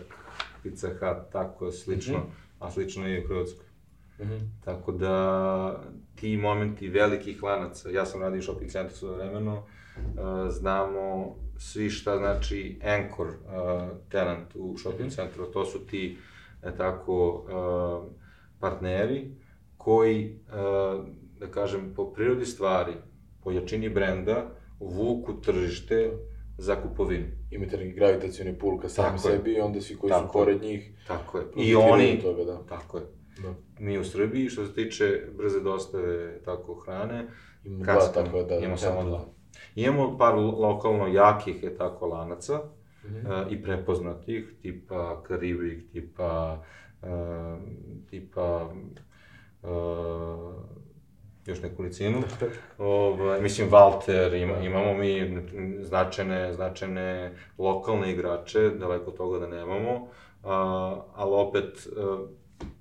Pizza 0.63 0.89
Hut, 0.89 1.33
tako 1.33 1.71
slično, 1.71 2.19
a 2.59 2.71
slično 2.71 3.07
je 3.07 3.21
i 3.21 3.25
u 3.25 3.29
Hrvatskoj. 3.29 3.67
Mhm. 4.21 4.37
Tako 4.65 4.93
da 4.93 5.83
ti 6.15 6.37
momenti 6.37 6.89
velikih 6.89 7.43
lanaca, 7.43 7.91
ja 7.91 8.07
sam 8.07 8.21
radio 8.23 8.39
u 8.39 8.43
shopping 8.43 8.71
centru 8.71 8.97
svoje 8.97 9.17
vremeno, 9.17 9.57
uh, 9.57 9.63
znamo 10.51 11.37
svi 11.59 11.91
šta 11.91 12.17
znači 12.17 12.81
anchor 12.85 13.27
uh, 13.27 13.35
tenant 14.09 14.55
u 14.55 14.77
shopping 14.79 15.11
centru, 15.11 15.47
to 15.47 15.65
su 15.65 15.87
ti, 15.87 16.19
e, 16.63 16.77
tako, 16.77 17.29
uh, 17.33 18.28
partneri 18.61 19.31
koji, 19.77 20.41
uh, 20.47 21.05
da 21.33 21.47
kažem, 21.49 21.93
po 21.95 22.13
prirodi 22.13 22.47
stvari, 22.47 22.93
po 23.41 23.51
jačini 23.51 23.89
brenda, 23.89 24.51
vuku 24.81 25.33
tržište 25.35 26.13
za 26.59 26.77
kupovinu. 26.77 27.27
Imate 27.51 27.77
neki 27.77 27.93
gravitacioni 27.93 28.55
pul 28.55 28.79
ka 28.79 28.89
sami 28.89 29.09
Tako 29.09 29.19
sebi 29.21 29.53
i 29.53 29.61
onda 29.61 29.81
svi 29.81 29.97
koji 29.97 30.11
Tako 30.11 30.27
su 30.27 30.33
pored 30.33 30.63
njih 30.63 31.05
Tako 31.07 31.39
je. 31.39 31.45
I 31.59 31.75
oni, 31.75 32.21
toga, 32.21 32.45
da. 32.45 32.63
tako 32.65 32.99
je. 32.99 33.05
Da. 33.39 33.55
Mi 33.79 33.99
u 33.99 34.05
Srbiji, 34.05 34.49
što 34.49 34.67
se 34.67 34.75
tiče 34.75 35.05
brze 35.33 35.61
dostave 35.61 36.41
tako 36.41 36.75
hrane, 36.77 37.27
Imamo 37.65 37.85
dva 37.85 38.09
tako 38.15 38.43
da... 38.43 38.55
imamo 38.57 38.77
samo 38.77 38.95
centra. 38.95 39.11
dva. 39.11 39.27
Imamo 39.77 40.19
par 40.19 40.35
lo- 40.35 40.59
lokalno 40.59 41.07
jakih 41.07 41.63
je 41.63 41.77
tako 41.77 42.07
lanaca 42.07 42.61
Mhm. 43.05 43.17
e, 43.27 43.47
i 43.51 43.63
prepoznatih, 43.63 44.55
tipa 44.63 45.23
Karibik, 45.23 45.93
tipa, 45.93 46.63
e, 46.88 46.88
tipa, 48.11 48.71
e, 49.63 49.69
još 51.47 51.63
nekolicinu. 51.63 52.23
Ovaj, 52.79 53.41
mislim, 53.41 53.71
Walter, 53.71 54.43
ima, 54.43 54.59
imamo 54.59 54.95
mi 54.95 55.43
značajne, 55.81 56.53
značajne 56.55 57.35
lokalne 57.59 58.13
igrače, 58.13 58.71
daleko 58.71 59.11
toga 59.11 59.39
da 59.39 59.47
nemamo, 59.47 60.09
a, 60.45 61.03
ali 61.15 61.33
opet, 61.35 61.87
e, 61.87 62.01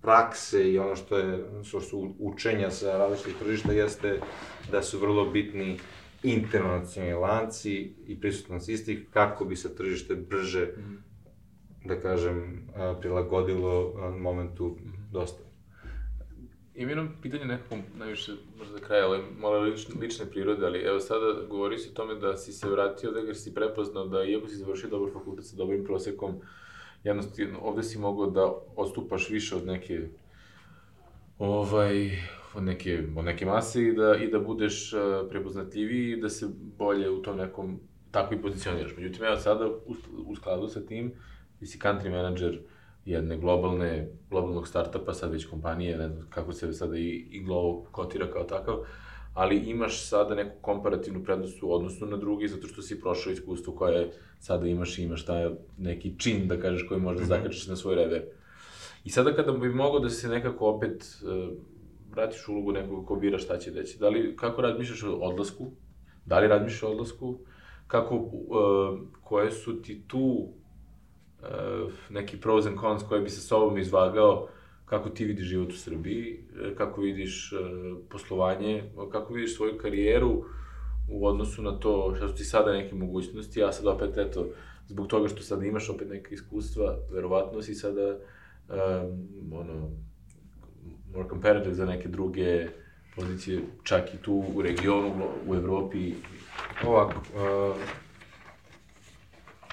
prakse 0.02 0.72
i 0.72 0.80
ono 0.80 0.96
što 0.96 1.18
je, 1.18 1.46
što 1.64 1.82
su 1.82 2.16
učenja 2.20 2.72
sa 2.72 2.98
različitih 2.98 3.36
tržišta 3.40 3.72
jeste 3.72 4.20
da 4.72 4.84
su 4.84 5.00
vrlo 5.00 5.26
bitni 5.26 5.80
internacionalni 6.24 7.14
lanci 7.14 7.94
i 8.08 8.20
prisutnost 8.22 8.70
istih 8.70 9.06
kako 9.14 9.46
bi 9.46 9.56
se 9.56 9.76
tržište 9.76 10.16
brže, 10.16 10.68
da 11.88 12.00
kažem, 12.00 12.68
prilagodilo 13.02 13.94
momentu 14.20 14.78
dostave. 15.12 15.48
Ima 16.76 16.92
jedno 16.92 17.08
pitanje 17.22 17.46
nekako 17.46 17.76
najviše, 17.98 18.32
možda 18.58 18.74
za 18.74 18.80
kraj, 18.80 19.02
ali 19.02 19.20
malo 19.40 19.60
lične, 19.60 19.96
lične 20.02 20.26
prirode, 20.26 20.66
ali 20.66 20.80
evo 20.80 21.00
sada 21.00 21.48
govori 21.50 21.78
se 21.78 21.90
o 21.90 21.94
tome 21.94 22.16
da 22.16 22.38
si 22.38 22.54
se 22.54 22.70
vratio, 22.70 23.12
da 23.12 23.22
ga 23.22 23.34
si 23.34 23.54
prepoznao 23.54 24.08
da 24.08 24.24
iako 24.24 24.48
si 24.48 24.56
završio 24.56 24.90
dobar 24.90 25.14
fakultet 25.14 25.46
sa 25.46 25.56
dobrim 25.56 25.86
prosekom, 25.86 26.36
jednostavno 27.04 27.60
ovde 27.60 27.84
si 27.84 28.00
mogao 28.00 28.30
da 28.30 28.54
odstupaš 28.76 29.30
više 29.30 29.56
od 29.56 29.66
neke 29.66 30.08
ovaj, 31.40 32.12
od 32.56 32.64
neke, 32.64 33.04
od 33.16 33.26
neke 33.26 33.46
mase 33.46 33.84
i 33.84 33.94
da, 33.94 34.16
i 34.16 34.28
da 34.28 34.40
budeš 34.40 34.94
prepoznatljiviji 35.30 36.12
i 36.12 36.22
da 36.22 36.30
se 36.30 36.48
bolje 36.78 37.10
u 37.10 37.22
tom 37.22 37.38
nekom 37.38 37.80
tako 38.12 38.36
i 38.36 38.42
pozicioniraš. 38.42 38.96
Međutim, 38.98 39.26
evo 39.26 39.38
sada 39.38 39.68
u, 39.68 39.96
u 40.26 40.36
skladu 40.36 40.68
sa 40.68 40.86
tim, 40.86 41.12
ti 41.60 41.66
si 41.66 41.80
country 41.80 42.10
manager 42.10 42.60
jedne 43.06 43.38
globalne, 43.38 44.08
globalnog 44.30 44.68
startupa, 44.68 45.14
sad 45.14 45.32
već 45.32 45.46
kompanije, 45.46 45.98
ne 45.98 46.10
znam 46.10 46.28
kako 46.30 46.54
se 46.54 46.74
sada 46.74 46.98
i, 46.98 47.28
i 47.32 47.44
Glovo 47.44 47.88
kotira 47.92 48.32
kao 48.32 48.44
takav, 48.44 48.76
ali 49.34 49.58
imaš 49.58 50.10
sada 50.10 50.36
neku 50.36 50.56
komparativnu 50.62 51.24
prednost 51.24 51.64
u 51.64 51.74
odnosu 51.74 52.06
na 52.06 52.18
drugi, 52.18 52.48
zato 52.48 52.68
što 52.68 52.82
si 52.82 53.02
prošao 53.02 53.32
iskustvo 53.34 53.74
koje 53.74 54.12
sada 54.40 54.68
imaš 54.68 54.98
i 54.98 55.04
imaš 55.04 55.26
taj 55.26 55.50
neki 55.78 56.20
čin, 56.20 56.48
da 56.48 56.60
kažeš, 56.60 56.88
koji 56.88 57.02
možda 57.02 57.22
mm 57.22 57.26
-hmm. 57.26 57.30
zakačiš 57.30 57.68
na 57.68 57.76
svoj 57.76 57.96
rever. 57.96 58.24
I 59.04 59.10
sada 59.10 59.36
kada 59.36 59.52
bi 59.52 59.70
mogao 59.70 60.00
da 60.00 60.10
se 60.10 60.28
nekako 60.28 60.70
opet 60.70 61.06
uh, 61.24 61.58
vratiš 62.12 62.48
u 62.48 62.52
ulogu 62.52 62.72
nekog 62.72 63.06
ko 63.06 63.16
bira 63.16 63.38
šta 63.38 63.58
će 63.58 63.72
reći, 63.72 64.00
da 64.00 64.10
li, 64.10 64.36
kako 64.36 64.62
razmišljaš 64.62 65.04
o 65.04 65.12
odlasku, 65.12 65.72
da 66.26 66.40
li 66.40 66.48
razmišljaš 66.48 66.84
o 66.84 66.92
odlasku, 66.92 67.40
kako, 67.88 68.16
uh, 68.16 69.00
koje 69.22 69.52
su 69.52 69.82
ti 69.82 70.02
tu 70.08 70.54
neki 72.10 72.38
pros 72.38 72.66
and 72.66 72.80
cons 72.80 73.04
koje 73.10 73.22
bi 73.22 73.30
sa 73.30 73.42
sobom 73.42 73.78
izvagao 73.78 74.48
kako 74.86 75.10
ti 75.10 75.26
vidiš 75.26 75.48
život 75.48 75.70
u 75.70 75.78
Srbiji, 75.78 76.40
e, 76.64 76.76
kako 76.76 77.02
vidiš 77.02 77.54
uh, 77.54 77.60
poslovanje, 78.10 78.84
kako 79.12 79.34
vidiš 79.34 79.56
svoju 79.56 79.78
karijeru 79.78 80.44
u 81.10 81.28
odnosu 81.28 81.62
na 81.62 81.80
to 81.80 82.14
šta 82.18 82.28
su 82.28 82.36
ti 82.36 82.44
sada 82.44 82.72
neke 82.72 82.96
mogućnosti, 82.96 83.64
a 83.64 83.72
sad 83.72 83.88
opet 83.88 84.18
eto, 84.18 84.48
zbog 84.88 85.08
toga 85.08 85.28
što 85.28 85.42
sad 85.42 85.64
imaš 85.64 85.90
opet 85.90 86.10
neke 86.10 86.36
iskustva, 86.36 86.98
verovatno 87.12 87.62
si 87.62 87.76
sada 87.76 88.18
um, 88.70 89.54
ono, 89.54 89.90
more 91.14 91.30
competitive 91.30 91.74
za 91.74 91.86
neke 91.86 92.08
druge 92.10 92.68
pozicije, 93.16 93.62
čak 93.84 94.14
i 94.14 94.18
tu 94.18 94.44
u 94.56 94.62
regionu, 94.62 95.28
u 95.48 95.56
Evropi. 95.56 96.14
Ovako, 96.86 97.22
uh, 97.36 97.76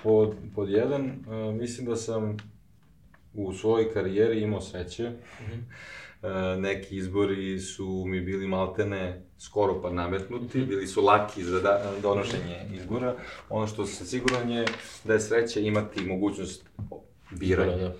Pod, 0.04 0.34
pod 0.54 0.70
jedan, 0.70 1.04
uh, 1.04 1.54
mislim 1.54 1.86
da 1.86 1.96
sam 1.96 2.36
u 3.34 3.52
svojoj 3.52 3.92
karijeri 3.92 4.40
imao 4.40 4.60
sreće. 4.60 5.10
Mm 5.10 5.44
-hmm. 5.44 5.62
uh, 6.54 6.62
neki 6.62 6.96
izbori 6.96 7.60
su 7.60 8.04
mi 8.06 8.20
bili 8.20 8.46
maltene 8.46 9.22
skoro 9.38 9.82
pa 9.82 9.90
nametnuti, 9.90 10.58
-hmm. 10.58 10.68
bili 10.68 10.86
su 10.86 11.04
laki 11.04 11.44
za 11.44 11.60
da, 11.60 11.92
donošenje 12.02 12.66
izbora. 12.74 13.14
Ono 13.48 13.66
što 13.66 13.86
sam 13.86 14.06
siguran 14.06 14.50
je 14.50 14.64
da 15.04 15.12
je 15.12 15.20
sreće 15.20 15.62
imati 15.62 16.04
mogućnost 16.04 16.64
biranja. 17.30 17.76
Da, 17.76 17.88
da. 17.88 17.94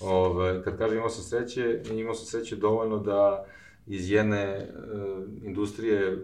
Ove, 0.00 0.64
kad 0.64 0.78
kažem 0.78 0.96
imao 0.96 1.10
sam 1.10 1.24
sreće, 1.24 1.82
imao 1.90 2.14
sam 2.14 2.26
sreće 2.26 2.56
dovoljno 2.56 2.98
da 2.98 3.44
iz 3.86 4.10
jedne 4.10 4.68
uh, 4.68 5.24
industrije 5.44 6.12
uh, 6.12 6.20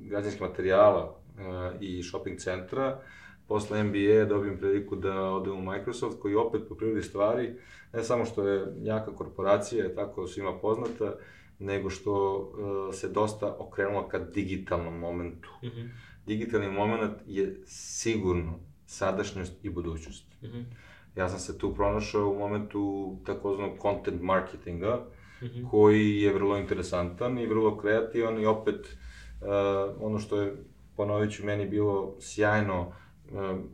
građanskih 0.00 0.42
materijala 0.42 1.04
uh, 1.04 1.82
i 1.82 2.02
shopping 2.02 2.38
centra 2.38 3.00
posle 3.48 3.84
MBA 3.84 4.24
dobijem 4.28 4.58
priliku 4.58 4.96
da 4.96 5.22
odem 5.22 5.52
u 5.52 5.62
Microsoft, 5.62 6.20
koji 6.20 6.34
opet 6.34 6.62
po 6.68 6.74
prirodi 6.74 7.02
stvari, 7.02 7.54
ne 7.92 8.02
samo 8.02 8.24
što 8.24 8.48
je 8.48 8.66
jaka 8.82 9.14
korporacija, 9.14 9.84
je 9.84 9.94
tako 9.94 10.26
svima 10.26 10.58
poznata, 10.58 11.14
nego 11.58 11.90
što 11.90 12.36
uh, 12.36 12.94
se 12.94 13.08
dosta 13.08 13.56
okrenulo 13.58 14.08
ka 14.08 14.18
digitalnom 14.18 14.98
momentu. 14.98 15.50
Mm 15.62 15.66
-hmm. 15.66 15.88
Digitalni 16.26 16.68
moment 16.68 17.14
je 17.26 17.60
sigurno 17.66 18.58
sadašnjost 18.86 19.64
i 19.64 19.70
budućnost. 19.70 20.26
Mm 20.42 20.46
-hmm. 20.46 20.64
Ja 21.16 21.28
sam 21.28 21.38
se 21.38 21.58
tu 21.58 21.74
pronašao 21.74 22.30
u 22.30 22.38
momentu 22.38 23.16
takozvanog 23.26 23.78
content 23.82 24.22
marketinga, 24.22 25.06
mm 25.42 25.44
-hmm. 25.44 25.70
koji 25.70 26.16
je 26.16 26.32
vrlo 26.32 26.56
interesantan 26.56 27.38
i 27.38 27.46
vrlo 27.46 27.78
kreativan 27.78 28.42
i 28.42 28.46
opet 28.46 28.96
uh, 29.40 29.48
ono 30.00 30.18
što 30.18 30.40
je, 30.40 30.56
ponovit 30.96 31.32
ću, 31.32 31.46
meni 31.46 31.68
bilo 31.68 32.16
sjajno 32.20 32.92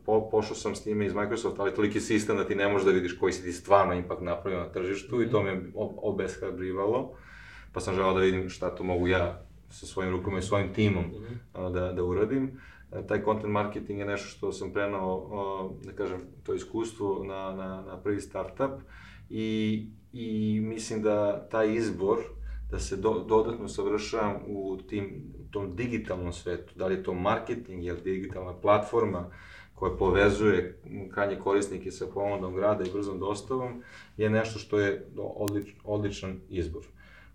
po, 0.05 0.29
pošao 0.31 0.55
sam 0.55 0.75
s 0.75 0.83
time 0.83 1.05
iz 1.05 1.13
Microsofta, 1.13 1.61
ali 1.61 1.73
toliki 1.73 1.99
sistem 1.99 2.37
da 2.37 2.47
ti 2.47 2.55
ne 2.55 2.67
možeš 2.67 2.85
da 2.85 2.91
vidiš 2.91 3.17
koji 3.19 3.33
si 3.33 3.43
ti 3.43 3.51
stvarno 3.51 3.93
impact 3.93 4.21
napravio 4.21 4.59
na 4.59 4.71
tržištu 4.71 5.21
i 5.21 5.29
to 5.29 5.43
me 5.43 5.61
obeshrabrivalo, 5.97 7.11
pa 7.73 7.79
sam 7.79 7.95
želao 7.95 8.13
da 8.13 8.19
vidim 8.19 8.49
šta 8.49 8.75
to 8.75 8.83
mogu 8.83 9.07
ja 9.07 9.45
sa 9.69 9.85
svojim 9.85 10.11
rukama 10.11 10.37
i 10.37 10.41
svojim 10.41 10.73
timom 10.73 11.03
mm 11.03 11.11
-hmm. 11.53 11.71
da, 11.71 11.93
da 11.93 12.03
uradim. 12.03 12.59
E, 12.91 13.07
taj 13.07 13.23
content 13.23 13.53
marketing 13.53 13.99
je 13.99 14.05
nešto 14.05 14.27
što 14.27 14.51
sam 14.51 14.73
prenao, 14.73 15.75
da 15.83 15.91
kažem, 15.91 16.21
to 16.43 16.53
iskustvo 16.53 17.23
na, 17.23 17.55
na, 17.55 17.83
na 17.87 17.97
prvi 18.03 18.21
startup 18.21 18.71
i, 19.29 19.87
i 20.13 20.59
mislim 20.63 21.01
da 21.01 21.47
taj 21.49 21.75
izbor 21.75 22.17
da 22.71 22.79
se 22.79 22.97
do, 22.97 23.25
dodatno 23.27 23.67
savršavam 23.67 24.41
u 24.47 24.77
tim, 24.77 25.33
tom 25.55 25.75
digitalnom 25.75 26.33
svetu, 26.33 26.73
da 26.75 26.87
li 26.87 26.95
je 26.95 27.03
to 27.03 27.13
marketing, 27.13 27.83
je 27.83 27.93
li 27.93 28.01
digitalna 28.01 28.53
platforma 28.61 29.29
koja 29.73 29.97
povezuje 29.97 30.81
krajnje 31.13 31.39
korisnike 31.39 31.91
sa 31.91 32.05
ponudom 32.13 32.55
grada 32.55 32.83
i 32.83 32.91
brzom 32.93 33.19
dostavom, 33.19 33.81
je 34.17 34.29
nešto 34.29 34.59
što 34.59 34.79
je 34.79 35.05
odlič, 35.17 35.73
odličan 35.83 36.39
izbor. 36.49 36.83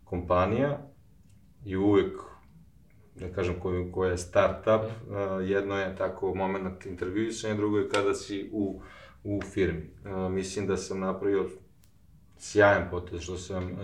Kompanija 0.04 0.78
je 1.64 1.78
uvek 1.78 2.20
da 3.20 3.28
kažem, 3.32 3.60
koja, 3.60 3.92
koja 3.92 4.10
je 4.10 4.16
start-up, 4.16 4.84
uh, 4.84 5.48
jedno 5.48 5.78
je 5.78 5.96
tako 5.96 6.34
moment 6.34 6.86
intervjuisanja, 6.86 7.54
drugo 7.54 7.78
je 7.78 7.88
kada 7.88 8.14
si 8.14 8.50
u, 8.52 8.80
u 9.24 9.40
firmi. 9.42 9.90
Uh, 10.04 10.32
mislim 10.32 10.66
da 10.66 10.76
sam 10.76 11.00
napravio 11.00 11.48
sjajan 12.38 12.88
potez, 12.90 13.20
što 13.20 13.36
sam 13.36 13.72
uh, 13.72 13.78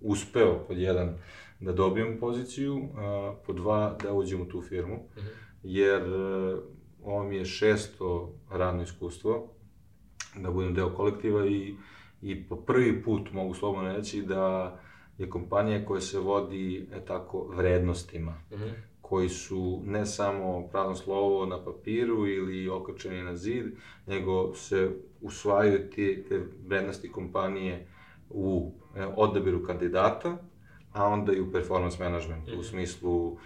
uspeo 0.00 0.64
pod 0.68 0.78
jedan 0.78 1.18
da 1.60 1.72
dobijem 1.72 2.18
poziciju, 2.20 2.88
a, 2.96 3.34
pod 3.46 3.56
dva 3.56 3.96
da 4.02 4.12
uđem 4.12 4.40
u 4.40 4.48
tu 4.48 4.62
firmu, 4.62 4.94
mhm. 4.94 5.26
-huh. 5.26 5.30
jer 5.62 6.02
a, 6.02 6.60
ovo 7.04 7.24
mi 7.24 7.36
je 7.36 7.44
šesto 7.44 8.34
radno 8.50 8.82
iskustvo, 8.82 9.48
da 10.36 10.50
budem 10.50 10.74
deo 10.74 10.94
kolektiva 10.94 11.46
i, 11.46 11.74
i 12.22 12.48
po 12.48 12.56
prvi 12.56 13.02
put 13.02 13.32
mogu 13.32 13.54
slobodno 13.54 13.92
reći 13.92 14.22
da 14.22 14.76
je 15.18 15.30
kompanija 15.30 15.84
koja 15.84 16.00
se 16.00 16.18
vodi 16.18 16.88
e, 16.92 17.04
tako 17.04 17.46
vrednostima, 17.56 18.42
mhm. 18.52 18.62
-huh. 18.62 18.72
koji 19.00 19.28
su 19.28 19.82
ne 19.84 20.06
samo 20.06 20.68
prazno 20.68 20.94
slovo 20.94 21.46
na 21.46 21.64
papiru 21.64 22.26
ili 22.26 22.68
okačeni 22.68 23.22
na 23.22 23.36
zid, 23.36 23.66
nego 24.06 24.54
se 24.54 24.90
usvajaju 25.20 25.90
te, 25.90 26.24
te 26.28 26.42
vrednosti 26.66 27.12
kompanije 27.12 27.86
u 28.30 28.72
e, 28.96 29.06
odabiru 29.16 29.64
kandidata, 29.64 30.49
a 30.92 31.06
onda 31.06 31.32
i 31.32 31.40
u 31.40 31.52
performance 31.52 32.04
management, 32.04 32.48
u 32.48 32.52
mhm. 32.52 32.62
smislu 32.62 33.26
uh, 33.26 33.36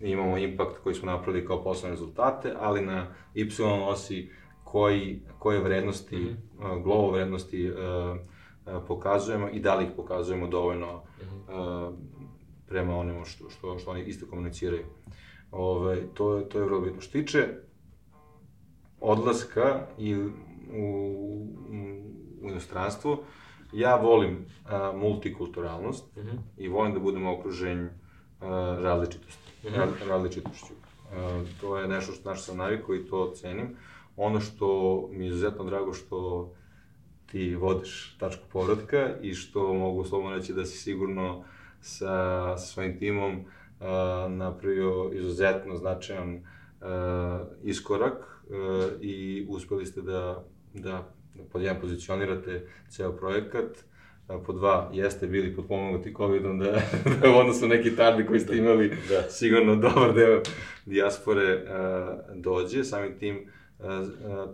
imamo 0.00 0.38
impact 0.38 0.78
koji 0.82 0.94
smo 0.94 1.12
napravili 1.12 1.46
kao 1.46 1.62
poslovne 1.62 1.94
rezultate, 1.94 2.54
ali 2.60 2.86
na 2.86 3.06
Y 3.34 3.62
osi 3.88 4.30
koji, 4.64 5.22
koje 5.38 5.60
vrednosti, 5.60 6.16
mm 6.16 6.36
-hmm. 6.58 6.76
uh, 6.76 6.82
glovo 6.82 7.10
vrednosti 7.10 7.70
uh, 7.70 7.76
uh, 7.76 8.82
pokazujemo 8.88 9.48
i 9.48 9.60
da 9.60 9.74
li 9.74 9.84
ih 9.84 9.90
pokazujemo 9.96 10.46
dovoljno 10.46 10.96
mm 10.96 11.24
-hmm. 11.24 11.88
uh, 11.88 11.94
prema 12.68 12.96
onemu 12.96 13.24
što, 13.24 13.50
što, 13.50 13.78
što 13.78 13.90
oni 13.90 14.04
isto 14.04 14.26
komuniciraju. 14.26 14.84
Ove, 15.50 16.06
to, 16.14 16.40
to 16.40 16.58
je 16.58 16.64
vrlo 16.64 16.80
bitno. 16.80 17.00
Što 17.00 17.12
tiče 17.12 17.48
odlaska 19.00 19.86
i 19.98 20.16
u, 20.16 20.30
u, 20.74 21.46
u 22.42 22.48
inostranstvo, 22.48 23.12
uh, 23.12 23.18
ja 23.72 23.96
volim 23.96 24.46
a, 24.66 24.92
multikulturalnost 24.92 26.16
mm 26.16 26.20
-hmm. 26.20 26.38
i 26.56 26.68
volim 26.68 26.94
da 26.94 27.00
budem 27.00 27.26
okružen 27.26 27.84
uh, 27.84 28.48
različitosti, 28.82 29.52
mm 29.64 29.66
-hmm. 29.66 29.76
ra, 29.76 29.86
različitošću. 30.08 30.72
Uh, 30.72 31.48
to 31.60 31.78
je 31.78 31.88
nešto 31.88 32.12
što, 32.12 32.28
našto 32.28 32.44
sam 32.44 32.56
navikao 32.56 32.94
i 32.94 33.06
to 33.06 33.32
cenim. 33.34 33.76
Ono 34.16 34.40
što 34.40 35.08
mi 35.12 35.24
je 35.24 35.28
izuzetno 35.28 35.64
drago 35.64 35.92
što 35.92 36.50
ti 37.26 37.54
vodiš 37.54 38.16
tačku 38.18 38.42
povratka 38.52 39.16
i 39.22 39.34
što 39.34 39.74
mogu 39.74 40.04
slobodno 40.04 40.36
reći 40.36 40.52
da 40.52 40.64
si 40.64 40.78
sigurno 40.78 41.44
sa, 41.80 42.56
sa 42.56 42.66
svojim 42.66 42.98
timom 42.98 43.34
uh, 43.34 43.86
napravio 44.32 45.10
izuzetno 45.12 45.76
značajan 45.76 46.34
uh, 46.34 46.40
iskorak 47.62 48.42
uh, 48.48 49.02
i 49.02 49.46
uspeli 49.48 49.86
ste 49.86 50.02
da, 50.02 50.44
da 50.74 51.12
pod 51.52 51.62
jedan 51.62 51.80
pozicionirate 51.80 52.66
ceo 52.88 53.12
projekat, 53.12 53.84
po 54.46 54.52
dva, 54.52 54.90
jeste 54.92 55.26
bili 55.26 55.56
potpomognuti 55.56 56.14
COVID-om 56.16 56.58
da, 56.58 56.72
da 57.22 57.30
u 57.30 57.34
odnosu 57.34 57.68
neki 57.68 57.96
tardi 57.96 58.26
koji 58.26 58.40
ste 58.40 58.56
imali, 58.56 58.88
da. 59.08 59.22
sigurno 59.30 59.76
dobar 59.76 60.14
deo 60.14 60.42
dijaspore 60.86 61.54
uh, 61.54 62.18
dođe, 62.34 62.84
samim 62.84 63.18
tim 63.18 63.36
uh, 63.78 63.86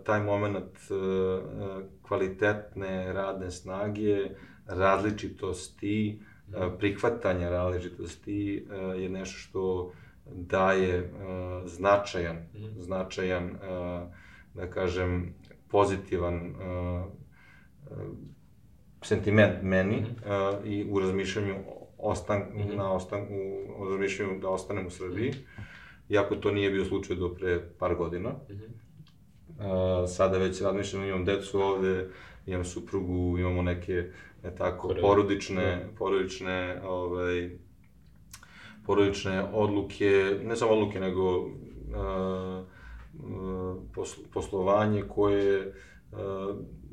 taj 0.03 0.23
moment 0.23 0.77
kvalitetne 2.01 3.13
radne 3.13 3.51
snage, 3.51 4.29
različitosti, 4.67 6.19
prihvatanja 6.79 7.49
različitosti 7.49 8.67
je 8.97 9.09
nešto 9.09 9.37
što 9.37 9.91
daje 10.25 11.11
značajan, 11.65 12.35
mm. 12.35 12.81
značajan, 12.81 13.49
da 14.53 14.69
kažem, 14.69 15.33
pozitivan 15.75 16.35
uh, 16.35 17.03
sentiment 19.01 19.53
meni 19.61 19.95
mm 19.95 20.05
-hmm. 20.05 20.59
uh, 20.59 20.67
i 20.67 20.85
u 20.91 20.99
razmišljanju 20.99 21.55
ostan, 21.97 22.39
mm 22.39 22.57
-hmm. 22.57 22.77
na 22.77 22.93
ostan, 22.93 23.21
u, 23.21 23.71
u 23.81 23.89
razmišljanju 23.89 24.39
da 24.39 24.49
ostanem 24.49 24.87
u 24.87 24.89
Srbiji, 24.89 25.33
iako 26.09 26.35
to 26.35 26.51
nije 26.51 26.71
bio 26.71 26.85
slučaj 26.85 27.15
do 27.15 27.29
pre 27.29 27.69
par 27.79 27.95
godina. 27.95 28.29
Mm 28.29 28.53
-hmm. 28.53 30.03
uh, 30.03 30.09
sada 30.09 30.37
već 30.37 30.61
razmišljam, 30.61 31.03
imam 31.03 31.25
decu 31.25 31.61
ovde, 31.61 32.09
imam 32.45 32.65
suprugu, 32.65 33.37
imamo 33.37 33.61
neke 33.61 34.11
ne 34.43 34.55
tako, 34.55 34.95
porodične, 35.01 35.65
da. 35.75 35.97
porodične, 35.97 36.81
ovaj, 36.85 37.49
porodične 38.85 39.43
odluke, 39.53 40.39
ne 40.43 40.55
samo 40.55 40.71
odluke, 40.71 40.99
nego 40.99 41.37
uh, 41.39 42.65
poslovanje 44.33 45.03
koje 45.09 45.67
uh, 45.67 46.17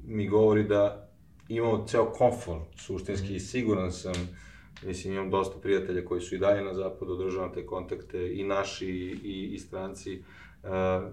mi 0.06 0.28
govori 0.28 0.64
da 0.64 1.08
imamo 1.48 1.84
ceo 1.86 2.12
komfor, 2.12 2.58
suštinski, 2.76 3.34
mm. 3.34 3.40
siguran 3.40 3.92
sam, 3.92 4.14
mislim, 4.86 5.14
imam 5.14 5.30
dosta 5.30 5.58
prijatelja 5.62 6.04
koji 6.04 6.20
su 6.20 6.34
i 6.34 6.38
dalje 6.38 6.64
na 6.64 6.74
zapadu, 6.74 7.12
održavam 7.12 7.52
te 7.52 7.66
kontakte, 7.66 8.34
i 8.34 8.44
naši, 8.44 8.88
i, 9.24 9.50
i 9.54 9.58
stranci, 9.58 10.22
uh, 10.62 10.68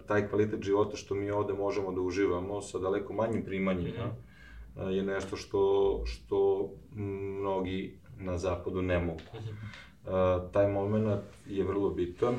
taj 0.07 0.29
kvalitet 0.29 0.63
života 0.63 0.97
što 0.97 1.15
mi 1.15 1.31
ovde 1.31 1.53
možemo 1.53 1.91
da 1.91 2.01
uživamo 2.01 2.61
sa 2.61 2.79
daleko 2.79 3.13
manjim 3.13 3.45
primanjima, 3.45 4.05
mm. 4.05 4.89
je 4.89 5.03
nešto 5.03 5.35
što, 5.35 6.01
što 6.05 6.69
mnogi 6.95 7.97
na 8.19 8.37
zapadu 8.37 8.81
ne 8.81 8.99
mogu. 8.99 9.19
Uh, 9.33 10.51
taj 10.51 10.71
moment 10.71 11.23
je 11.47 11.63
vrlo 11.63 11.89
bitan 11.89 12.35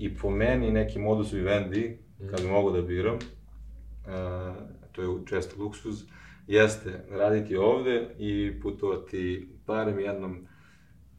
i 0.00 0.16
po 0.16 0.30
meni 0.30 0.70
neki 0.70 0.98
modus 0.98 1.32
vivendi, 1.32 1.98
kad 2.30 2.40
bi 2.40 2.48
mogu 2.48 2.70
da 2.70 2.82
biram, 2.82 3.14
uh, 3.14 4.56
to 4.92 5.02
je 5.02 5.08
često 5.26 5.62
luksuz, 5.62 6.02
jeste 6.46 7.04
raditi 7.10 7.56
ovde 7.56 8.14
i 8.18 8.60
putovati 8.62 9.48
barem 9.66 9.98
jednom 9.98 10.46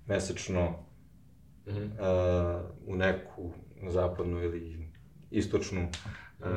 mesečno 0.07 0.69
mm 1.65 1.71
-hmm. 1.71 1.85
uh, 1.85 2.69
u 2.85 2.95
neku 2.95 3.53
zapadnu 3.87 4.43
ili 4.43 4.89
istočnu 5.31 5.81
uh, 6.39 6.47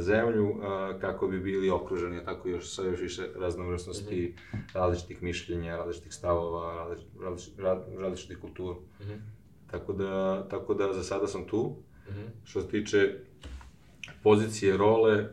zemlju 0.00 0.50
uh, 0.50 0.60
kako 1.00 1.28
bi 1.28 1.40
bili 1.40 1.70
okruženi 1.70 2.24
tako 2.24 2.48
još 2.48 2.74
sa 2.74 2.82
još 2.82 3.00
više 3.00 3.22
raznovrsnosti 3.36 4.34
mm 4.36 4.56
-hmm. 4.56 4.74
različitih 4.74 5.22
mišljenja, 5.22 5.76
različitih 5.76 6.12
stavova, 6.12 6.96
različitih, 7.22 7.64
različitih 7.98 8.38
kultura. 8.38 8.78
Mm 8.78 9.04
-hmm. 9.04 9.41
Tako 9.72 9.92
da 9.92 10.46
tako 10.48 10.74
da 10.74 10.92
za 10.92 11.02
sada 11.02 11.26
sam 11.26 11.44
tu. 11.44 11.76
Mm 12.08 12.12
-hmm. 12.12 12.28
Što 12.44 12.60
se 12.60 12.68
tiče 12.68 13.14
pozicije, 14.22 14.76
role, 14.76 15.12
e, 15.14 15.26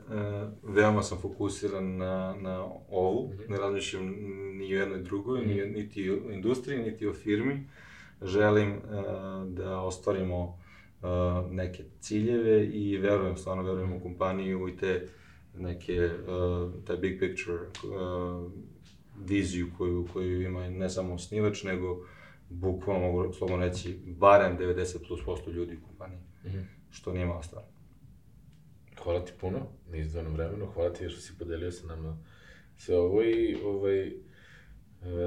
veoma 0.64 1.04
sam 1.04 1.18
fokusiran 1.22 1.98
na, 1.98 2.36
na 2.42 2.64
ovu, 2.90 3.28
mm 3.28 3.38
-hmm. 3.38 3.50
ne 3.50 3.58
razmišljam 3.58 4.06
ni 4.58 4.76
o 4.76 4.80
jednoj 4.80 5.00
drugoj, 5.02 5.42
mm 5.42 5.50
-hmm. 5.50 5.66
ni, 5.66 5.82
niti 5.82 6.10
o 6.12 6.32
industriji, 6.32 6.80
niti 6.80 7.08
o 7.08 7.14
firmi. 7.14 7.68
Želim 8.22 8.70
e, 8.70 8.80
da 9.46 9.80
ostvarimo 9.80 10.60
e, 11.04 11.08
neke 11.52 11.84
ciljeve 12.00 12.66
i 12.66 12.98
verujem, 12.98 13.38
stvarno 13.38 13.64
verujem 13.64 13.94
u 13.94 14.00
kompaniju 14.00 14.68
i 14.68 14.78
te 14.78 15.08
neke, 15.58 16.10
taj 16.86 16.98
big 16.98 17.20
picture 17.20 17.60
viziju 19.26 19.68
koju, 19.78 20.08
koju 20.14 20.42
ima 20.42 20.70
ne 20.70 20.90
samo 20.90 21.14
osnivač, 21.14 21.64
nego 21.64 22.06
bukvalno 22.50 23.12
mogu 23.12 23.34
slobodno 23.34 23.66
reći 23.66 24.00
barem 24.06 24.58
90 24.58 25.08
plus 25.08 25.26
posto 25.26 25.52
ljudi 25.52 25.78
u 25.78 25.88
kompaniji, 25.88 26.20
mm 26.20 26.48
-hmm. 26.48 26.64
što 26.90 27.14
nije 27.14 27.26
malo 27.26 27.44
stvarno. 27.44 27.70
Hvala 29.04 29.26
ti 29.26 29.32
puno 29.40 29.60
na 29.90 29.98
izdvojnom 29.98 30.34
vremenu, 30.34 30.66
hvala 30.66 30.94
ti 30.94 31.10
što 31.10 31.22
si 31.22 31.38
podelio 31.40 31.72
sa 31.72 31.88
nama 31.88 32.18
sve 32.78 32.98
ovo 32.98 33.24
i 33.24 33.58
ovaj, 33.66 34.08
e, 34.08 34.14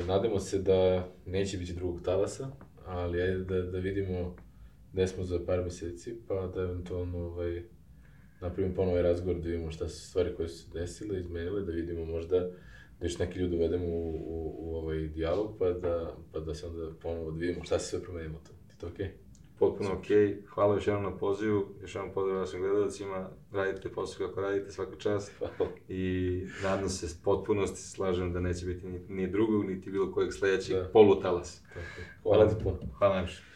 nadamo 0.06 0.38
se 0.38 0.58
da 0.58 1.08
neće 1.26 1.58
biti 1.58 1.72
drugog 1.72 2.02
talasa, 2.02 2.50
ali 2.86 3.22
ajde 3.22 3.38
da, 3.38 3.62
da 3.62 3.78
vidimo 3.78 4.36
gde 4.92 5.06
smo 5.06 5.24
za 5.24 5.40
par 5.46 5.62
meseci, 5.64 6.16
pa 6.28 6.46
da 6.54 6.62
eventualno 6.62 7.18
ovaj, 7.18 7.62
napravimo 8.40 8.74
ponovo 8.74 8.92
ovaj 8.92 9.02
razgovor, 9.02 9.40
da 9.40 9.48
vidimo 9.48 9.70
šta 9.70 9.88
su 9.88 10.08
stvari 10.08 10.34
koje 10.36 10.48
su 10.48 10.58
se 10.58 10.78
desile, 10.78 11.20
izmenile, 11.20 11.62
da 11.62 11.72
vidimo 11.72 12.04
možda 12.04 12.50
da 13.02 13.06
još 13.06 13.18
neki 13.18 13.38
ljudi 13.38 13.56
uvedemo 13.56 13.86
u, 13.86 14.10
u, 14.10 14.54
u 14.58 14.76
ovaj 14.76 14.98
dijalog, 14.98 15.56
pa 15.58 15.70
da, 15.70 16.16
pa 16.32 16.40
da 16.40 16.54
se 16.54 16.66
onda 16.66 16.92
ponovo 17.02 17.30
da 17.30 17.38
vidimo 17.38 17.64
šta 17.64 17.78
se 17.78 17.86
sve 17.86 18.02
promenimo 18.02 18.38
to. 18.46 18.52
Ti 18.68 18.78
to 18.78 18.86
okej? 18.86 19.06
Okay? 19.06 19.10
potpuno 19.62 19.90
ok. 19.92 20.06
Hvala 20.48 20.74
još 20.74 20.86
jednom 20.86 21.04
na 21.04 21.16
pozivu, 21.16 21.64
još 21.82 21.94
jednom 21.94 22.12
pozdrav 22.14 22.38
našim 22.38 22.60
gledalcima, 22.60 23.28
radite 23.52 23.88
posao 23.88 24.26
kako 24.26 24.40
radite 24.40 24.70
svaka 24.70 24.96
čast 24.98 25.32
i 25.88 26.42
nadam 26.62 26.88
se 26.88 27.08
s 27.08 27.22
potpunosti 27.22 27.80
slažem 27.80 28.32
da 28.32 28.40
neće 28.40 28.66
biti 28.66 28.86
ni, 28.86 29.00
ni 29.08 29.26
drugog, 29.26 29.64
niti 29.64 29.90
bilo 29.90 30.12
kojeg 30.12 30.32
sledećeg 30.32 30.76
da. 30.76 30.88
polutalas. 30.92 31.62
Hvala 32.22 32.48
ti 32.48 32.54
puno. 32.62 32.78
Hvala 32.98 33.14
najviše. 33.14 33.51